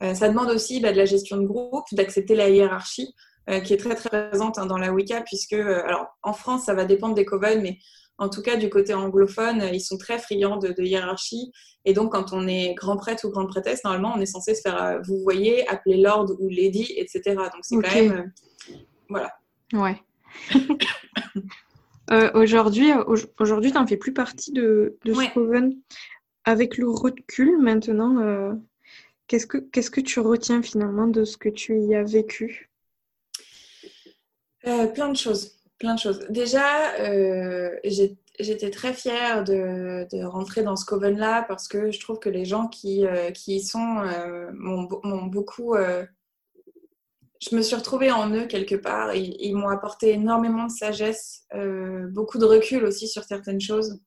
ça 0.02 0.28
demande 0.28 0.50
aussi 0.50 0.80
bah, 0.80 0.92
de 0.92 0.98
la 0.98 1.06
gestion 1.06 1.38
de 1.38 1.46
groupe, 1.46 1.86
d'accepter 1.92 2.36
la 2.36 2.50
hiérarchie. 2.50 3.14
Euh, 3.50 3.60
qui 3.60 3.74
est 3.74 3.78
très 3.78 3.94
très 3.96 4.30
présente 4.30 4.58
hein, 4.58 4.66
dans 4.66 4.78
la 4.78 4.94
Wicca, 4.94 5.20
puisque, 5.20 5.52
euh, 5.52 5.84
alors 5.84 6.18
en 6.22 6.32
France, 6.32 6.64
ça 6.64 6.74
va 6.74 6.86
dépendre 6.86 7.14
des 7.14 7.26
coven, 7.26 7.62
mais 7.62 7.78
en 8.18 8.30
tout 8.30 8.42
cas 8.42 8.56
du 8.56 8.70
côté 8.70 8.94
anglophone, 8.94 9.70
ils 9.74 9.82
sont 9.82 9.98
très 9.98 10.18
friands 10.18 10.56
de, 10.56 10.74
hiérarchie. 10.82 11.52
Et 11.84 11.92
donc, 11.92 12.14
quand 12.14 12.32
on 12.32 12.48
est 12.48 12.74
grand 12.74 12.96
prêtre 12.96 13.28
ou 13.28 13.32
grande 13.32 13.50
prêtresse, 13.50 13.84
normalement, 13.84 14.14
on 14.16 14.22
est 14.22 14.26
censé 14.26 14.56
se 14.56 14.62
faire, 14.62 14.82
euh, 14.82 15.00
vous 15.06 15.18
voyez, 15.24 15.68
appeler 15.68 15.98
lord 15.98 16.32
ou 16.40 16.48
lady, 16.48 16.94
etc. 16.96 17.22
Donc, 17.36 17.64
c'est 17.64 17.76
quand 17.76 17.94
même. 17.94 18.32
voilà. 19.10 19.34
Ouais. 19.74 20.02
aujourd'hui, 22.34 22.92
aujourd'hui, 23.40 23.72
tu 23.72 23.78
n'en 23.78 23.86
fais 23.86 23.98
plus 23.98 24.14
partie 24.14 24.54
de, 24.54 24.98
de 25.04 25.14
ce 25.14 25.34
coven? 25.34 25.76
Avec 26.46 26.78
le 26.78 26.90
recul 26.90 27.58
maintenant, 27.60 28.58
qu'est-ce 29.28 29.48
que 29.48 29.58
qu'est-ce 29.58 29.92
que 29.92 30.02
tu 30.02 30.20
retiens 30.20 30.62
finalement 30.62 31.08
de 31.08 31.24
ce 31.24 31.38
que 31.38 31.50
tu 31.50 31.80
y 31.80 31.96
as 31.96 32.04
vécu? 32.04 32.70
Euh, 34.66 34.88
plein 34.88 35.10
de 35.10 35.18
choses. 35.18 35.52
Déjà, 36.30 36.96
euh, 37.00 37.78
j'étais 38.40 38.70
très 38.70 38.94
fière 38.94 39.44
de, 39.44 40.24
rentrer 40.26 40.64
dans 40.64 40.78
ce 40.78 40.86
coven-là 40.86 41.44
parce 41.44 41.68
que 41.68 41.92
je 41.92 42.00
trouve 42.00 42.20
que 42.20 42.30
les 42.30 42.46
gens 42.46 42.68
qui, 42.68 43.06
euh, 43.06 43.32
y 43.48 43.60
sont 43.60 44.04
m'ont 44.54 45.26
beaucoup... 45.26 45.76
je 45.76 47.56
me 47.56 47.62
suis 47.62 47.76
retrouvée 47.76 48.12
en 48.12 48.34
eux 48.34 48.46
quelque 48.46 48.76
part. 48.76 49.14
Ils 49.14 49.56
m'ont 49.56 49.70
apporté 49.70 50.12
énormément 50.12 50.68
de 50.68 50.72
sagesse, 50.72 51.46
beaucoup 52.12 52.38
de 52.38 52.46
recul 52.46 52.86
aussi 52.86 53.10
sur 53.10 53.24
certaines 53.24 53.62
choses. 53.62 54.00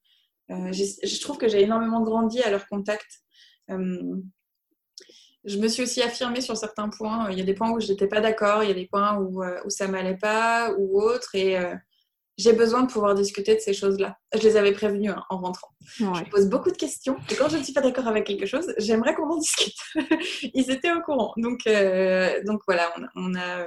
Je 0.48 1.20
trouve 1.20 1.38
que 1.38 1.48
j'ai 1.48 1.62
énormément 1.62 2.02
grandi 2.02 2.42
à 2.42 2.50
leur 2.50 2.66
contact 2.68 3.22
je 5.46 5.58
me 5.58 5.68
suis 5.68 5.82
aussi 5.84 6.02
affirmée 6.02 6.40
sur 6.40 6.56
certains 6.56 6.88
points. 6.88 7.30
Il 7.30 7.38
y 7.38 7.40
a 7.40 7.44
des 7.44 7.54
points 7.54 7.70
où 7.70 7.80
je 7.80 7.88
n'étais 7.88 8.08
pas 8.08 8.20
d'accord, 8.20 8.64
il 8.64 8.68
y 8.68 8.72
a 8.72 8.74
des 8.74 8.86
points 8.86 9.16
où, 9.16 9.42
euh, 9.42 9.60
où 9.64 9.70
ça 9.70 9.86
m'allait 9.86 10.16
pas 10.16 10.72
ou 10.76 11.00
autre. 11.00 11.34
Et 11.34 11.56
euh, 11.56 11.74
j'ai 12.36 12.52
besoin 12.52 12.82
de 12.82 12.90
pouvoir 12.90 13.14
discuter 13.14 13.54
de 13.54 13.60
ces 13.60 13.72
choses-là. 13.72 14.18
Je 14.34 14.40
les 14.40 14.56
avais 14.56 14.72
prévenus 14.72 15.12
hein, 15.12 15.22
en 15.30 15.38
rentrant. 15.38 15.68
Je 15.98 16.30
pose 16.30 16.48
beaucoup 16.48 16.70
de 16.72 16.76
questions. 16.76 17.16
Et 17.30 17.36
quand 17.36 17.48
je 17.48 17.56
ne 17.58 17.62
suis 17.62 17.72
pas 17.72 17.80
d'accord 17.80 18.08
avec 18.08 18.26
quelque 18.26 18.44
chose, 18.44 18.74
j'aimerais 18.78 19.14
qu'on 19.14 19.30
en 19.30 19.38
discute. 19.38 19.76
Ils 20.52 20.70
étaient 20.70 20.92
au 20.92 21.00
courant. 21.00 21.32
Donc, 21.36 21.60
euh, 21.68 22.42
donc 22.44 22.60
voilà, 22.66 22.92
on, 23.14 23.34
a 23.36 23.66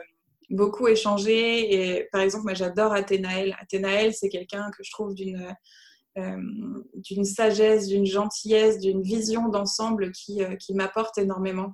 beaucoup 0.49 0.87
échangé. 0.87 1.73
Et 1.73 2.09
par 2.11 2.21
exemple, 2.21 2.43
moi, 2.43 2.53
j'adore 2.55 2.91
Athénaël. 2.91 3.55
Athénaël, 3.59 4.13
c'est 4.13 4.29
quelqu'un 4.29 4.69
que 4.77 4.83
je 4.83 4.91
trouve 4.91 5.15
d'une 5.15 5.55
d'une 6.93 7.25
sagesse, 7.25 7.87
d'une 7.87 8.05
gentillesse, 8.05 8.79
d'une 8.79 9.01
vision 9.01 9.49
d'ensemble 9.49 10.11
qui, 10.11 10.41
qui 10.59 10.73
m'apporte 10.73 11.17
énormément. 11.17 11.73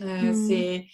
Mmh. 0.00 0.48
C'est 0.48 0.86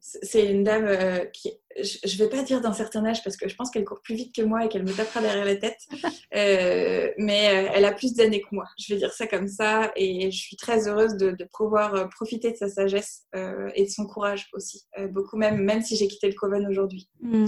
c'est 0.00 0.50
une 0.50 0.64
dame 0.64 0.86
euh, 0.86 1.24
qui, 1.26 1.52
je 1.78 2.14
ne 2.14 2.18
vais 2.18 2.28
pas 2.28 2.42
dire 2.42 2.60
d'un 2.60 2.72
certain 2.72 3.04
âge 3.04 3.22
parce 3.22 3.36
que 3.36 3.48
je 3.48 3.54
pense 3.54 3.70
qu'elle 3.70 3.84
court 3.84 4.00
plus 4.02 4.14
vite 4.14 4.34
que 4.34 4.42
moi 4.42 4.64
et 4.64 4.68
qu'elle 4.68 4.82
me 4.82 4.92
tapera 4.92 5.20
derrière 5.20 5.44
la 5.44 5.56
tête, 5.56 5.78
euh, 6.34 7.10
mais 7.18 7.48
euh, 7.48 7.70
elle 7.74 7.84
a 7.84 7.92
plus 7.92 8.14
d'années 8.14 8.40
que 8.40 8.48
moi. 8.52 8.66
Je 8.78 8.92
vais 8.92 8.98
dire 8.98 9.12
ça 9.12 9.26
comme 9.26 9.48
ça 9.48 9.92
et 9.96 10.30
je 10.30 10.38
suis 10.38 10.56
très 10.56 10.88
heureuse 10.88 11.16
de, 11.16 11.36
pouvoir 11.52 12.08
profiter 12.10 12.52
de 12.52 12.56
sa 12.56 12.68
sagesse 12.68 13.26
et 13.34 13.84
de 13.84 13.90
son 13.90 14.06
courage 14.06 14.48
aussi, 14.52 14.84
beaucoup 15.10 15.36
même, 15.36 15.62
même 15.62 15.82
si 15.82 15.96
j'ai 15.96 16.08
quitté 16.08 16.28
le 16.28 16.34
Coven 16.34 16.66
aujourd'hui. 16.66 17.08
Mm. 17.20 17.46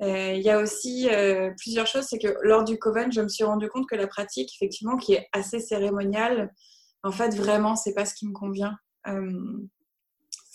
Il 0.00 0.40
y 0.40 0.50
a 0.50 0.60
aussi 0.60 1.08
plusieurs 1.58 1.86
choses, 1.86 2.06
c'est 2.08 2.18
que 2.18 2.36
lors 2.42 2.64
du 2.64 2.78
Coven, 2.78 3.10
je 3.10 3.20
me 3.20 3.28
suis 3.28 3.44
rendu 3.44 3.68
compte 3.68 3.88
que 3.88 3.96
la 3.96 4.06
pratique, 4.06 4.52
effectivement, 4.54 4.96
qui 4.96 5.14
est 5.14 5.26
assez 5.32 5.58
cérémoniale, 5.58 6.52
en 7.02 7.10
fait, 7.10 7.34
vraiment, 7.34 7.74
c'est 7.74 7.94
pas 7.94 8.04
ce 8.04 8.14
qui 8.14 8.28
me 8.28 8.32
convient 8.32 8.76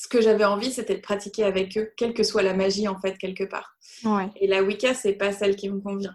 ce 0.04 0.10
que 0.10 0.20
j'avais 0.20 0.44
envie, 0.44 0.70
c'était 0.70 0.96
de 0.96 1.02
pratiquer 1.02 1.46
avec 1.46 1.78
eux, 1.78 1.94
quelle 1.96 2.14
que 2.14 2.24
soit 2.24 2.44
la 2.44 2.54
magie, 2.54 2.90
en 2.90 3.00
fait, 3.00 3.18
quelque 3.18 3.46
part. 3.46 3.78
Et 4.36 4.48
la 4.48 4.62
Wicca, 4.62 4.94
c'est 4.94 5.14
pas 5.14 5.32
celle 5.32 5.56
qui 5.56 5.70
me 5.70 5.80
convient. 5.80 6.14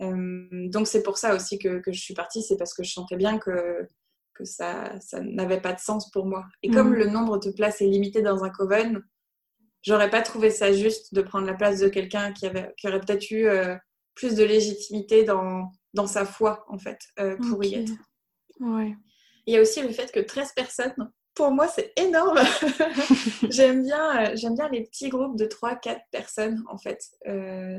Euh, 0.00 0.68
donc, 0.68 0.86
c'est 0.86 1.02
pour 1.02 1.18
ça 1.18 1.34
aussi 1.34 1.58
que, 1.58 1.82
je 1.84 2.00
suis 2.00 2.14
partie, 2.14 2.42
c'est 2.42 2.56
parce 2.56 2.72
que 2.74 2.84
je 2.84 2.92
sentais 2.92 3.16
bien 3.16 3.38
que, 3.38 3.88
que 4.34 4.44
ça, 4.44 5.00
ça 5.00 5.20
n'avait 5.20 5.60
pas 5.60 5.72
de 5.72 5.80
sens 5.80 6.08
pour 6.12 6.26
moi. 6.26 6.44
Et 6.62 6.70
comme 6.70 6.90
mhm. 6.90 6.94
le 6.94 7.06
nombre 7.06 7.38
de 7.38 7.50
places 7.50 7.80
est 7.80 7.88
limité 7.88 8.22
dans 8.22 8.44
un 8.44 8.50
coven, 8.50 9.02
j'aurais 9.82 10.10
pas 10.10 10.22
trouvé 10.22 10.50
ça 10.50 10.72
juste 10.72 11.14
de 11.14 11.22
prendre 11.22 11.46
la 11.46 11.54
place 11.54 11.80
de 11.80 11.88
quelqu'un 11.88 12.32
qui, 12.32 12.46
avait, 12.46 12.72
qui 12.76 12.88
aurait 12.88 13.00
peut-être 13.00 13.30
eu 13.30 13.46
euh, 13.46 13.76
plus 14.14 14.34
de 14.34 14.44
légitimité 14.44 15.24
dans, 15.24 15.70
dans 15.94 16.06
sa 16.06 16.24
foi, 16.24 16.64
en 16.68 16.78
fait, 16.78 16.98
euh, 17.18 17.36
pour 17.48 17.62
y 17.64 17.74
être. 17.74 17.92
Il 19.46 19.54
y 19.54 19.56
a 19.56 19.60
aussi 19.60 19.82
le 19.82 19.90
fait 19.90 20.12
que 20.12 20.20
13 20.20 20.52
personnes 20.54 20.94
pour 21.34 21.52
moi, 21.52 21.68
c'est 21.68 21.92
énorme. 21.96 22.40
j'aime 23.48 23.84
bien, 23.84 24.32
euh, 24.32 24.32
j'aime 24.34 24.56
bien 24.56 24.68
les 24.70 24.82
petits 24.82 25.08
groupes 25.08 25.38
de 25.38 25.46
3-4 25.46 26.00
personnes, 26.10 26.64
en 26.68 26.78
fait. 26.78 27.00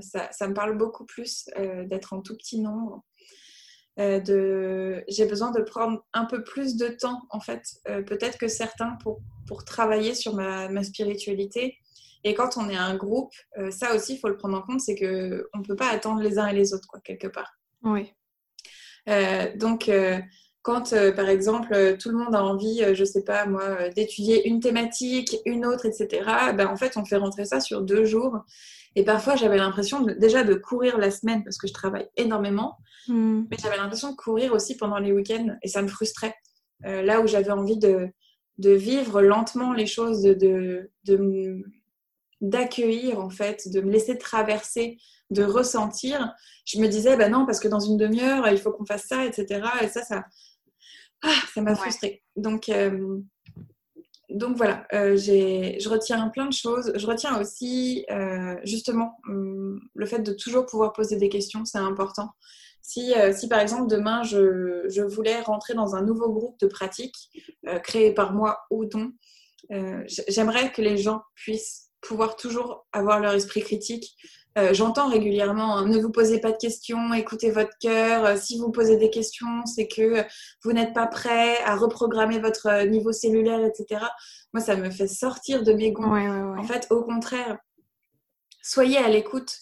Ça, 0.02 0.32
ça, 0.32 0.48
me 0.48 0.54
parle 0.54 0.78
beaucoup 0.78 1.06
plus 1.06 1.44
d'être 1.86 2.14
en 2.14 2.22
tout 2.22 2.38
petit 2.38 2.62
nombre. 2.62 3.04
de... 3.98 5.04
J'ai 5.10 5.26
besoin 5.26 5.52
de 5.52 5.62
prendre 5.62 6.06
un 6.14 6.24
peu 6.24 6.42
plus 6.42 6.78
de 6.78 6.88
temps, 6.88 7.22
en 7.32 7.42
fait. 7.42 7.64
Peut-être 7.84 8.38
que 8.38 8.48
certains 8.48 8.98
pour, 9.04 9.20
pour 9.46 9.66
travailler 9.66 10.16
sur 10.16 10.36
ma, 10.36 10.70
ma, 10.70 10.82
spiritualité. 10.82 11.78
Et 12.24 12.34
quand 12.34 12.58
on 12.58 12.70
est 12.70 12.76
un 12.76 12.96
groupe, 12.96 13.34
ça 13.70 13.96
aussi, 13.96 14.16
il 14.16 14.20
faut 14.20 14.28
le 14.28 14.38
prendre 14.38 14.58
en 14.58 14.62
compte, 14.62 14.82
c'est 14.82 14.96
qu'on 14.96 15.60
ne 15.60 15.66
peut 15.66 15.76
pas 15.76 15.90
attendre 15.90 16.22
les 16.22 16.38
uns 16.38 16.48
et 16.48 16.54
les 16.54 16.74
autres, 16.74 16.88
quoi, 16.88 17.00
quelque 17.00 17.28
part. 17.28 17.52
Oui. 17.84 18.12
donc, 19.56 19.90
quand, 20.62 20.94
euh, 20.94 21.12
par 21.12 21.30
exemple, 21.30 21.74
euh, 21.74 21.96
tout 21.98 22.10
le 22.10 22.18
monde 22.18 22.36
a 22.36 22.44
envie, 22.44 22.84
euh, 22.84 22.94
je 22.94 23.06
sais 23.06 23.24
pas 23.24 23.46
moi, 23.46 23.90
d'étudier 23.90 24.48
une 24.48 24.60
thématique, 24.60 25.38
une 25.46 25.66
autre, 25.66 25.86
etc., 25.86 26.08
ben, 26.56 26.68
en 26.68 26.76
fait, 26.76 26.98
on 26.98 27.06
fait 27.06 27.16
rentrer 27.16 27.46
ça 27.46 27.62
sur 27.62 27.82
deux 27.82 28.06
jours. 28.06 28.40
Et 28.96 29.04
parfois, 29.04 29.36
j'avais 29.36 29.58
l'impression 29.58 30.02
déjà 30.02 30.44
de 30.44 30.54
courir 30.56 30.98
la 30.98 31.12
semaine 31.12 31.44
parce 31.44 31.58
que 31.58 31.68
je 31.68 31.74
travaille 31.74 32.10
énormément, 32.18 32.78
hmm. 33.08 33.44
mais 33.50 33.58
j'avais 33.62 33.78
l'impression 33.78 34.12
de 34.12 34.16
courir 34.16 34.54
aussi 34.54 34.76
pendant 34.76 35.00
les 35.00 35.14
week-ends 35.14 35.56
et 35.62 35.68
ça 35.68 35.82
me 35.82 35.88
frustrait. 35.88 36.36
là 36.84 37.22
où 37.22 37.28
j'avais 37.28 37.52
envie 37.52 37.78
de, 37.78 38.10
de, 38.58 38.72
vivre 38.72 39.22
lentement 39.22 39.74
les 39.74 39.86
choses, 39.86 40.22
de, 40.24 40.90
de, 41.06 41.64
d'accueillir 42.42 43.20
en 43.20 43.30
fait, 43.30 43.68
de 43.70 43.82
me 43.82 43.92
laisser 43.92 44.18
traverser, 44.18 44.98
de 45.30 45.44
ressentir, 45.44 46.34
je 46.66 46.80
me 46.80 46.88
disais, 46.88 47.18
ben 47.18 47.32
non, 47.32 47.46
parce 47.46 47.60
que 47.60 47.68
dans 47.68 47.80
une 47.80 47.98
demi-heure, 47.98 48.48
il 48.50 48.58
faut 48.58 48.72
qu'on 48.72 48.86
fasse 48.86 49.06
ça, 49.08 49.26
etc. 49.26 49.62
Et 49.82 49.88
ça, 49.88 50.04
ça, 50.04 50.24
ah, 51.22 51.42
ça 51.54 51.62
m'a 51.62 51.76
frustrée. 51.76 52.24
Donc, 52.36 52.70
euh, 52.70 53.20
donc 54.30 54.56
voilà, 54.58 54.86
euh, 54.94 55.18
je 55.18 55.90
retiens 55.90 56.30
plein 56.30 56.46
de 56.46 56.54
choses. 56.54 56.92
Je 56.96 57.06
retiens 57.06 57.40
aussi 57.40 58.06
euh, 58.12 58.56
justement 58.64 59.18
hum, 59.28 59.80
le 59.96 60.06
fait 60.06 60.20
de 60.20 60.34
toujours 60.34 60.66
pouvoir 60.66 60.94
poser 60.94 61.18
des 61.18 61.30
questions, 61.30 61.66
c'est 61.66 61.80
important. 61.80 62.30
Si, 62.82 63.14
si, 63.34 63.48
par 63.48 63.60
exemple 63.60 63.88
demain 63.88 64.24
je, 64.24 64.86
je, 64.88 65.04
voulais 65.04 65.42
rentrer 65.42 65.76
dans 65.76 65.96
un 65.96 66.02
nouveau 66.02 66.32
groupe 66.32 66.60
de 66.60 66.66
pratique 66.66 67.30
créé 67.84 68.14
par 68.14 68.34
moi 68.34 68.62
ou 68.72 68.86
non, 68.86 69.12
j'aimerais 70.28 70.72
que 70.72 70.82
les 70.82 70.98
gens 70.98 71.22
puissent 71.36 71.89
pouvoir 72.02 72.36
toujours 72.36 72.88
avoir 72.92 73.20
leur 73.20 73.34
esprit 73.34 73.62
critique, 73.62 74.16
euh, 74.58 74.74
j'entends 74.74 75.10
régulièrement, 75.10 75.78
hein, 75.78 75.88
ne 75.88 76.00
vous 76.00 76.12
posez 76.12 76.40
pas 76.40 76.52
de 76.52 76.58
questions, 76.58 77.14
écoutez 77.14 77.52
votre 77.52 77.78
cœur. 77.80 78.26
Euh, 78.26 78.36
si 78.36 78.58
vous 78.58 78.72
posez 78.72 78.98
des 78.98 79.10
questions, 79.10 79.66
c'est 79.66 79.88
que 79.88 80.26
vous 80.64 80.74
n'êtes 80.74 80.94
pas 80.94 81.06
prêt 81.08 81.58
à 81.64 81.76
reprogrammer 81.76 82.40
votre 82.40 82.68
euh, 82.68 82.86
niveau 82.86 83.12
cellulaire, 83.12 83.64
etc. 83.64 84.02
Moi, 84.54 84.62
ça 84.62 84.76
me 84.76 84.90
fait 84.90 85.08
sortir 85.08 85.64
de 85.64 85.72
mes 85.74 85.92
gonds. 85.92 86.58
En 86.58 86.64
fait, 86.64 86.88
au 86.90 87.04
contraire, 87.04 87.58
soyez 88.62 88.98
à 88.98 89.08
l'écoute 89.08 89.56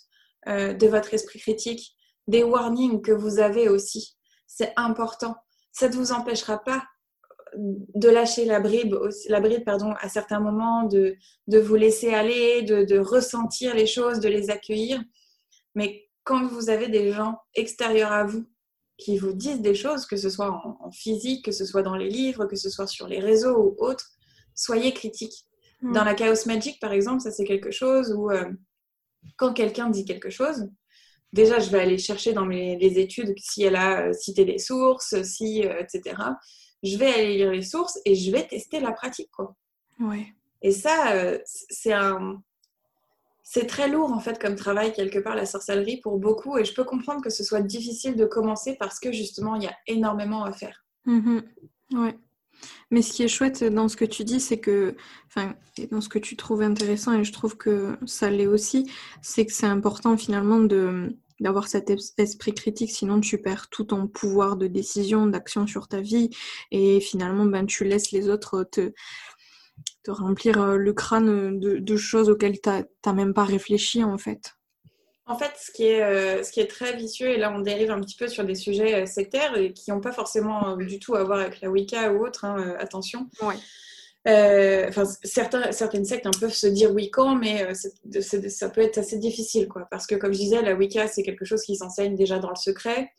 de 0.48 0.88
votre 0.88 1.14
esprit 1.14 1.40
critique, 1.40 1.94
des 2.28 2.42
warnings 2.42 3.02
que 3.02 3.12
vous 3.12 3.40
avez 3.40 3.68
aussi. 3.68 4.16
C'est 4.48 4.72
important. 4.78 5.36
Ça 5.74 5.90
ne 5.90 5.94
vous 5.94 6.14
empêchera 6.14 6.64
pas 6.64 6.86
de 7.58 8.10
lâcher 8.10 8.46
la 8.46 8.60
bride, 8.60 8.96
la 9.30 9.40
bride 9.40 9.66
pardon, 9.66 9.94
à 10.00 10.10
certains 10.10 10.40
moments, 10.40 10.84
de, 10.84 11.16
de 11.48 11.60
vous 11.60 11.76
laisser 11.76 12.14
aller, 12.14 12.62
de, 12.62 12.84
de, 12.84 13.00
ressentir 13.00 13.74
les 13.74 13.88
choses, 13.88 14.20
de 14.20 14.30
les 14.30 14.50
accueillir. 14.50 15.02
Mais 15.76 16.08
quand 16.24 16.48
vous 16.48 16.70
avez 16.70 16.88
des 16.88 17.12
gens 17.12 17.40
extérieurs 17.56 18.12
à 18.12 18.24
vous 18.26 18.46
qui 18.98 19.18
vous 19.18 19.34
disent 19.34 19.62
des 19.62 19.76
choses, 19.76 20.06
que 20.06 20.18
ce 20.18 20.30
soit 20.30 20.52
en, 20.52 20.92
physique, 20.92 21.46
que 21.46 21.52
ce 21.52 21.66
soit 21.66 21.84
dans 21.84 21.96
les 21.96 22.10
livres, 22.10 22.46
que 22.46 22.56
ce 22.56 22.70
soit 22.70 22.88
sur 22.88 23.08
les 23.08 23.20
réseaux 23.20 23.58
ou 23.58 23.76
autres, 23.84 24.10
soyez 24.56 24.94
critiques. 24.94 25.46
Mm. 25.82 25.94
Dans 25.94 26.04
la 26.04 26.14
Chaos 26.14 26.46
Magic, 26.46 26.80
par 26.80 26.94
exemple, 26.94 27.22
ça 27.22 27.32
c'est 27.32 27.46
quelque 27.46 27.72
chose 27.72 28.14
où 28.16 28.32
euh, 28.32 28.46
quand 29.36 29.54
quelqu'un 29.54 29.90
dit 29.90 30.06
quelque 30.06 30.30
chose, 30.30 30.70
déjà 31.34 31.60
je 31.60 31.70
vais 31.70 31.80
aller 31.80 31.98
chercher 31.98 32.34
dans 32.34 32.46
mes, 32.46 32.78
les 32.78 33.00
études 33.00 33.34
si 33.38 33.64
elle 33.64 33.76
a 33.76 34.08
euh, 34.08 34.14
cité 34.14 34.46
des 34.46 34.58
sources, 34.58 35.22
si, 35.24 35.64
euh, 35.66 35.80
etc 35.80 36.16
je 36.84 36.98
vais 36.98 37.14
aller 37.14 37.38
lire 37.38 37.52
les 37.52 37.64
sources 37.64 38.00
et 38.06 38.16
je 38.16 38.32
vais 38.32 38.48
tester 38.48 38.80
la 38.80 38.92
pratique. 38.92 39.32
Quoi. 39.32 39.56
Ouais. 40.00 40.34
Et 40.62 40.72
ça, 40.72 41.14
euh, 41.14 41.40
c'est 41.46 41.94
un. 41.94 42.42
C'est 43.44 43.66
très 43.66 43.88
lourd 43.88 44.12
en 44.12 44.20
fait 44.20 44.42
comme 44.42 44.56
travail 44.56 44.92
quelque 44.92 45.20
part 45.20 45.34
la 45.34 45.46
sorcellerie 45.46 46.02
pour 46.02 46.18
beaucoup 46.20 46.58
et 46.58 46.66
je 46.66 46.74
peux 46.74 46.84
comprendre 46.84 47.22
que 47.22 47.30
ce 47.30 47.46
soit 47.46 47.62
difficile 47.62 48.18
de 48.18 48.26
commencer 48.26 48.76
parce 48.78 49.00
que 49.00 49.14
justement 49.14 49.56
il 49.56 49.64
y 49.64 49.68
a 49.68 49.76
énormément 49.88 50.44
à 50.44 50.52
faire. 50.52 50.84
Mm-hmm. 51.06 51.44
Ouais. 51.94 52.18
Mais 52.92 53.02
ce 53.02 53.14
qui 53.14 53.24
est 53.24 53.30
chouette 53.30 53.64
dans 53.64 53.88
ce 53.88 53.96
que 53.96 54.04
tu 54.04 54.26
dis, 54.26 54.42
c'est 54.42 54.60
que, 54.60 54.96
enfin, 55.28 55.56
et 55.78 55.88
dans 55.88 56.02
ce 56.02 56.10
que 56.10 56.20
tu 56.20 56.36
trouves 56.36 56.62
intéressant, 56.62 57.14
et 57.14 57.24
je 57.24 57.32
trouve 57.32 57.56
que 57.56 57.98
ça 58.06 58.30
l'est 58.30 58.48
aussi, 58.48 58.90
c'est 59.22 59.46
que 59.46 59.54
c'est 59.54 59.68
important 59.68 60.18
finalement 60.18 60.60
de, 60.60 61.16
d'avoir 61.40 61.68
cet 61.68 61.92
esprit 62.18 62.54
critique, 62.54 62.92
sinon 62.92 63.20
tu 63.20 63.38
perds 63.38 63.70
tout 63.70 63.86
ton 63.86 64.08
pouvoir 64.08 64.58
de 64.58 64.68
décision, 64.68 65.28
d'action 65.28 65.68
sur 65.68 65.88
ta 65.88 66.02
vie, 66.02 66.30
et 66.72 67.00
finalement 67.00 67.46
ben, 67.46 67.66
tu 67.66 67.84
laisses 67.84 68.12
les 68.12 68.30
autres 68.30 68.64
te, 68.64 68.94
te 70.04 70.12
remplir 70.12 70.62
euh, 70.62 70.78
le 70.78 70.94
crâne 70.94 71.60
de, 71.60 71.98
choses 71.98 72.30
auxquelles 72.30 72.60
tu 72.62 72.70
n'as 72.70 73.14
même 73.14 73.34
pas 73.34 73.44
réfléchi 73.44 74.04
en 74.04 74.18
fait. 74.18 74.54
En 75.30 75.38
fait, 75.38 75.52
ce 75.60 75.72
qui, 75.72 75.84
est, 75.84 76.02
euh, 76.02 76.42
ce 76.42 76.54
qui 76.54 76.62
est 76.62 76.68
très 76.68 76.96
vicieux, 76.96 77.28
et 77.28 77.38
là 77.38 77.52
on 77.54 77.60
dérive 77.60 77.92
un 77.92 78.00
petit 78.00 78.16
peu 78.16 78.30
sur 78.30 78.46
des 78.46 78.56
sujets 78.56 79.04
euh, 79.04 79.06
sectaires 79.06 79.58
et 79.58 79.74
qui 79.74 79.92
n'ont 79.92 80.00
pas 80.00 80.14
forcément 80.14 80.78
du 80.78 81.00
tout 81.00 81.16
à 81.16 81.24
voir 81.24 81.40
avec 81.40 81.60
la 81.62 81.70
Wicca 81.70 82.14
ou 82.14 82.26
autre, 82.26 82.46
hein, 82.46 82.76
attention. 82.80 83.28
Ouais. 83.42 83.56
Euh, 84.28 84.88
enfin, 84.90 85.06
certaines 85.24 86.06
sectes 86.06 86.28
peuvent 86.40 86.54
se 86.54 86.68
dire 86.68 86.92
Wiccan, 86.94 87.36
mais 87.36 87.64
euh, 87.64 88.50
ça 88.50 88.70
peut 88.70 88.82
être 88.82 88.98
assez 88.98 89.18
difficile, 89.18 89.68
quoi. 89.68 89.88
Parce 89.90 90.06
que, 90.06 90.16
comme 90.16 90.34
je 90.34 90.40
disais, 90.40 90.62
la 90.62 90.74
Wicca, 90.74 91.08
c'est 91.08 91.24
quelque 91.24 91.46
chose 91.46 91.64
qui 91.64 91.78
s'enseigne 91.78 92.16
déjà 92.16 92.40
dans 92.40 92.50
le 92.50 92.56
secret, 92.56 93.10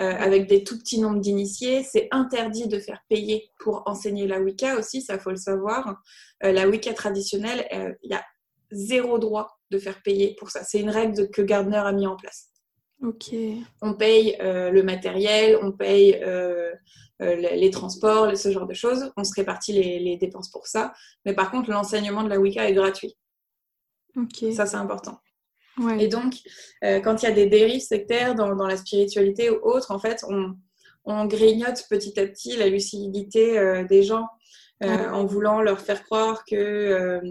euh, 0.00 0.12
avec 0.18 0.48
des 0.48 0.64
tout 0.64 0.76
petits 0.78 1.00
nombres 1.00 1.20
d'initiés. 1.20 1.84
C'est 1.84 2.08
interdit 2.10 2.66
de 2.66 2.80
faire 2.80 3.00
payer 3.08 3.50
pour 3.60 3.84
enseigner 3.86 4.26
la 4.26 4.40
Wicca 4.40 4.76
aussi, 4.76 5.02
ça 5.02 5.18
faut 5.18 5.30
le 5.30 5.36
savoir. 5.36 6.02
la 6.42 6.68
Wicca 6.68 6.92
traditionnelle, 6.94 7.66
il 8.02 8.10
y 8.10 8.14
a 8.14 8.24
zéro 8.72 9.18
droit 9.18 9.58
de 9.70 9.78
faire 9.78 10.02
payer 10.02 10.34
pour 10.38 10.50
ça. 10.50 10.64
C'est 10.64 10.80
une 10.80 10.90
règle 10.90 11.30
que 11.30 11.42
Gardner 11.42 11.76
a 11.76 11.92
mis 11.92 12.06
en 12.06 12.16
place. 12.16 12.50
Ok. 13.02 13.34
On 13.82 13.94
paye 13.94 14.36
le 14.40 14.82
matériel, 14.82 15.58
on 15.62 15.72
paye 15.72 16.18
euh, 17.22 17.34
les 17.34 17.70
transports, 17.70 18.36
ce 18.36 18.50
genre 18.50 18.66
de 18.66 18.74
choses. 18.74 19.10
On 19.16 19.24
se 19.24 19.32
répartit 19.34 19.72
les, 19.72 20.16
dépenses 20.18 20.50
pour 20.50 20.66
ça. 20.66 20.92
Mais 21.24 21.32
par 21.32 21.50
contre, 21.50 21.70
l'enseignement 21.70 22.22
de 22.22 22.28
la 22.28 22.38
Wicca 22.38 22.68
est 22.68 22.74
gratuit. 22.74 23.16
Ça, 24.52 24.66
c'est 24.66 24.76
important. 24.76 25.18
Et 25.98 26.08
donc, 26.08 26.34
euh, 26.84 27.00
quand 27.00 27.22
il 27.22 27.26
y 27.26 27.28
a 27.28 27.32
des 27.32 27.46
dérives 27.46 27.82
sectaires 27.82 28.34
dans, 28.34 28.66
la 28.66 28.76
spiritualité 28.76 29.50
ou 29.50 29.58
autre, 29.62 29.90
en 29.90 29.98
fait, 29.98 30.24
on, 30.28 31.26
grignote 31.26 31.84
petit 31.88 32.18
à 32.18 32.26
petit 32.26 32.56
la 32.56 32.68
lucidité 32.68 33.58
euh, 33.58 33.84
des 33.84 34.02
gens 34.02 34.26
en 34.82 35.24
voulant 35.24 35.62
leur 35.62 35.80
faire 35.80 36.04
croire 36.04 36.44
que 36.44 37.22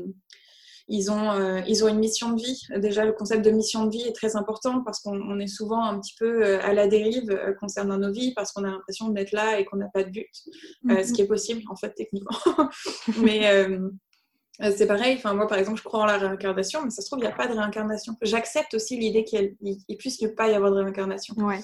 ils 0.87 1.09
ont, 1.09 1.31
euh, 1.31 1.61
ils 1.67 1.83
ont 1.83 1.87
une 1.87 1.99
mission 1.99 2.31
de 2.31 2.41
vie. 2.41 2.61
Déjà, 2.77 3.05
le 3.05 3.13
concept 3.13 3.43
de 3.43 3.49
mission 3.51 3.85
de 3.85 3.91
vie 3.91 4.03
est 4.03 4.15
très 4.15 4.35
important 4.35 4.83
parce 4.83 4.99
qu'on 4.99 5.39
est 5.39 5.47
souvent 5.47 5.83
un 5.83 5.99
petit 5.99 6.13
peu 6.17 6.43
euh, 6.43 6.61
à 6.61 6.73
la 6.73 6.87
dérive 6.87 7.31
euh, 7.31 7.53
concernant 7.53 7.97
nos 7.97 8.11
vies 8.11 8.33
parce 8.33 8.51
qu'on 8.51 8.63
a 8.63 8.69
l'impression 8.69 9.09
d'être 9.09 9.31
là 9.31 9.59
et 9.59 9.65
qu'on 9.65 9.77
n'a 9.77 9.89
pas 9.89 10.03
de 10.03 10.09
but, 10.09 10.29
ce 10.33 10.87
mhm. 10.87 11.11
qui 11.13 11.21
est 11.21 11.27
possible 11.27 11.63
en 11.69 11.75
fait 11.75 11.93
techniquement. 11.93 12.37
mais 13.21 13.67
c'est 14.77 14.87
pareil, 14.87 15.15
enfin, 15.17 15.33
moi 15.33 15.47
par 15.47 15.57
exemple, 15.57 15.79
je 15.79 15.83
crois 15.83 16.01
en 16.01 16.05
la 16.05 16.17
réincarnation, 16.17 16.81
mais 16.83 16.89
ça 16.89 17.01
se 17.01 17.07
trouve, 17.07 17.19
il 17.19 17.23
n'y 17.23 17.33
a 17.33 17.35
pas 17.35 17.47
de 17.47 17.53
réincarnation. 17.53 18.15
J'accepte 18.21 18.73
aussi 18.75 18.97
l'idée 18.97 19.23
qu'il 19.23 19.55
puisse 19.97 20.21
ne 20.21 20.29
pas 20.29 20.49
y 20.49 20.53
avoir 20.53 20.71
de 20.71 20.77
réincarnation. 20.77 21.35
Ouais 21.37 21.59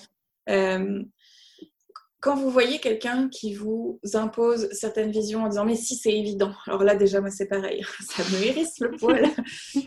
quand 2.21 2.35
vous 2.35 2.51
voyez 2.51 2.79
quelqu'un 2.79 3.29
qui 3.29 3.55
vous 3.55 3.99
impose 4.13 4.69
certaines 4.71 5.11
visions 5.11 5.43
en 5.43 5.49
disant 5.49 5.65
mais 5.65 5.75
si 5.75 5.95
c'est 5.95 6.13
évident, 6.13 6.53
alors 6.67 6.83
là 6.83 6.95
déjà 6.95 7.19
moi 7.19 7.31
c'est 7.31 7.47
pareil, 7.47 7.83
ça 8.07 8.23
me 8.23 8.45
hérisse 8.45 8.79
le 8.79 8.91
poil. 8.91 9.27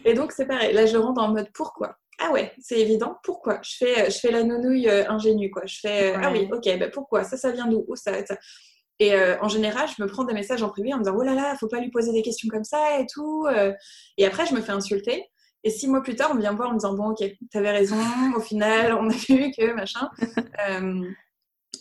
Et 0.05 0.15
donc 0.15 0.33
c'est 0.33 0.47
pareil, 0.47 0.75
là 0.75 0.85
je 0.85 0.97
rentre 0.97 1.23
en 1.23 1.29
mode 1.29 1.49
pourquoi? 1.55 1.97
Ah 2.19 2.31
ouais, 2.33 2.53
c'est 2.61 2.79
évident, 2.79 3.19
pourquoi? 3.23 3.61
Je 3.63 3.77
fais, 3.77 4.11
je 4.11 4.19
fais 4.19 4.31
la 4.31 4.43
nounouille 4.43 4.89
euh, 4.89 5.09
ingénue 5.09 5.51
quoi. 5.51 5.63
Je 5.67 5.79
fais 5.81 6.15
ah 6.15 6.31
oui, 6.33 6.49
ok, 6.53 6.65
ben 6.65 6.91
pourquoi? 6.91 7.25
Ça, 7.25 7.37
ça 7.37 7.51
vient 7.51 7.67
d'où? 7.67 7.87
Ça, 7.95 8.25
ça? 8.27 8.37
Et 9.01 9.15
euh, 9.15 9.37
en 9.41 9.49
général, 9.49 9.89
je 9.89 10.03
me 10.03 10.09
prends 10.09 10.25
des 10.25 10.35
messages 10.35 10.63
en 10.63 10.69
privé 10.69 10.93
en 10.95 10.99
me 10.99 11.05
disant 11.05 11.17
oh 11.19 11.23
là 11.23 11.35
là, 11.35 11.57
faut 11.59 11.69
pas 11.69 11.81
lui 11.81 11.91
poser 11.91 12.13
des 12.13 12.23
questions 12.23 12.49
comme 12.49 12.65
ça 12.65 13.01
et 13.01 13.07
tout. 13.13 13.47
Euh. 13.49 13.73
Et 14.19 14.27
après, 14.27 14.47
je 14.47 14.55
me 14.55 14.61
fais 14.61 14.73
insulter. 14.73 15.25
Et 15.65 15.71
six 15.71 15.89
mois 15.89 16.03
plus 16.03 16.15
tard, 16.15 16.31
on 16.33 16.39
vient 16.39 16.53
me 16.53 16.57
voir 16.57 16.69
en 16.69 16.73
me 16.75 16.79
disant 16.79 16.95
bon 16.95 17.11
ok, 17.11 17.25
t'avais 17.51 17.73
raison. 17.73 17.97
Au 18.37 18.41
final, 18.41 18.93
on 18.95 19.09
a 19.09 19.15
vu 19.15 19.51
que 19.57 19.73
machin. 19.73 20.09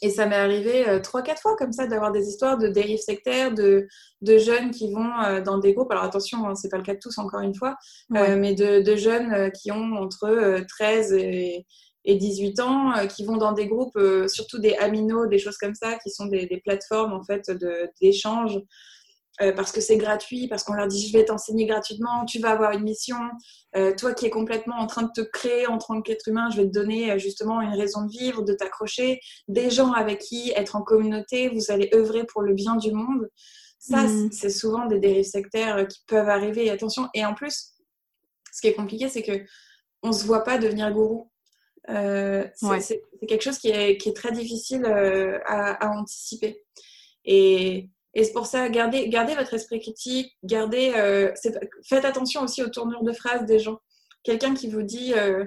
Et 0.01 0.09
ça 0.09 0.25
m'est 0.25 0.35
arrivé 0.35 0.87
euh, 0.87 0.99
trois, 0.99 1.21
quatre 1.21 1.41
fois 1.41 1.55
comme 1.55 1.71
ça 1.71 1.87
d'avoir 1.87 2.11
des 2.11 2.27
histoires 2.27 2.57
de 2.57 2.67
dérives 2.67 2.99
sectaires, 2.99 3.53
de, 3.53 3.87
de 4.21 4.37
jeunes 4.37 4.71
qui 4.71 4.91
vont 4.91 5.11
euh, 5.23 5.41
dans 5.41 5.57
des 5.57 5.73
groupes. 5.73 5.91
Alors 5.91 6.03
attention, 6.03 6.47
hein, 6.47 6.55
c'est 6.55 6.69
pas 6.69 6.77
le 6.77 6.83
cas 6.83 6.93
de 6.93 6.99
tous 6.99 7.17
encore 7.17 7.41
une 7.41 7.55
fois, 7.55 7.75
euh, 8.15 8.37
mais 8.37 8.55
de, 8.55 8.81
de, 8.81 8.95
jeunes 8.95 9.51
qui 9.51 9.71
ont 9.71 9.93
entre 9.93 10.63
13 10.67 11.13
et, 11.13 11.65
et 12.05 12.15
18 12.15 12.59
ans, 12.59 12.93
qui 13.07 13.25
vont 13.25 13.37
dans 13.37 13.53
des 13.53 13.67
groupes, 13.67 13.99
surtout 14.27 14.59
des 14.59 14.75
aminos, 14.75 15.27
des 15.27 15.39
choses 15.39 15.57
comme 15.57 15.75
ça, 15.75 15.97
qui 15.99 16.09
sont 16.09 16.25
des, 16.25 16.45
des 16.45 16.61
plateformes 16.61 17.13
en 17.13 17.23
fait 17.23 17.51
d'échange 18.01 18.59
euh, 19.41 19.51
parce 19.51 19.71
que 19.71 19.81
c'est 19.81 19.97
gratuit, 19.97 20.47
parce 20.47 20.63
qu'on 20.63 20.73
leur 20.73 20.87
dit 20.87 21.07
je 21.07 21.17
vais 21.17 21.25
t'enseigner 21.25 21.65
gratuitement, 21.65 22.23
tu 22.25 22.39
vas 22.39 22.51
avoir 22.51 22.71
une 22.71 22.83
mission. 22.83 23.17
Euh, 23.75 23.91
toi 23.95 24.13
qui 24.13 24.27
es 24.27 24.29
complètement 24.29 24.75
en 24.77 24.85
train 24.85 25.01
de 25.01 25.11
te 25.11 25.21
créer 25.21 25.65
en 25.65 25.79
tant 25.79 25.99
qu'être 26.03 26.27
humain, 26.27 26.51
je 26.51 26.57
vais 26.57 26.67
te 26.67 26.71
donner 26.71 27.11
euh, 27.11 27.17
justement 27.17 27.59
une 27.59 27.73
raison 27.73 28.03
de 28.05 28.11
vivre, 28.11 28.43
de 28.43 28.53
t'accrocher, 28.53 29.19
des 29.47 29.71
gens 29.71 29.91
avec 29.91 30.19
qui 30.19 30.51
être 30.55 30.75
en 30.75 30.83
communauté, 30.83 31.49
vous 31.49 31.71
allez 31.71 31.89
œuvrer 31.95 32.25
pour 32.25 32.43
le 32.43 32.53
bien 32.53 32.75
du 32.75 32.91
monde. 32.91 33.27
Ça, 33.79 34.03
mm. 34.03 34.31
c'est 34.31 34.51
souvent 34.51 34.85
des 34.85 34.99
dérives 34.99 35.25
sectaires 35.25 35.87
qui 35.87 36.01
peuvent 36.05 36.29
arriver. 36.29 36.69
Attention. 36.69 37.09
Et 37.15 37.25
en 37.25 37.33
plus, 37.33 37.73
ce 38.51 38.61
qui 38.61 38.67
est 38.67 38.75
compliqué, 38.75 39.09
c'est 39.09 39.23
que 39.23 39.43
on 40.03 40.11
se 40.11 40.25
voit 40.25 40.43
pas 40.43 40.59
devenir 40.59 40.91
gourou. 40.91 41.31
c'est 41.87 43.01
quelque 43.27 43.41
chose 43.41 43.57
qui 43.57 43.69
est, 43.69 43.97
qui 43.97 44.09
est 44.09 44.15
très 44.15 44.31
difficile 44.31 44.85
à, 44.85 45.85
à 45.85 45.89
anticiper. 45.89 46.63
Et 47.25 47.89
et 48.15 48.23
c'est 48.23 48.33
pour 48.33 48.45
ça, 48.45 48.69
gardez, 48.69 49.09
gardez 49.09 49.33
votre 49.33 49.53
esprit 49.55 49.79
critique, 49.79 50.37
gardez, 50.43 50.93
euh, 50.95 51.31
faites 51.83 52.05
attention 52.05 52.41
aussi 52.41 52.61
aux 52.61 52.69
tournures 52.69 53.03
de 53.03 53.11
phrases 53.11 53.45
des 53.45 53.59
gens. 53.59 53.79
Quelqu'un 54.23 54.53
qui 54.53 54.69
vous 54.69 54.83
dit 54.83 55.13
euh, 55.15 55.45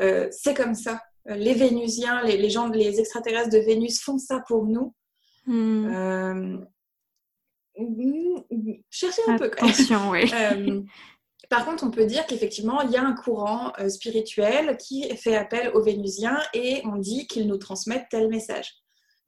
euh, 0.00 0.28
c'est 0.30 0.54
comme 0.54 0.74
ça, 0.74 1.02
les 1.26 1.54
Vénusiens, 1.54 2.22
les, 2.22 2.50
gens, 2.50 2.68
les 2.68 3.00
extraterrestres 3.00 3.50
de 3.50 3.58
Vénus 3.58 4.00
font 4.00 4.18
ça 4.18 4.42
pour 4.46 4.64
nous. 4.64 4.94
Hmm. 5.46 6.64
cherchez 8.90 9.22
un 9.26 9.36
peu. 9.36 9.46
Attention, 9.46 10.10
oui. 10.10 10.30
Par 11.50 11.66
contre, 11.66 11.84
on 11.84 11.90
peut 11.90 12.06
dire 12.06 12.26
qu'effectivement, 12.26 12.80
il 12.82 12.90
y 12.90 12.96
a 12.96 13.04
un 13.04 13.12
courant 13.12 13.72
spirituel 13.88 14.76
qui 14.78 15.14
fait 15.16 15.36
appel 15.36 15.70
aux 15.74 15.82
Vénusiens 15.82 16.40
et 16.54 16.80
on 16.84 16.96
dit 16.96 17.26
qu'ils 17.26 17.46
nous 17.46 17.58
transmettent 17.58 18.06
tel 18.10 18.28
message 18.28 18.83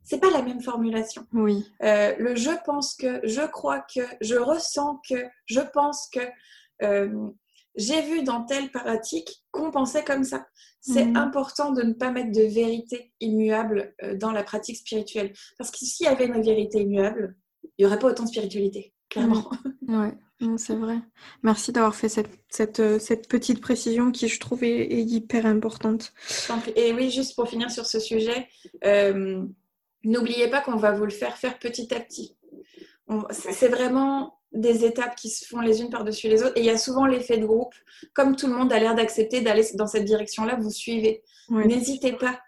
c'est 0.07 0.21
pas 0.21 0.31
la 0.31 0.41
même 0.41 0.61
formulation. 0.61 1.27
Oui. 1.33 1.67
Euh, 1.83 2.15
le 2.19 2.37
je 2.37 2.51
pense 2.65 2.95
que, 2.95 3.21
je 3.25 3.43
crois 3.43 3.81
que, 3.81 4.01
je 4.21 4.37
ressens 4.37 5.01
que, 5.09 5.17
je 5.47 5.61
pense 5.61 6.09
que, 6.13 6.21
euh, 6.83 7.29
j'ai 7.75 8.01
vu 8.03 8.23
dans 8.23 8.45
telle 8.45 8.71
pratique 8.71 9.43
qu'on 9.51 9.71
pensait 9.71 10.05
comme 10.05 10.25
ça. 10.25 10.47
C'est 10.81 11.05
mhm. 11.05 11.17
important 11.17 11.73
de 11.73 11.83
ne 11.83 11.93
pas 11.93 12.13
mettre 12.13 12.31
de 12.31 12.43
vérité 12.43 13.13
immuable 13.21 13.95
euh, 14.05 14.17
dans 14.17 14.31
la 14.31 14.45
pratique 14.45 14.77
spirituelle. 14.77 15.33
Parce 15.59 15.73
que 15.73 15.79
s'il 15.79 16.07
y 16.07 16.09
avait 16.09 16.27
une 16.27 16.41
vérité 16.41 16.83
immuable, 16.83 17.37
il 17.65 17.71
n'y 17.81 17.87
aurait 17.87 17.99
pas 17.99 18.07
autant 18.09 18.23
de 18.23 18.29
spiritualité, 18.29 18.95
clairement. 19.11 19.51
Oui, 19.89 20.09
c'est 20.59 20.77
vrai. 20.77 20.99
Merci 21.43 21.73
d'avoir 21.73 21.95
fait 21.95 22.09
cette, 22.09 22.31
cette, 22.49 22.99
cette, 23.01 23.27
petite 23.27 23.61
précision 23.61 24.13
qui, 24.13 24.29
je 24.29 24.39
trouve, 24.39 24.63
est, 24.65 25.03
hyper 25.03 25.47
importante. 25.47 26.13
Et 26.77 26.93
oui, 26.93 27.11
juste 27.11 27.35
pour 27.35 27.49
finir 27.49 27.71
sur 27.71 27.87
ce 27.87 27.99
sujet, 27.99 28.47
N'oubliez 30.07 30.49
pas 30.49 30.61
qu'on 30.61 30.77
va 30.77 30.93
vous 30.93 31.05
le 31.05 31.11
faire 31.11 31.37
faire 31.37 31.59
petit 31.59 31.93
à 31.93 32.01
petit. 32.01 32.37
C'est 33.31 33.69
vraiment 33.69 34.39
des 34.53 34.85
étapes 34.85 35.17
qui 35.17 35.29
se 35.31 35.47
font 35.47 35.61
les 35.61 35.81
unes 35.81 35.91
par-dessus 35.91 36.29
les 36.29 36.43
autres. 36.43 36.57
Et 36.57 36.61
il 36.61 36.67
y 36.67 36.71
a 36.71 36.79
souvent 36.79 37.07
l'effet 37.07 37.39
de 37.39 37.47
groupe. 37.47 37.75
Comme 38.15 38.37
tout 38.37 38.47
le 38.47 38.55
monde 38.55 38.73
a 38.73 38.79
l'air 38.79 38.95
d'accepter 38.95 39.41
d'aller 39.41 39.65
dans 39.75 39.87
cette 39.87 40.05
direction-là, 40.05 40.57
vous 40.57 40.71
suivez. 40.71 41.23
N'hésitez 41.51 42.13
pas 42.13 42.41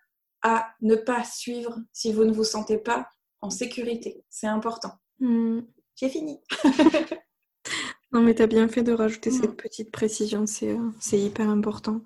à 0.43 0.69
ne 0.83 0.95
pas 0.95 1.25
suivre 1.25 1.77
si 1.93 2.13
vous 2.13 2.25
ne 2.25 2.33
vous 2.33 2.45
sentez 2.45 2.79
pas 2.79 3.09
en 3.41 3.51
sécurité. 3.51 4.23
C'est 4.29 4.47
important. 4.47 4.93
Hmm. 5.19 5.61
J'ai 5.97 6.09
fini. 6.09 6.41
non, 8.13 8.21
mais 8.21 8.35
tu 8.37 8.43
as 8.43 8.47
bien 8.47 8.69
fait 8.69 8.85
de 8.85 8.93
rajouter 8.93 9.33
cette 9.33 9.57
petite 9.57 9.91
précision. 9.91 10.47
C'est 10.47 10.71
euh, 10.71 11.17
hyper 11.17 11.49
important. 11.49 12.03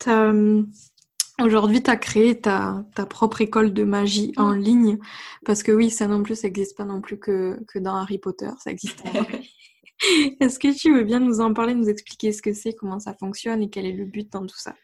Tu 0.00 0.10
as, 0.10 0.32
Aujourd'hui, 1.42 1.82
tu 1.82 1.90
as 1.90 1.96
créé 1.96 2.40
ta, 2.40 2.84
propre 3.10 3.40
école 3.40 3.72
de 3.72 3.84
magie 3.84 4.32
en 4.36 4.52
ligne, 4.52 4.98
parce 5.44 5.62
que 5.62 5.72
oui, 5.72 5.90
ça 5.90 6.06
non 6.06 6.22
plus, 6.22 6.36
ça 6.36 6.46
n'existe 6.48 6.76
pas 6.76 6.84
non 6.84 7.00
plus 7.00 7.18
que, 7.18 7.58
que 7.68 7.78
dans 7.78 7.96
Harry 7.96 8.18
Potter, 8.18 8.50
ça 8.58 8.70
existe. 8.70 9.02
Est-ce 10.40 10.58
que 10.58 10.76
tu 10.76 10.94
veux 10.94 11.04
bien 11.04 11.20
nous 11.20 11.40
en 11.40 11.52
parler, 11.52 11.74
nous 11.74 11.88
expliquer 11.88 12.32
ce 12.32 12.42
que 12.42 12.52
c'est, 12.52 12.72
comment 12.72 13.00
ça 13.00 13.14
fonctionne 13.14 13.62
et 13.62 13.70
quel 13.70 13.86
est 13.86 13.92
le 13.92 14.04
but 14.04 14.30
dans 14.32 14.46
tout 14.46 14.58
ça? 14.58 14.74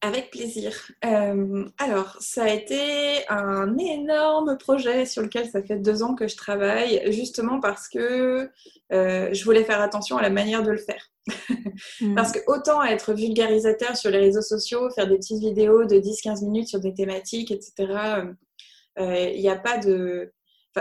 Avec 0.00 0.30
plaisir. 0.30 0.72
Euh, 1.04 1.64
alors, 1.78 2.16
ça 2.20 2.44
a 2.44 2.48
été 2.48 3.28
un 3.28 3.76
énorme 3.78 4.56
projet 4.56 5.06
sur 5.06 5.22
lequel 5.22 5.48
ça 5.50 5.62
fait 5.62 5.78
deux 5.78 6.02
ans 6.02 6.14
que 6.14 6.28
je 6.28 6.36
travaille, 6.36 7.12
justement 7.12 7.60
parce 7.60 7.88
que 7.88 8.48
euh, 8.92 9.28
je 9.32 9.44
voulais 9.44 9.64
faire 9.64 9.80
attention 9.80 10.16
à 10.16 10.22
la 10.22 10.30
manière 10.30 10.62
de 10.62 10.70
le 10.70 10.78
faire. 10.78 11.10
Mm. 12.00 12.14
Parce 12.14 12.32
que 12.32 12.38
autant 12.46 12.82
être 12.82 13.12
vulgarisateur 13.12 13.96
sur 13.96 14.10
les 14.10 14.18
réseaux 14.18 14.42
sociaux, 14.42 14.88
faire 14.90 15.06
des 15.06 15.16
petites 15.16 15.40
vidéos 15.40 15.84
de 15.84 15.96
10-15 15.96 16.44
minutes 16.44 16.68
sur 16.68 16.80
des 16.80 16.94
thématiques, 16.94 17.50
etc., 17.50 17.72
euh, 18.98 19.30
il 19.34 19.40
n'y 19.40 19.48
a 19.48 19.56
pas 19.56 19.78
de... 19.78 20.32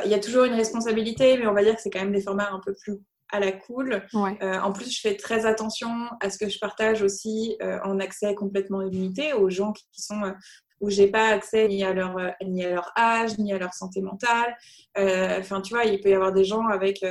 il 0.06 0.10
y 0.12 0.14
a 0.14 0.20
toujours 0.20 0.46
une 0.46 0.54
responsabilité, 0.54 1.38
mais 1.38 1.48
on 1.48 1.54
va 1.54 1.64
dire 1.64 1.76
que 1.76 1.82
c'est 1.82 1.90
quand 1.90 2.00
même 2.00 2.14
des 2.14 2.22
formats 2.22 2.50
un 2.52 2.62
peu 2.66 2.74
plus 2.74 2.98
à 3.30 3.40
la 3.40 3.52
cool. 3.52 4.06
Euh, 4.16 4.60
en 4.60 4.72
plus, 4.72 4.96
je 4.96 5.02
fais 5.02 5.16
très 5.16 5.46
attention 5.46 5.90
à 6.22 6.30
ce 6.30 6.38
que 6.38 6.50
je 6.50 6.60
partage 6.60 7.02
aussi 7.02 7.58
euh, 7.62 7.80
en 7.84 8.00
accès 8.00 8.34
complètement 8.36 8.82
illimité 8.82 9.34
aux 9.34 9.50
gens 9.50 9.74
qui 9.74 10.02
sont 10.02 10.24
euh, 10.24 10.32
où 10.80 10.90
j'ai 10.90 11.08
pas 11.08 11.30
accès 11.30 11.68
ni 11.68 11.84
à 11.84 11.94
leur 11.94 12.16
ni 12.46 12.64
à 12.64 12.70
leur 12.70 12.92
âge 12.96 13.38
ni 13.40 13.52
à 13.52 13.58
leur 13.58 13.74
santé 13.74 14.02
mentale. 14.02 14.56
Enfin, 14.96 15.62
tu 15.62 15.74
vois, 15.74 15.86
il 15.86 16.00
peut 16.02 16.10
y 16.10 16.14
avoir 16.14 16.32
des 16.32 16.46
gens 16.46 16.68
avec 16.68 17.04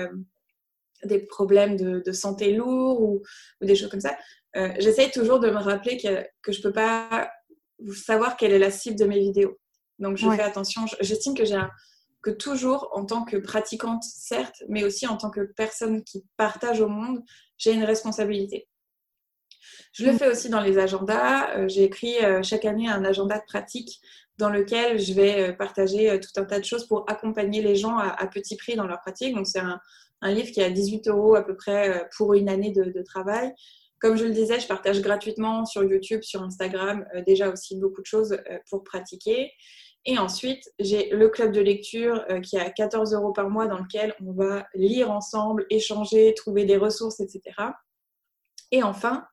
des 1.02 1.18
problèmes 1.18 1.76
de, 1.76 2.12
santé 2.12 2.52
lourds 2.52 3.02
ou, 3.02 3.22
des 3.60 3.74
choses 3.74 3.90
comme 3.90 4.00
ça. 4.00 4.16
J'essaye 4.78 5.10
toujours 5.10 5.40
de 5.40 5.50
me 5.50 5.58
rappeler 5.58 5.96
que, 5.96 6.24
que 6.42 6.52
je 6.52 6.62
peux 6.62 6.72
pas 6.72 7.28
savoir 7.92 8.36
quelle 8.36 8.52
est 8.52 8.60
la 8.60 8.70
cible 8.70 8.96
de 8.96 9.04
mes 9.04 9.18
vidéos. 9.18 9.58
Donc, 9.98 10.16
je 10.16 10.30
fais 10.30 10.42
attention. 10.42 10.82
J'estime 11.00 11.34
que 11.34 11.44
j'ai 11.44 11.56
un 11.56 11.70
que 12.26 12.32
toujours, 12.32 12.90
en 12.92 13.06
tant 13.06 13.24
que 13.24 13.36
pratiquante, 13.36 14.02
certes, 14.02 14.64
mais 14.68 14.82
aussi 14.82 15.06
en 15.06 15.16
tant 15.16 15.30
que 15.30 15.42
personne 15.42 16.02
qui 16.02 16.24
partage 16.36 16.80
au 16.80 16.88
monde, 16.88 17.22
j'ai 17.56 17.72
une 17.72 17.84
responsabilité. 17.84 18.68
Je 19.92 20.04
le 20.04 20.12
mm. 20.12 20.18
fais 20.18 20.28
aussi 20.28 20.48
dans 20.48 20.60
les 20.60 20.76
agendas. 20.76 21.56
Euh, 21.56 21.68
j'ai 21.68 21.84
écrit 21.84 22.16
euh, 22.24 22.42
chaque 22.42 22.64
année 22.64 22.88
un 22.88 23.04
agenda 23.04 23.38
de 23.38 23.44
pratique 23.46 24.00
dans 24.38 24.50
lequel 24.50 24.98
je 24.98 25.12
vais 25.12 25.50
euh, 25.50 25.52
partager 25.52 26.18
tout 26.18 26.40
un 26.40 26.44
tas 26.44 26.58
de 26.58 26.64
choses 26.64 26.88
pour 26.88 27.08
accompagner 27.08 27.62
les 27.62 27.76
gens 27.76 27.96
à, 27.96 28.26
petit 28.26 28.56
prix 28.56 28.74
dans 28.74 28.88
leur 28.88 29.00
pratique. 29.02 29.32
Donc, 29.32 29.46
c'est 29.46 29.60
un, 29.60 29.80
livre 30.22 30.50
qui 30.50 30.58
est 30.58 30.64
à 30.64 30.70
18 30.70 31.06
euros 31.06 31.36
à 31.36 31.42
peu 31.42 31.54
près 31.54 32.08
pour 32.16 32.34
une 32.34 32.48
année 32.48 32.72
de, 32.72 33.02
travail. 33.02 33.54
Comme 34.00 34.16
je 34.16 34.24
le 34.24 34.32
disais, 34.32 34.58
je 34.58 34.66
partage 34.66 35.00
gratuitement 35.00 35.64
sur 35.64 35.84
YouTube, 35.84 36.22
sur 36.22 36.42
Instagram, 36.42 37.06
déjà 37.24 37.48
aussi 37.50 37.76
beaucoup 37.78 38.00
de 38.00 38.06
choses 38.06 38.36
pour 38.68 38.82
pratiquer. 38.82 39.52
Et 40.08 40.18
ensuite, 40.18 40.72
j'ai 40.78 41.10
le 41.10 41.28
club 41.28 41.52
de 41.52 41.60
lecture 41.60 42.24
euh, 42.30 42.40
qui 42.40 42.56
est 42.56 42.60
à 42.60 42.70
14 42.70 43.12
euros 43.12 43.32
par 43.32 43.50
mois 43.50 43.66
dans 43.66 43.78
lequel 43.78 44.14
on 44.24 44.32
va 44.32 44.66
lire 44.74 45.10
ensemble, 45.10 45.66
échanger, 45.68 46.32
trouver 46.34 46.64
des 46.64 46.76
ressources, 46.76 47.18
etc. 47.18 47.42
Et 48.70 48.84
enfin, 48.84 49.26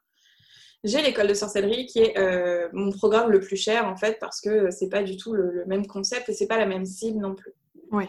j'ai 0.84 1.01
l'école 1.03 1.28
de 1.28 1.36
sorcellerie 1.36 1.86
qui 1.86 1.99
est 1.99 2.17
euh, 2.17 2.69
mon 2.74 2.91
programme 2.91 3.30
le 3.30 3.39
plus 3.39 3.55
cher 3.55 3.86
en 3.88 3.95
fait 3.95 4.17
parce 4.19 4.41
que 4.41 4.71
c'est 4.71 4.89
pas 4.89 5.03
du 5.03 5.15
tout 5.15 5.34
le, 5.34 5.63
même 5.67 5.86
concept 5.86 6.30
et 6.30 6.34
c'est 6.34 6.47
pas 6.47 6.57
la 6.57 6.65
même 6.65 6.86
cible 6.86 7.19
non 7.19 7.36
plus. 7.36 7.53
Oui. 7.91 8.05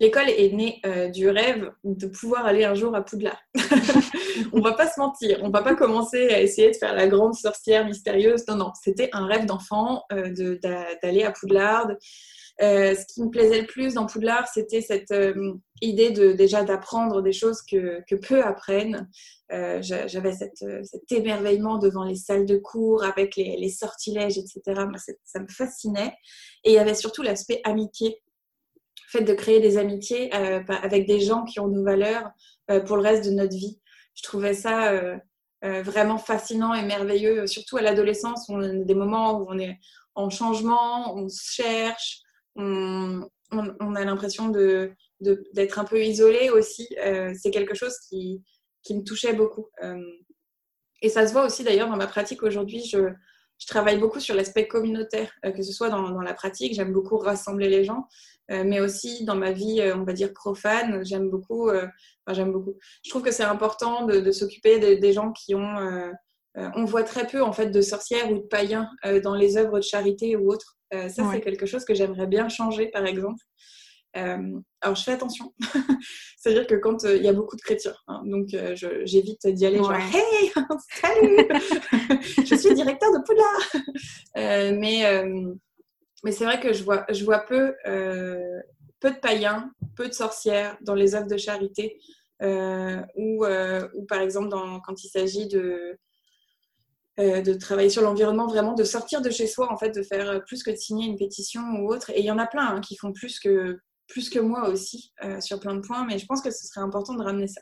L'école 0.00 0.28
est 0.28 0.52
née 0.52 0.80
du 1.12 1.28
rêve 1.28 1.70
de 1.84 2.06
pouvoir 2.06 2.46
aller 2.46 2.64
un 2.64 2.74
jour 2.74 2.94
à 2.94 3.02
Poudlard. 3.02 3.40
on 4.52 4.60
va 4.60 4.72
pas 4.72 4.88
se 4.88 5.00
mentir, 5.00 5.40
on 5.42 5.50
va 5.50 5.62
pas 5.62 5.74
commencer 5.74 6.28
à 6.28 6.40
essayer 6.40 6.70
de 6.70 6.76
faire 6.76 6.94
la 6.94 7.06
grande 7.06 7.34
sorcière 7.34 7.84
mystérieuse. 7.86 8.46
Non, 8.48 8.56
non, 8.56 8.72
c'était 8.82 9.10
un 9.12 9.26
rêve 9.26 9.46
d'enfant 9.46 10.04
d'aller 10.10 11.22
à 11.22 11.32
Poudlard. 11.32 11.88
ce 12.60 13.14
qui 13.14 13.22
me 13.22 13.30
plaisait 13.30 13.60
le 13.60 13.66
plus 13.66 13.94
dans 13.94 14.06
Poudlard, 14.06 14.48
c'était 14.52 14.82
cette 14.82 15.12
idée 15.80 16.10
de 16.10 16.32
déjà 16.32 16.62
d'apprendre 16.62 17.22
des 17.22 17.32
choses 17.32 17.62
que, 17.62 18.02
que 18.08 18.14
peu 18.14 18.42
apprennent. 18.42 19.08
Euh, 19.52 19.80
j'avais 19.80 20.32
euh, 20.62 20.82
cet 20.82 21.12
émerveillement 21.12 21.78
devant 21.78 22.04
les 22.04 22.16
salles 22.16 22.46
de 22.46 22.56
cours 22.56 23.04
avec 23.04 23.36
les, 23.36 23.68
sortilèges, 23.68 24.38
etc. 24.38 24.62
ça 25.24 25.40
me 25.40 25.48
fascinait. 25.48 26.14
Et 26.64 26.70
il 26.70 26.74
y 26.74 26.78
avait 26.78 26.94
surtout 26.94 27.22
l'aspect 27.22 27.60
amitié, 27.64 28.20
fait 29.08 29.22
de 29.22 29.34
créer 29.34 29.60
des 29.60 29.78
amitiés 29.78 30.34
euh, 30.34 30.60
avec 30.82 31.06
des 31.06 31.20
gens 31.20 31.44
qui 31.44 31.60
ont 31.60 31.68
nos 31.68 31.84
valeurs 31.84 32.30
pour 32.86 32.96
le 32.96 33.02
reste 33.02 33.24
de 33.24 33.30
notre 33.30 33.54
vie. 33.54 33.80
Je 34.14 34.24
trouvais 34.24 34.52
ça 34.52 34.92
vraiment 35.62 36.18
fascinant 36.18 36.74
et 36.74 36.84
merveilleux, 36.84 37.46
surtout 37.46 37.76
à 37.76 37.82
l'adolescence, 37.82 38.48
on 38.48 38.60
a 38.60 38.68
des 38.68 38.94
moments 38.94 39.38
où 39.38 39.46
on 39.48 39.58
est 39.58 39.78
en 40.16 40.30
changement, 40.30 41.14
on 41.16 41.28
se 41.28 41.52
cherche, 41.52 42.22
on, 42.56 43.22
a 43.52 44.04
l'impression 44.04 44.48
de 44.48 44.90
d'être 45.20 45.78
un 45.78 45.84
peu 45.84 46.02
isolé 46.02 46.50
aussi. 46.50 46.88
c'est 47.34 47.52
quelque 47.52 47.74
chose 47.74 47.96
qui, 48.08 48.42
qui 48.86 48.94
me 48.94 49.02
touchait 49.02 49.34
beaucoup. 49.34 49.68
Euh, 49.82 50.00
et 51.02 51.08
ça 51.08 51.26
se 51.26 51.32
voit 51.32 51.44
aussi 51.44 51.64
d'ailleurs 51.64 51.90
dans 51.90 51.96
ma 51.96 52.06
pratique 52.06 52.42
aujourd'hui. 52.42 52.84
Je, 52.84 52.98
je 53.58 53.66
travaille 53.66 53.98
beaucoup 53.98 54.20
sur 54.20 54.34
l'aspect 54.34 54.66
communautaire, 54.66 55.32
euh, 55.44 55.50
que 55.50 55.62
ce 55.62 55.72
soit 55.72 55.88
dans, 55.88 56.10
dans 56.10 56.20
la 56.20 56.34
pratique, 56.34 56.74
j'aime 56.74 56.92
beaucoup 56.92 57.16
rassembler 57.18 57.68
les 57.68 57.84
gens, 57.84 58.06
euh, 58.50 58.64
mais 58.64 58.80
aussi 58.80 59.24
dans 59.24 59.34
ma 59.34 59.52
vie, 59.52 59.82
on 59.94 60.04
va 60.04 60.12
dire 60.12 60.32
profane, 60.32 61.04
j'aime 61.04 61.30
beaucoup, 61.30 61.70
enfin, 61.70 61.90
j'aime 62.30 62.52
beaucoup. 62.52 62.74
Je 63.04 63.10
trouve 63.10 63.22
que 63.22 63.32
c'est 63.32 63.44
important 63.44 64.06
de, 64.06 64.30
s'occuper 64.30 64.98
des 64.98 65.12
gens 65.12 65.32
qui 65.32 65.54
ont, 65.54 66.12
on 66.54 66.84
voit 66.84 67.02
très 67.02 67.26
peu 67.26 67.42
en 67.42 67.52
fait 67.52 67.70
de 67.70 67.80
sorcières 67.80 68.30
ou 68.30 68.36
de 68.36 68.46
païens 68.46 68.88
dans 69.24 69.34
les 69.34 69.56
œuvres 69.56 69.78
de 69.78 69.84
charité 69.84 70.36
ou 70.36 70.48
autres. 70.52 70.76
ça, 70.92 71.08
c'est 71.32 71.40
quelque 71.40 71.66
chose 71.66 71.84
que 71.84 71.94
j'aimerais 71.94 72.28
bien 72.28 72.48
changer, 72.48 72.86
par 72.86 73.04
exemple. 73.04 73.42
Euh, 74.16 74.60
alors, 74.80 74.96
je 74.96 75.02
fais 75.02 75.12
attention. 75.12 75.52
C'est-à-dire 76.38 76.66
que 76.66 76.74
quand 76.74 77.04
euh, 77.04 77.16
il 77.16 77.22
y 77.22 77.28
a 77.28 77.32
beaucoup 77.32 77.56
de 77.56 77.60
chrétiens, 77.60 77.94
hein, 78.08 78.22
donc 78.24 78.54
euh, 78.54 78.74
j'évite 79.04 79.46
d'y 79.46 79.66
aller 79.66 79.78
genre 79.78 79.92
Hey, 79.92 80.52
salut 81.00 81.48
Je 82.46 82.54
suis 82.54 82.74
directeur 82.74 83.12
de 83.12 83.22
Poudlard 83.24 84.74
Mais, 84.78 85.24
mais 86.24 86.32
c'est 86.32 86.44
vrai 86.44 86.60
que 86.60 86.72
je 86.72 86.82
vois, 86.82 87.04
je 87.10 87.24
vois 87.24 87.40
peu, 87.40 87.74
peu 87.84 89.10
de 89.10 89.20
païens, 89.20 89.70
peu 89.96 90.08
de 90.08 90.14
sorcières 90.14 90.76
dans 90.80 90.94
les 90.94 91.14
œuvres 91.14 91.28
de 91.28 91.36
charité, 91.36 91.98
ou, 92.42 93.44
ou 93.44 94.06
par 94.06 94.20
exemple 94.20 94.48
dans, 94.48 94.80
quand 94.80 95.04
il 95.04 95.08
s'agit 95.08 95.48
de, 95.48 95.98
de 97.18 97.52
travailler 97.54 97.90
sur 97.90 98.02
l'environnement, 98.02 98.46
vraiment 98.46 98.74
de 98.74 98.84
sortir 98.84 99.20
de 99.20 99.30
chez 99.30 99.46
soi, 99.46 99.70
en 99.70 99.76
fait, 99.76 99.90
de 99.90 100.02
faire 100.02 100.42
plus 100.44 100.62
que 100.62 100.70
de 100.70 100.76
signer 100.76 101.06
une 101.06 101.16
pétition 101.16 101.62
ou 101.80 101.92
autre. 101.92 102.10
Et 102.10 102.20
il 102.20 102.24
y 102.24 102.30
en 102.30 102.38
a 102.38 102.46
plein 102.46 102.66
hein, 102.66 102.80
qui 102.80 102.96
font 102.96 103.12
plus 103.12 103.38
que, 103.40 103.78
plus 104.08 104.30
que 104.30 104.38
moi 104.38 104.68
aussi 104.68 105.12
euh, 105.24 105.40
sur 105.40 105.60
plein 105.60 105.74
de 105.74 105.80
points, 105.80 106.04
mais 106.04 106.18
je 106.18 106.26
pense 106.26 106.40
que 106.40 106.50
ce 106.50 106.66
serait 106.66 106.80
important 106.80 107.14
de 107.14 107.22
ramener 107.22 107.48
ça. 107.48 107.60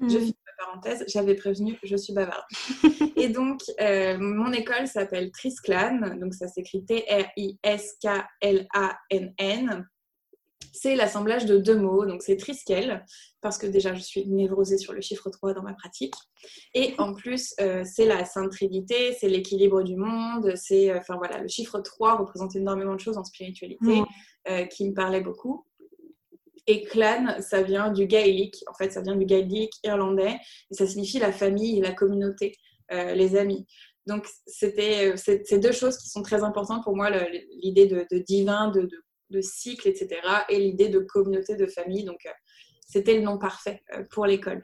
Je 0.00 0.06
mm. 0.06 0.20
finis 0.20 0.36
ma 0.46 0.52
parenthèse, 0.66 1.04
j'avais 1.08 1.34
prévenu, 1.34 1.78
je 1.82 1.96
suis 1.96 2.12
bavarde. 2.12 2.44
et 3.16 3.28
donc, 3.28 3.62
euh, 3.80 4.18
mon 4.18 4.52
école 4.52 4.86
s'appelle 4.86 5.30
Trisklan, 5.30 6.16
donc 6.18 6.34
ça 6.34 6.48
s'écrit 6.48 6.84
T-R-I-S-K-L-A-N-N. 6.84 7.48
C'est 10.74 10.94
l'assemblage 10.96 11.44
de 11.44 11.58
deux 11.58 11.76
mots, 11.76 12.06
donc 12.06 12.22
c'est 12.22 12.36
Triskel, 12.36 13.04
parce 13.42 13.58
que 13.58 13.66
déjà 13.66 13.94
je 13.94 14.00
suis 14.00 14.26
névrosée 14.26 14.78
sur 14.78 14.94
le 14.94 15.02
chiffre 15.02 15.28
3 15.28 15.52
dans 15.52 15.62
ma 15.62 15.74
pratique. 15.74 16.14
Et 16.72 16.94
en 16.98 17.12
plus, 17.14 17.52
euh, 17.60 17.84
c'est 17.84 18.06
la 18.06 18.24
Sainte 18.24 18.52
Trinité, 18.52 19.14
c'est 19.20 19.28
l'équilibre 19.28 19.82
du 19.82 19.96
monde, 19.96 20.54
c'est, 20.56 20.96
enfin 20.96 21.16
voilà, 21.16 21.38
le 21.38 21.48
chiffre 21.48 21.80
3 21.80 22.16
représente 22.16 22.56
énormément 22.56 22.94
de 22.94 23.00
choses 23.00 23.18
en 23.18 23.24
spiritualité 23.24 24.02
qui 24.70 24.88
me 24.88 24.94
parlaient 24.94 25.20
beaucoup. 25.20 25.64
Et 26.66 26.84
clan, 26.84 27.36
ça 27.40 27.62
vient 27.62 27.90
du 27.90 28.06
gaélique. 28.06 28.64
En 28.68 28.74
fait, 28.74 28.90
ça 28.90 29.00
vient 29.00 29.16
du 29.16 29.26
gaélique 29.26 29.72
irlandais. 29.82 30.36
Et 30.70 30.74
ça 30.74 30.86
signifie 30.86 31.18
la 31.18 31.32
famille 31.32 31.80
la 31.80 31.92
communauté, 31.92 32.56
euh, 32.92 33.14
les 33.14 33.36
amis. 33.36 33.66
Donc, 34.06 34.26
c'était 34.46 35.12
euh, 35.12 35.16
ces 35.16 35.58
deux 35.58 35.72
choses 35.72 35.96
qui 35.98 36.08
sont 36.08 36.22
très 36.22 36.42
importantes 36.42 36.84
pour 36.84 36.96
moi, 36.96 37.10
l'idée 37.62 37.86
de, 37.86 38.18
divin, 38.18 38.70
de, 38.70 38.88
de, 39.30 39.40
cycle, 39.40 39.88
etc. 39.88 40.20
Et 40.48 40.58
l'idée 40.58 40.88
de 40.88 41.00
communauté, 41.00 41.56
de 41.56 41.66
famille. 41.66 42.04
Donc, 42.04 42.18
euh, 42.26 42.30
c'était 42.86 43.14
le 43.14 43.22
nom 43.22 43.38
parfait 43.38 43.82
pour 44.10 44.26
l'école. 44.26 44.62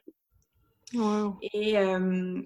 Et 1.43 1.75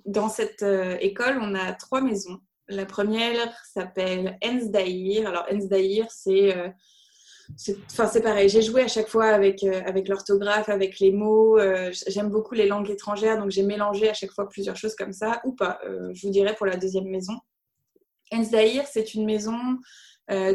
dans 0.04 0.28
cette 0.28 0.64
école, 1.00 1.38
on 1.40 1.54
a 1.54 1.72
trois 1.72 2.00
maisons. 2.00 2.38
La 2.68 2.86
première 2.86 3.52
s'appelle 3.64 4.38
Ensdaïr. 4.44 5.28
Alors, 5.28 5.46
Ensdaïr, 5.50 6.06
c'est 6.10 6.54
Enfin, 7.90 8.06
c'est 8.06 8.22
pareil. 8.22 8.48
J'ai 8.48 8.62
joué 8.62 8.82
à 8.82 8.88
chaque 8.88 9.08
fois 9.08 9.26
avec, 9.26 9.62
euh, 9.64 9.82
avec 9.84 10.08
l'orthographe, 10.08 10.68
avec 10.68 10.98
les 10.98 11.12
mots. 11.12 11.58
Euh, 11.58 11.90
j'aime 12.08 12.30
beaucoup 12.30 12.54
les 12.54 12.66
langues 12.66 12.90
étrangères, 12.90 13.38
donc 13.38 13.50
j'ai 13.50 13.62
mélangé 13.62 14.08
à 14.08 14.14
chaque 14.14 14.32
fois 14.32 14.48
plusieurs 14.48 14.76
choses 14.76 14.94
comme 14.94 15.12
ça, 15.12 15.40
ou 15.44 15.52
pas. 15.52 15.80
Euh, 15.86 16.10
je 16.12 16.26
vous 16.26 16.32
dirai 16.32 16.54
pour 16.54 16.66
la 16.66 16.76
deuxième 16.76 17.08
maison. 17.08 17.34
Ensdaïr, 18.32 18.84
c'est 18.86 19.14
une 19.14 19.24
maison 19.24 19.58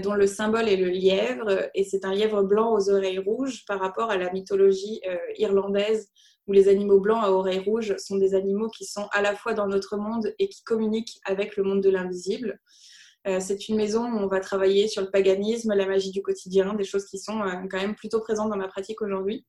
dont 0.01 0.15
le 0.15 0.25
symbole 0.25 0.67
est 0.69 0.77
le 0.77 0.89
lièvre, 0.89 1.69
et 1.75 1.83
c'est 1.83 2.03
un 2.03 2.11
lièvre 2.11 2.41
blanc 2.41 2.73
aux 2.73 2.89
oreilles 2.89 3.19
rouges 3.19 3.63
par 3.67 3.79
rapport 3.79 4.09
à 4.09 4.17
la 4.17 4.31
mythologie 4.31 5.01
irlandaise, 5.37 6.09
où 6.47 6.53
les 6.53 6.67
animaux 6.67 6.99
blancs 6.99 7.23
à 7.23 7.31
oreilles 7.31 7.59
rouges 7.59 7.95
sont 7.97 8.15
des 8.15 8.33
animaux 8.33 8.69
qui 8.69 8.85
sont 8.85 9.07
à 9.11 9.21
la 9.21 9.35
fois 9.35 9.53
dans 9.53 9.67
notre 9.67 9.97
monde 9.97 10.33
et 10.39 10.49
qui 10.49 10.63
communiquent 10.63 11.19
avec 11.25 11.57
le 11.57 11.63
monde 11.63 11.81
de 11.81 11.91
l'invisible. 11.91 12.59
Euh, 13.28 13.39
c'est 13.41 13.67
une 13.67 13.75
maison 13.75 14.05
où 14.05 14.17
on 14.17 14.28
va 14.28 14.39
travailler 14.39 14.88
sur 14.88 15.01
le 15.01 15.11
paganisme, 15.11 15.73
la 15.73 15.86
magie 15.86 16.11
du 16.11 16.21
quotidien, 16.21 16.73
des 16.75 16.86
choses 16.86 17.05
qui 17.05 17.19
sont 17.19 17.41
euh, 17.41 17.51
quand 17.69 17.80
même 17.80 17.95
plutôt 17.95 18.21
présentes 18.21 18.49
dans 18.49 18.57
ma 18.57 18.67
pratique 18.67 19.01
aujourd'hui. 19.01 19.45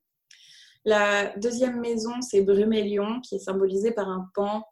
La 0.85 1.37
deuxième 1.37 1.81
maison, 1.81 2.21
c'est 2.21 2.43
Brumélion, 2.43 3.21
qui 3.21 3.37
est 3.37 3.41
symbolisée 3.41 3.93
par 3.93 4.09
un 4.09 4.29
pan. 4.35 4.65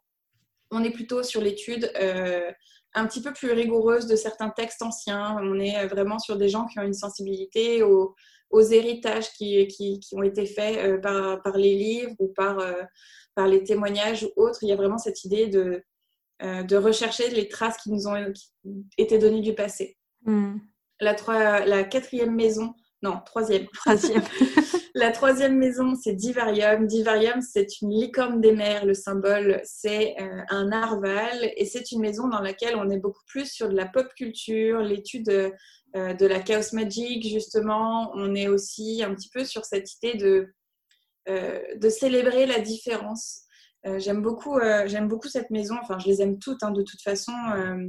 On 0.71 0.83
est 0.83 0.91
plutôt 0.91 1.23
sur 1.23 1.41
l'étude 1.41 1.89
euh, 1.99 2.51
un 2.95 3.05
petit 3.07 3.21
peu 3.21 3.31
plus 3.31 3.51
rigoureuse 3.51 4.07
de 4.07 4.15
certains 4.15 4.49
textes 4.49 4.81
anciens. 4.81 5.37
On 5.41 5.59
est 5.59 5.87
vraiment 5.87 6.19
sur 6.19 6.35
des 6.35 6.49
gens 6.49 6.65
qui 6.65 6.79
ont 6.79 6.83
une 6.83 6.93
sensibilité 6.93 7.83
aux, 7.83 8.15
héritages 8.51 9.31
qui, 9.33 9.99
ont 10.13 10.23
été 10.23 10.45
faits 10.45 11.01
par, 11.01 11.57
les 11.57 11.75
livres 11.75 12.15
ou 12.19 12.29
par, 12.29 12.57
par 13.35 13.47
les 13.47 13.63
témoignages 13.63 14.23
ou 14.23 14.41
autres. 14.41 14.63
Il 14.63 14.69
y 14.69 14.73
a 14.73 14.77
vraiment 14.77 14.97
cette 14.97 15.23
idée 15.23 15.47
de, 15.47 15.83
euh, 16.43 16.61
de 16.61 16.75
rechercher 16.75 17.29
les 17.31 17.47
traces 17.47 17.77
qui 17.77 17.91
nous 17.91 18.07
ont 18.07 18.15
été 18.97 19.17
données 19.17 19.41
du 19.41 19.55
passé. 19.55 19.97
Hmm. 20.23 20.57
La, 20.99 21.15
la 21.65 21.83
quatrième 21.83 22.35
maison, 22.35 22.75
non, 23.01 23.19
troisième. 23.25 23.67
Troisième. 23.69 24.21
la 24.95 25.11
troisième 25.11 25.57
maison, 25.57 25.95
c'est 25.95 26.13
Divarium. 26.13 26.85
Divarium, 26.85 27.41
c'est 27.41 27.81
une 27.81 27.89
licorne 27.89 28.39
des 28.39 28.51
mers. 28.51 28.85
Le 28.85 28.93
symbole, 28.93 29.61
c'est 29.63 30.15
euh, 30.19 30.41
un 30.49 30.65
narval. 30.65 31.51
Et 31.57 31.65
c'est 31.65 31.91
une 31.91 32.01
maison 32.01 32.27
dans 32.27 32.41
laquelle 32.41 32.75
on 32.75 32.89
est 32.91 32.99
beaucoup 32.99 33.23
plus 33.25 33.51
sur 33.51 33.69
de 33.69 33.75
la 33.75 33.87
pop 33.87 34.07
culture, 34.15 34.79
l'étude 34.81 35.29
euh, 35.95 36.13
de 36.13 36.25
la 36.27 36.39
chaos 36.39 36.73
magic, 36.73 37.27
justement. 37.27 38.11
On 38.13 38.35
est 38.35 38.47
aussi 38.47 39.03
un 39.03 39.13
petit 39.15 39.29
peu 39.29 39.43
sur 39.43 39.65
cette 39.65 39.91
idée 39.95 40.13
de, 40.15 40.53
de 41.27 41.89
célébrer 41.89 42.45
la 42.45 42.59
différence. 42.59 43.46
Euh, 43.85 43.99
j'aime 43.99 44.21
beaucoup, 44.21 44.57
euh, 44.57 44.87
j'aime 44.87 45.07
beaucoup 45.07 45.27
cette 45.27 45.49
maison. 45.49 45.75
Enfin, 45.81 45.99
je 45.99 46.07
les 46.07 46.21
aime 46.21 46.39
toutes 46.39 46.63
hein, 46.63 46.71
de 46.71 46.81
toute 46.81 47.01
façon, 47.01 47.33
euh, 47.55 47.87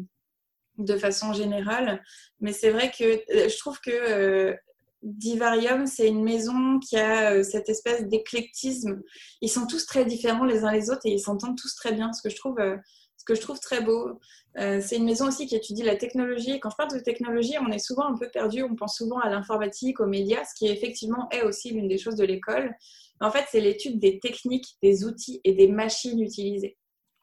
de 0.79 0.97
façon 0.97 1.33
générale. 1.33 2.03
Mais 2.41 2.53
c'est 2.53 2.71
vrai 2.71 2.91
que 2.91 3.05
je 3.05 3.59
trouve 3.59 3.81
que 3.81 4.55
Divarium, 5.03 5.87
c'est 5.87 6.09
une 6.09 6.25
maison 6.25 6.79
qui 6.81 6.97
a 6.97 7.43
cette 7.43 7.69
espèce 7.69 8.07
d'éclectisme. 8.07 9.01
Ils 9.41 9.49
sont 9.49 9.67
tous 9.67 9.87
très 9.87 10.05
différents 10.05 10.45
les 10.45 10.65
uns 10.65 10.73
les 10.73 10.91
autres 10.91 11.07
et 11.07 11.13
ils 11.13 11.21
s'entendent 11.21 11.57
tous 11.57 11.75
très 11.77 11.93
bien, 11.93 12.13
ce 12.13 12.21
que 12.21 12.31
je 12.31 12.37
trouve, 12.37 12.57
ce 13.17 13.25
que 13.25 13.35
je 13.35 13.41
trouve 13.41 13.61
très 13.61 13.81
beau. 13.81 14.19
c'est 14.57 14.97
une 14.97 15.05
maison 15.05 15.29
aussi 15.29 15.47
qui 15.47 15.55
étudie 15.55 15.83
la 15.83 15.97
technologie. 15.97 16.59
Quand 16.61 16.71
je 16.71 16.77
parle 16.77 16.93
de 16.93 16.99
technologie, 16.99 17.55
on 17.61 17.71
est 17.71 17.79
souvent 17.79 18.07
un 18.07 18.17
peu 18.17 18.29
perdu. 18.29 18.65
On 18.65 18.75
pense 18.75 18.97
souvent 18.97 19.19
à 19.19 19.31
l'informatique, 19.31 20.01
aux 20.01 20.07
médias, 20.07 20.45
ce 20.45 20.55
qui 20.57 20.67
effectivement 20.67 21.29
est 21.31 21.43
aussi 21.43 21.71
l'une 21.71 21.89
des 21.89 21.99
choses 21.99 22.17
de 22.17 22.25
l'école. 22.25 22.75
En 23.21 23.31
fait, 23.31 23.45
c'est 23.51 23.61
l'étude 23.61 23.99
des 23.99 24.21
techniques, 24.21 24.77
des 24.83 25.05
outils 25.05 25.41
et 25.45 25.53
des 25.53 25.69
machines 25.69 26.21
utilisées. 26.21 26.77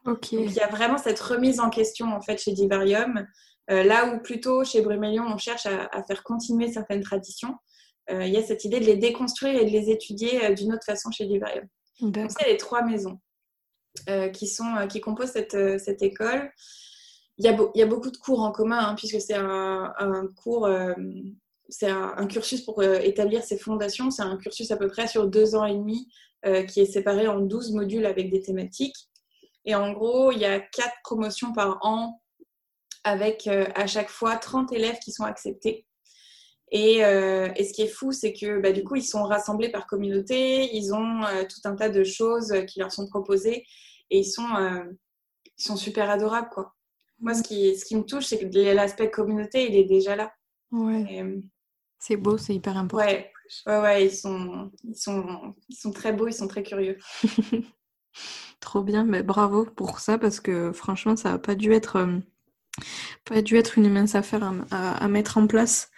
Donc, 0.05 0.31
il 0.31 0.51
y 0.51 0.59
a 0.59 0.67
vraiment 0.67 0.97
cette 0.97 1.19
remise 1.19 1.59
en 1.59 1.69
question 1.69 2.13
en 2.13 2.21
fait 2.21 2.37
chez 2.37 2.51
Divarium, 2.51 3.25
euh, 3.71 3.83
là 3.83 4.07
où 4.07 4.21
plutôt 4.21 4.63
chez 4.63 4.81
Brumélion, 4.81 5.25
on 5.27 5.37
cherche 5.37 5.65
à, 5.65 6.03
faire 6.03 6.23
continuer 6.23 6.71
certaines 6.71 7.01
traditions. 7.01 7.55
Euh, 8.11 8.25
il 8.25 8.33
y 8.33 8.37
a 8.37 8.43
cette 8.43 8.63
idée 8.65 8.79
de 8.79 8.85
les 8.85 8.97
déconstruire 8.97 9.59
et 9.59 9.65
de 9.65 9.71
les 9.71 9.89
étudier 9.89 10.45
euh, 10.45 10.53
d'une 10.53 10.73
autre 10.73 10.85
façon 10.85 11.09
chez 11.09 11.25
Divarium. 11.25 11.65
Donc, 12.01 12.31
c'est 12.31 12.47
les 12.47 12.57
trois 12.57 12.83
maisons 12.83 13.19
qui, 14.33 14.47
sont, 14.47 14.87
qui 14.89 14.99
composent 14.99 15.31
cette, 15.31 15.79
cette 15.79 16.03
école. 16.03 16.51
Il 17.37 17.45
y, 17.45 17.47
a 17.47 17.57
il 17.73 17.79
y, 17.79 17.81
a 17.81 17.85
beaucoup 17.85 18.11
de 18.11 18.17
cours 18.17 18.41
en 18.41 18.51
commun, 18.51 18.89
hein, 18.89 18.95
puisque 18.95 19.21
c'est 19.21 19.35
un, 19.35 19.93
un, 19.97 20.27
cours 20.35 20.69
c'est 21.69 21.89
un, 21.89 22.27
cursus 22.27 22.61
pour 22.61 22.83
établir 22.83 23.43
ses 23.43 23.57
fondations. 23.57 24.11
C'est 24.11 24.21
un 24.21 24.37
cursus 24.37 24.71
à 24.71 24.77
peu 24.77 24.87
près 24.87 25.07
sur 25.07 25.27
deux 25.27 25.55
ans 25.55 25.65
et 25.65 25.75
demi 25.75 26.07
qui 26.67 26.79
est 26.79 26.85
séparé 26.85 27.27
en 27.27 27.39
12 27.39 27.73
modules 27.73 28.05
avec 28.05 28.29
des 28.29 28.41
thématiques. 28.41 29.09
Et 29.65 29.73
en 29.73 29.93
gros, 29.93 30.31
il 30.31 30.37
y 30.37 30.45
a 30.45 30.59
quatre 30.59 30.95
promotions 31.03 31.53
par 31.53 31.79
an 31.81 32.21
avec 33.03 33.47
à 33.47 33.87
chaque 33.87 34.09
fois 34.09 34.35
30 34.35 34.71
élèves 34.73 34.99
qui 35.03 35.11
sont 35.11 35.23
acceptés. 35.23 35.87
Et, 36.71 36.97
et, 36.97 37.63
ce 37.63 37.73
qui 37.73 37.81
est 37.81 37.87
fou, 37.87 38.11
c'est 38.11 38.33
que 38.33 38.59
bah, 38.59 38.71
du 38.71 38.83
coup, 38.83 38.95
ils 38.95 39.03
sont 39.03 39.23
rassemblés 39.23 39.69
par 39.69 39.87
communauté, 39.87 40.75
ils 40.75 40.93
ont 40.93 41.21
tout 41.49 41.61
un 41.67 41.75
tas 41.75 41.89
de 41.89 42.03
choses 42.03 42.53
qui 42.67 42.79
leur 42.79 42.91
sont 42.91 43.07
proposées 43.07 43.65
et 44.11 44.19
ils 44.19 44.25
sont, 44.25 44.47
ils 45.57 45.63
sont 45.63 45.77
super 45.77 46.09
adorables. 46.09 46.49
Quoi. 46.49 46.75
Moi, 47.19 47.33
ce 47.33 47.43
qui, 47.43 47.77
ce 47.77 47.85
qui 47.85 47.95
me 47.95 48.03
touche, 48.03 48.25
c'est 48.25 48.39
que 48.39 48.73
l'aspect 48.73 49.09
communauté, 49.09 49.67
il 49.69 49.75
est 49.75 49.85
déjà 49.85 50.15
là. 50.15 50.33
Ouais. 50.71 51.23
Euh, 52.05 52.07
c'est 52.07 52.17
beau, 52.17 52.37
c'est 52.37 52.55
hyper 52.55 52.77
important. 52.77 53.05
Ouais, 53.05 53.31
ouais, 53.67 53.79
ouais 53.79 54.05
ils, 54.05 54.15
sont, 54.15 54.71
ils, 54.83 54.95
sont, 54.95 55.55
ils 55.69 55.75
sont 55.75 55.91
très 55.91 56.13
beaux, 56.13 56.27
ils 56.27 56.33
sont 56.33 56.47
très 56.47 56.63
curieux. 56.63 56.97
Trop 58.59 58.81
bien, 58.81 59.03
mais 59.03 59.23
bravo 59.23 59.65
pour 59.65 59.99
ça 59.99 60.17
parce 60.17 60.39
que 60.39 60.71
franchement, 60.71 61.15
ça 61.15 61.31
n'a 61.31 61.37
pas 61.37 61.55
dû 61.55 61.73
être, 61.73 61.97
euh, 61.97 62.19
pas 63.25 63.41
dû 63.41 63.57
être 63.57 63.77
une 63.77 63.85
immense 63.85 64.15
affaire 64.15 64.43
à, 64.71 64.91
à, 64.91 65.07
mettre 65.07 65.37
en 65.37 65.47
place. 65.47 65.91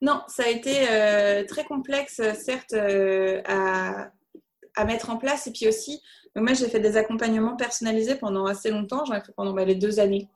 Non, 0.00 0.22
ça 0.28 0.44
a 0.44 0.48
été 0.48 0.88
euh, 0.88 1.44
très 1.44 1.64
complexe, 1.64 2.22
certes, 2.34 2.72
à, 2.72 4.12
à, 4.76 4.84
mettre 4.84 5.10
en 5.10 5.16
place. 5.16 5.48
Et 5.48 5.52
puis 5.52 5.66
aussi, 5.66 6.00
moi, 6.40 6.52
j'ai 6.54 6.68
fait 6.68 6.80
des 6.80 6.96
accompagnements 6.96 7.56
personnalisés 7.56 8.16
pendant 8.16 8.46
assez 8.46 8.70
longtemps. 8.70 9.04
J'en 9.04 9.14
ai 9.14 9.20
fait 9.20 9.32
pendant 9.36 9.52
bah, 9.52 9.64
les 9.64 9.74
deux 9.74 10.00
années. 10.00 10.28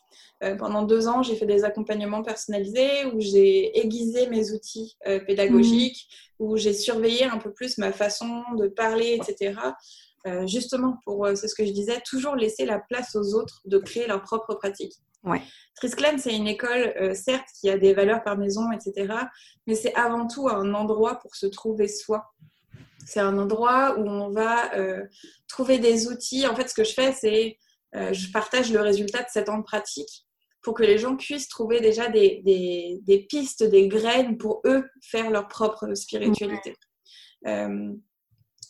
Euh, 0.43 0.57
pendant 0.57 0.83
deux 0.83 1.09
ans, 1.09 1.23
j'ai 1.23 1.37
fait 1.37 1.47
des 1.47 1.65
accompagnements 1.65 2.23
personnalisés 2.23 3.07
où 3.07 3.21
j'ai 3.21 3.79
aiguisé 3.79 4.29
mes 4.29 4.51
outils 4.53 4.97
euh, 5.07 5.21
pédagogiques, 5.21 6.09
mmh. 6.41 6.45
où 6.45 6.57
j'ai 6.57 6.73
surveillé 6.73 7.25
un 7.25 7.39
peu 7.39 7.53
plus 7.53 7.79
ma 7.79 7.93
façon 7.93 8.43
de 8.59 8.67
parler, 8.67 9.21
etc. 9.21 9.55
Euh, 10.27 10.47
justement, 10.47 10.99
pour, 11.05 11.29
c'est 11.35 11.49
ce 11.49 11.55
que 11.55 11.65
je 11.65 11.73
disais, 11.73 12.01
toujours 12.05 12.35
laisser 12.35 12.65
la 12.65 12.81
place 12.81 13.15
aux 13.15 13.35
autres 13.35 13.61
de 13.65 13.79
créer 13.79 14.07
leur 14.07 14.23
propre 14.23 14.55
pratique. 14.55 14.95
Ouais. 15.25 15.43
Trisclan, 15.77 16.19
c'est 16.19 16.35
une 16.35 16.49
école, 16.49 17.15
certes, 17.15 17.47
qui 17.61 17.71
a 17.71 17.79
des 17.79 17.95
valeurs 17.95 18.25
par 18.25 18.37
maison, 18.37 18.73
etc., 18.73 19.15
mais 19.69 19.77
c'est 19.77 19.95
avant 19.95 20.27
tout 20.27 20.49
un 20.49 20.75
endroit 20.75 21.21
pour 21.21 21.37
se 21.37 21.47
trouver 21.47 21.87
soi. 21.87 22.33
C'est 23.07 23.21
un 23.21 23.37
endroit 23.39 23.99
où 23.99 24.09
on 24.09 24.31
va 24.31 24.71
trouver 25.49 25.79
des 25.79 26.09
outils. 26.09 26.47
En 26.47 26.55
fait, 26.55 26.69
ce 26.69 26.75
que 26.75 26.85
je 26.85 26.93
fais, 26.93 27.13
c'est 27.13 27.59
je 27.93 28.33
partage 28.33 28.73
le 28.73 28.81
résultat 28.81 29.23
de 29.23 29.29
sept 29.29 29.49
ans 29.49 29.59
de 29.59 29.65
pratique 29.65 30.25
pour 30.63 30.75
que 30.75 30.83
les 30.83 30.99
gens 30.99 31.17
puissent 31.17 31.49
trouver 31.49 31.81
déjà 31.81 32.09
des, 32.09 33.27
pistes, 33.29 33.65
des 33.65 33.89
graines 33.89 34.39
pour 34.39 34.63
eux 34.65 34.85
faire 35.03 35.31
leur 35.31 35.49
propre 35.49 35.93
spiritualité. 35.95 36.75
Euh, 37.47 37.93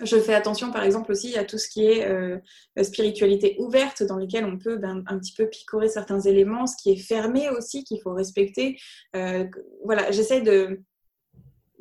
je 0.02 0.18
fais 0.18 0.34
attention, 0.34 0.72
par 0.72 0.82
exemple, 0.82 1.12
aussi 1.12 1.36
à 1.36 1.44
tout 1.44 1.58
ce 1.58 1.68
qui 1.68 1.84
est 1.84 2.06
euh, 2.06 2.38
spiritualité 2.82 3.56
ouverte, 3.58 4.02
dans 4.02 4.16
lesquelles 4.16 4.46
on 4.46 4.58
peut 4.58 4.78
ben, 4.78 5.04
un 5.06 5.18
petit 5.18 5.34
peu 5.34 5.48
picorer 5.48 5.88
certains 5.88 6.18
éléments, 6.20 6.66
ce 6.66 6.76
qui 6.82 6.90
est 6.90 6.96
fermé 6.96 7.50
aussi, 7.50 7.84
qu'il 7.84 8.00
faut 8.00 8.14
respecter. 8.14 8.78
Euh, 9.14 9.44
voilà, 9.84 10.10
j'essaie 10.10 10.40
de 10.40 10.80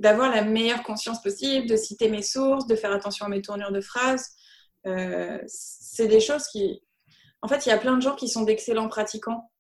d'avoir 0.02 0.32
la 0.32 0.44
meilleure 0.44 0.82
conscience 0.84 1.22
possible, 1.22 1.68
de 1.68 1.76
citer 1.76 2.10
mes 2.10 2.24
sources, 2.24 2.66
de 2.66 2.76
faire 2.76 2.92
attention 2.92 3.26
à 3.28 3.30
mes 3.30 3.42
tournures 3.42 3.72
de 3.72 3.82
phrases. 3.82 4.30
c'est 5.48 6.08
des 6.08 6.20
choses 6.20 6.48
qui... 6.48 6.82
En 7.44 7.48
fait, 7.48 7.66
il 7.66 7.70
y 7.70 7.72
a 7.72 7.78
plein 7.78 7.96
de 7.96 8.02
gens 8.02 8.16
qui 8.16 8.28
sont 8.28 8.44
d'excellents 8.44 8.90
pratiquants 8.90 9.52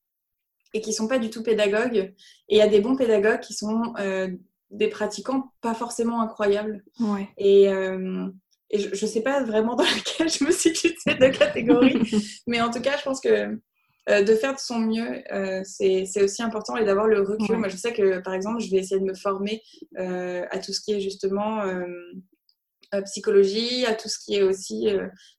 et 0.73 0.81
qui 0.81 0.93
sont 0.93 1.07
pas 1.07 1.19
du 1.19 1.29
tout 1.29 1.43
pédagogues. 1.43 2.13
Et 2.49 2.55
il 2.55 2.57
y 2.57 2.61
a 2.61 2.67
des 2.67 2.81
bons 2.81 2.95
pédagogues 2.95 3.39
qui 3.39 3.53
sont 3.53 3.93
euh, 3.99 4.29
des 4.71 4.87
pratiquants 4.87 5.51
pas 5.61 5.73
forcément 5.73 6.21
incroyables. 6.21 6.83
Et, 7.37 7.69
euh, 7.69 8.27
et, 8.69 8.79
je 8.79 8.89
ne 8.89 9.09
sais 9.09 9.21
pas 9.21 9.43
vraiment 9.43 9.75
dans 9.75 9.83
laquelle 9.95 10.29
je 10.29 10.43
me 10.43 10.51
situe 10.51 10.89
de 10.89 10.97
ces 10.97 11.15
deux 11.15 11.31
catégories, 11.31 11.99
mais 12.47 12.61
en 12.61 12.71
tout 12.71 12.81
cas, 12.81 12.97
je 12.97 13.03
pense 13.03 13.21
que 13.21 13.59
euh, 14.09 14.23
de 14.23 14.35
faire 14.35 14.53
de 14.53 14.59
son 14.59 14.79
mieux, 14.79 15.23
c'est 15.63 16.23
aussi 16.23 16.41
important 16.41 16.75
et 16.77 16.85
d'avoir 16.85 17.07
le 17.07 17.21
recul. 17.21 17.57
Moi, 17.57 17.69
je 17.69 17.77
sais 17.77 17.93
que, 17.93 18.19
par 18.19 18.33
exemple, 18.33 18.59
je 18.59 18.71
vais 18.71 18.77
essayer 18.77 18.99
de 18.99 19.05
me 19.05 19.15
former 19.15 19.61
à 19.97 20.59
tout 20.59 20.73
ce 20.73 20.81
qui 20.81 20.93
est 20.93 20.99
justement 20.99 21.63
psychologie, 23.05 23.85
à 23.85 23.93
tout 23.93 24.09
ce 24.09 24.19
qui 24.19 24.35
est 24.35 24.43
aussi... 24.43 24.87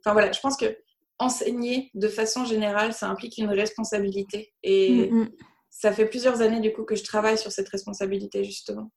Enfin 0.01 0.13
voilà, 0.13 0.33
je 0.33 0.41
pense 0.41 0.57
que 0.57 0.77
enseigner 1.19 1.91
de 1.95 2.09
façon 2.09 2.45
générale, 2.45 2.93
ça 2.93 3.09
implique 3.09 3.39
une 3.39 3.51
responsabilité. 3.51 4.53
Et 4.63 5.11
mm, 5.11 5.23
mm. 5.23 5.31
ça 5.71 5.93
fait 5.93 6.07
plusieurs 6.07 6.41
années 6.41 6.61
du 6.61 6.73
coup 6.73 6.85
que 6.85 6.97
je 6.97 7.05
travaille 7.05 7.39
sur 7.39 7.53
cette 7.53 7.69
responsabilité 7.69 8.45
justement. 8.45 8.91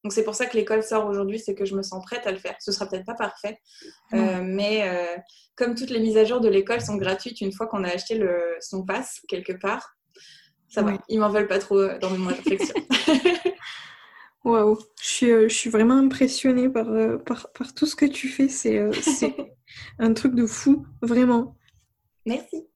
Euh, 0.00 0.04
donc 0.04 0.12
c'est 0.12 0.24
pour 0.24 0.34
ça 0.34 0.46
que 0.46 0.56
l'école 0.56 0.82
sort 0.82 1.06
aujourd'hui, 1.06 1.38
c'est 1.38 1.54
que 1.54 1.64
je 1.64 1.74
me 1.74 1.82
sens 1.82 2.04
prête 2.04 2.26
à 2.26 2.32
le 2.32 2.38
faire. 2.38 2.56
Ce 2.60 2.72
sera 2.72 2.86
peut-être 2.86 3.06
pas 3.06 3.14
parfait, 3.14 3.58
euh, 4.14 4.42
mais 4.42 4.88
euh, 4.88 5.16
comme 5.56 5.74
toutes 5.74 5.90
les 5.90 6.00
mises 6.00 6.16
à 6.16 6.24
jour 6.24 6.40
de 6.40 6.48
l'école 6.48 6.80
sont 6.80 6.96
gratuites 6.96 7.40
une 7.40 7.52
fois 7.52 7.66
qu'on 7.66 7.84
a 7.84 7.88
acheté 7.88 8.16
le, 8.16 8.56
son 8.60 8.84
pass 8.84 9.20
quelque 9.28 9.52
part, 9.52 9.96
ça 10.68 10.82
va. 10.82 10.98
Ils 11.08 11.18
m'en 11.18 11.30
veulent 11.30 11.48
pas 11.48 11.58
trop 11.58 11.84
dans 11.98 12.10
mes 12.10 12.18
mois 12.18 12.32
de 12.32 12.38
réflexion. 12.38 12.74
Waouh, 14.44 14.78
je 15.02 15.48
suis, 15.48 15.70
vraiment 15.70 15.98
impressionnée 15.98 16.68
par, 16.70 16.86
par, 17.24 17.50
par, 17.52 17.74
tout 17.74 17.86
ce 17.86 17.96
que 17.96 18.06
tu 18.06 18.28
fais. 18.28 18.48
C'est 18.48 18.80
un 19.98 20.14
truc 20.14 20.34
de 20.34 20.46
fou, 20.46 20.86
vraiment. 21.02 21.56
Merci. 22.24 22.66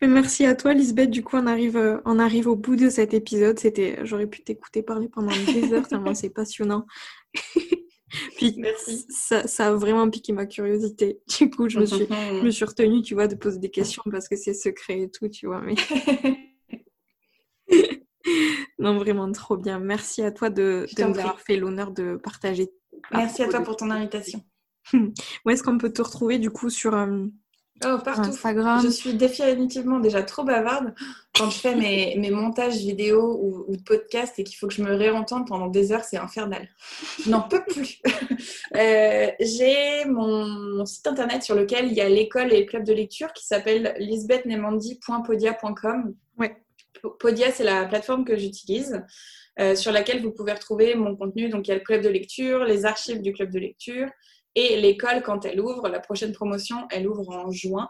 Mais 0.00 0.08
merci 0.08 0.44
à 0.46 0.54
toi, 0.54 0.74
Lisbeth. 0.74 1.10
Du 1.10 1.22
coup, 1.22 1.36
on 1.36 1.46
arrive, 1.46 1.76
euh, 1.76 1.98
on 2.04 2.18
arrive 2.18 2.48
au 2.48 2.56
bout 2.56 2.76
de 2.76 2.88
cet 2.90 3.14
épisode. 3.14 3.58
C'était, 3.58 3.98
j'aurais 4.04 4.26
pu 4.26 4.42
t'écouter 4.42 4.82
parler 4.82 5.08
pendant 5.08 5.32
des 5.46 5.72
heures 5.72 5.88
tellement 5.88 6.14
c'est 6.14 6.30
passionnant. 6.30 6.86
Puis 8.36 8.54
merci. 8.58 9.06
Ça, 9.08 9.46
ça, 9.46 9.68
a 9.68 9.72
vraiment 9.72 10.08
piqué 10.10 10.32
ma 10.32 10.46
curiosité. 10.46 11.20
Du 11.38 11.50
coup, 11.50 11.68
je 11.68 11.78
me 11.78 11.86
suis, 11.86 12.06
je 12.06 12.42
me 12.42 12.50
suis 12.50 12.64
retenue, 12.64 13.02
tu 13.02 13.14
vois, 13.14 13.26
de 13.26 13.34
poser 13.34 13.58
des 13.58 13.70
questions 13.70 14.02
parce 14.10 14.28
que 14.28 14.36
c'est 14.36 14.54
secret 14.54 15.00
et 15.00 15.10
tout, 15.10 15.28
tu 15.28 15.46
vois. 15.46 15.62
Mais 15.62 15.74
non, 18.78 18.98
vraiment 18.98 19.30
trop 19.32 19.56
bien. 19.56 19.78
Merci 19.78 20.22
à 20.22 20.30
toi 20.30 20.50
de, 20.50 20.86
de 20.96 21.04
nous 21.04 21.18
avoir 21.18 21.40
fait 21.40 21.56
l'honneur 21.56 21.90
de 21.90 22.16
partager. 22.16 22.68
Merci 23.12 23.42
à 23.42 23.48
toi 23.48 23.60
pour 23.60 23.76
ton 23.76 23.90
invitation. 23.90 24.42
Où 24.92 25.50
est-ce 25.50 25.62
qu'on 25.62 25.78
peut 25.78 25.92
te 25.92 26.02
retrouver 26.02 26.38
du 26.38 26.50
coup 26.50 26.70
sur 26.70 26.94
euh, 26.94 27.26
oh, 27.84 27.98
partout. 28.04 28.30
Instagram 28.30 28.80
Je 28.82 28.88
suis 28.88 29.14
définitivement 29.14 30.00
déjà 30.00 30.22
trop 30.22 30.44
bavarde 30.44 30.94
quand 31.34 31.50
je 31.50 31.58
fais 31.58 31.74
mes, 31.74 32.14
mes 32.18 32.30
montages 32.30 32.76
vidéo 32.76 33.38
ou, 33.40 33.74
de 33.74 33.82
podcast 33.82 34.38
et 34.38 34.44
qu'il 34.44 34.56
faut 34.56 34.68
que 34.68 34.74
je 34.74 34.82
me 34.82 34.94
réentende 34.94 35.48
pendant 35.48 35.68
des 35.68 35.90
heures, 35.92 36.04
c'est 36.04 36.18
infernal. 36.18 36.68
Je 37.24 37.30
n'en 37.30 37.40
peux 37.42 37.64
plus. 37.64 38.00
Euh, 38.74 39.30
j'ai 39.38 40.06
mon, 40.06 40.86
site 40.86 41.06
internet 41.06 41.42
sur 41.42 41.54
lequel 41.54 41.88
il 41.88 41.92
y 41.92 42.00
a 42.00 42.08
l'école 42.08 42.54
et 42.54 42.60
le 42.60 42.66
club 42.66 42.84
de 42.84 42.94
lecture 42.94 43.34
qui 43.34 43.46
s'appelle 43.46 43.94
lisbethnemandy.podia.com. 43.98 46.14
Ouais. 46.38 46.56
Podia, 47.20 47.52
c'est 47.52 47.64
la 47.64 47.84
plateforme 47.84 48.24
que 48.24 48.34
j'utilise. 48.36 49.04
Euh, 49.60 49.76
sur 49.76 49.92
laquelle 49.92 50.22
vous 50.22 50.32
pouvez 50.32 50.52
retrouver 50.52 50.94
mon 50.94 51.14
contenu. 51.14 51.50
Donc, 51.50 51.68
il 51.68 51.72
y 51.72 51.74
a 51.74 51.76
le 51.76 51.82
club 51.82 52.02
de 52.02 52.08
lecture, 52.08 52.64
les 52.64 52.86
archives 52.86 53.20
du 53.20 53.34
club 53.34 53.50
de 53.50 53.58
lecture, 53.58 54.08
et 54.54 54.80
l'école, 54.80 55.22
quand 55.22 55.44
elle 55.44 55.60
ouvre, 55.60 55.88
la 55.88 56.00
prochaine 56.00 56.32
promotion, 56.32 56.76
elle 56.90 57.08
ouvre 57.08 57.30
en 57.30 57.50
juin. 57.50 57.88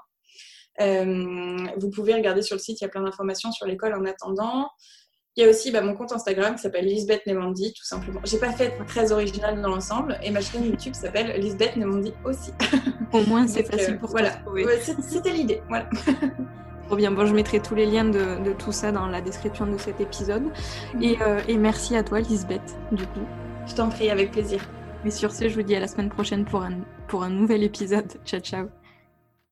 Euh, 0.80 1.66
vous 1.76 1.90
pouvez 1.90 2.14
regarder 2.14 2.42
sur 2.42 2.56
le 2.56 2.60
site, 2.60 2.80
il 2.80 2.84
y 2.84 2.86
a 2.86 2.90
plein 2.90 3.02
d'informations 3.02 3.52
sur 3.52 3.66
l'école 3.66 3.94
en 3.94 4.04
attendant. 4.04 4.68
Il 5.34 5.42
y 5.42 5.46
a 5.46 5.50
aussi 5.50 5.70
bah, 5.70 5.80
mon 5.80 5.94
compte 5.94 6.12
Instagram 6.12 6.56
qui 6.56 6.62
s'appelle 6.62 6.84
Lisbeth 6.84 7.26
Nemandi, 7.26 7.72
tout 7.72 7.84
simplement. 7.84 8.20
J'ai 8.24 8.38
pas 8.38 8.52
fait 8.52 8.76
très 8.86 9.12
original 9.12 9.60
dans 9.62 9.68
l'ensemble 9.68 10.18
et 10.22 10.30
ma 10.30 10.42
chaîne 10.42 10.64
YouTube 10.66 10.94
s'appelle 10.94 11.40
Lisbeth 11.40 11.76
Nemandi 11.76 12.12
aussi. 12.24 12.52
Au 13.12 13.22
moins, 13.22 13.46
c'est 13.46 13.64
facile 13.64 13.98
pour 13.98 14.10
voilà. 14.10 14.38
C'était 15.00 15.30
l'idée. 15.30 15.62
Voilà. 15.68 15.88
Trop 16.86 16.96
bien. 16.96 17.12
Bon, 17.12 17.24
je 17.24 17.34
mettrai 17.34 17.60
tous 17.60 17.74
les 17.74 17.86
liens 17.86 18.04
de, 18.04 18.52
tout 18.58 18.72
ça 18.72 18.92
dans 18.92 19.06
la 19.06 19.22
description 19.22 19.66
de 19.66 19.78
cet 19.78 20.00
épisode. 20.02 20.44
Et, 21.00 21.16
euh, 21.22 21.40
et 21.48 21.56
merci 21.56 21.96
à 21.96 22.02
toi, 22.02 22.20
Lisbeth, 22.20 22.76
du 22.90 23.06
coup. 23.06 23.26
Je 23.66 23.74
t'en 23.74 23.88
prie, 23.88 24.10
avec 24.10 24.32
plaisir. 24.32 24.60
Et 25.05 25.11
sur 25.11 25.32
ce, 25.32 25.48
je 25.48 25.55
vous 25.55 25.62
dis 25.62 25.74
à 25.74 25.80
la 25.80 25.88
semaine 25.88 26.11
prochaine 26.11 26.44
pour 26.44 26.62
un, 26.62 26.80
pour 27.09 27.24
un 27.24 27.30
nouvel 27.30 27.62
épisode. 27.64 28.12
Ciao, 28.24 28.40
ciao. 28.40 28.68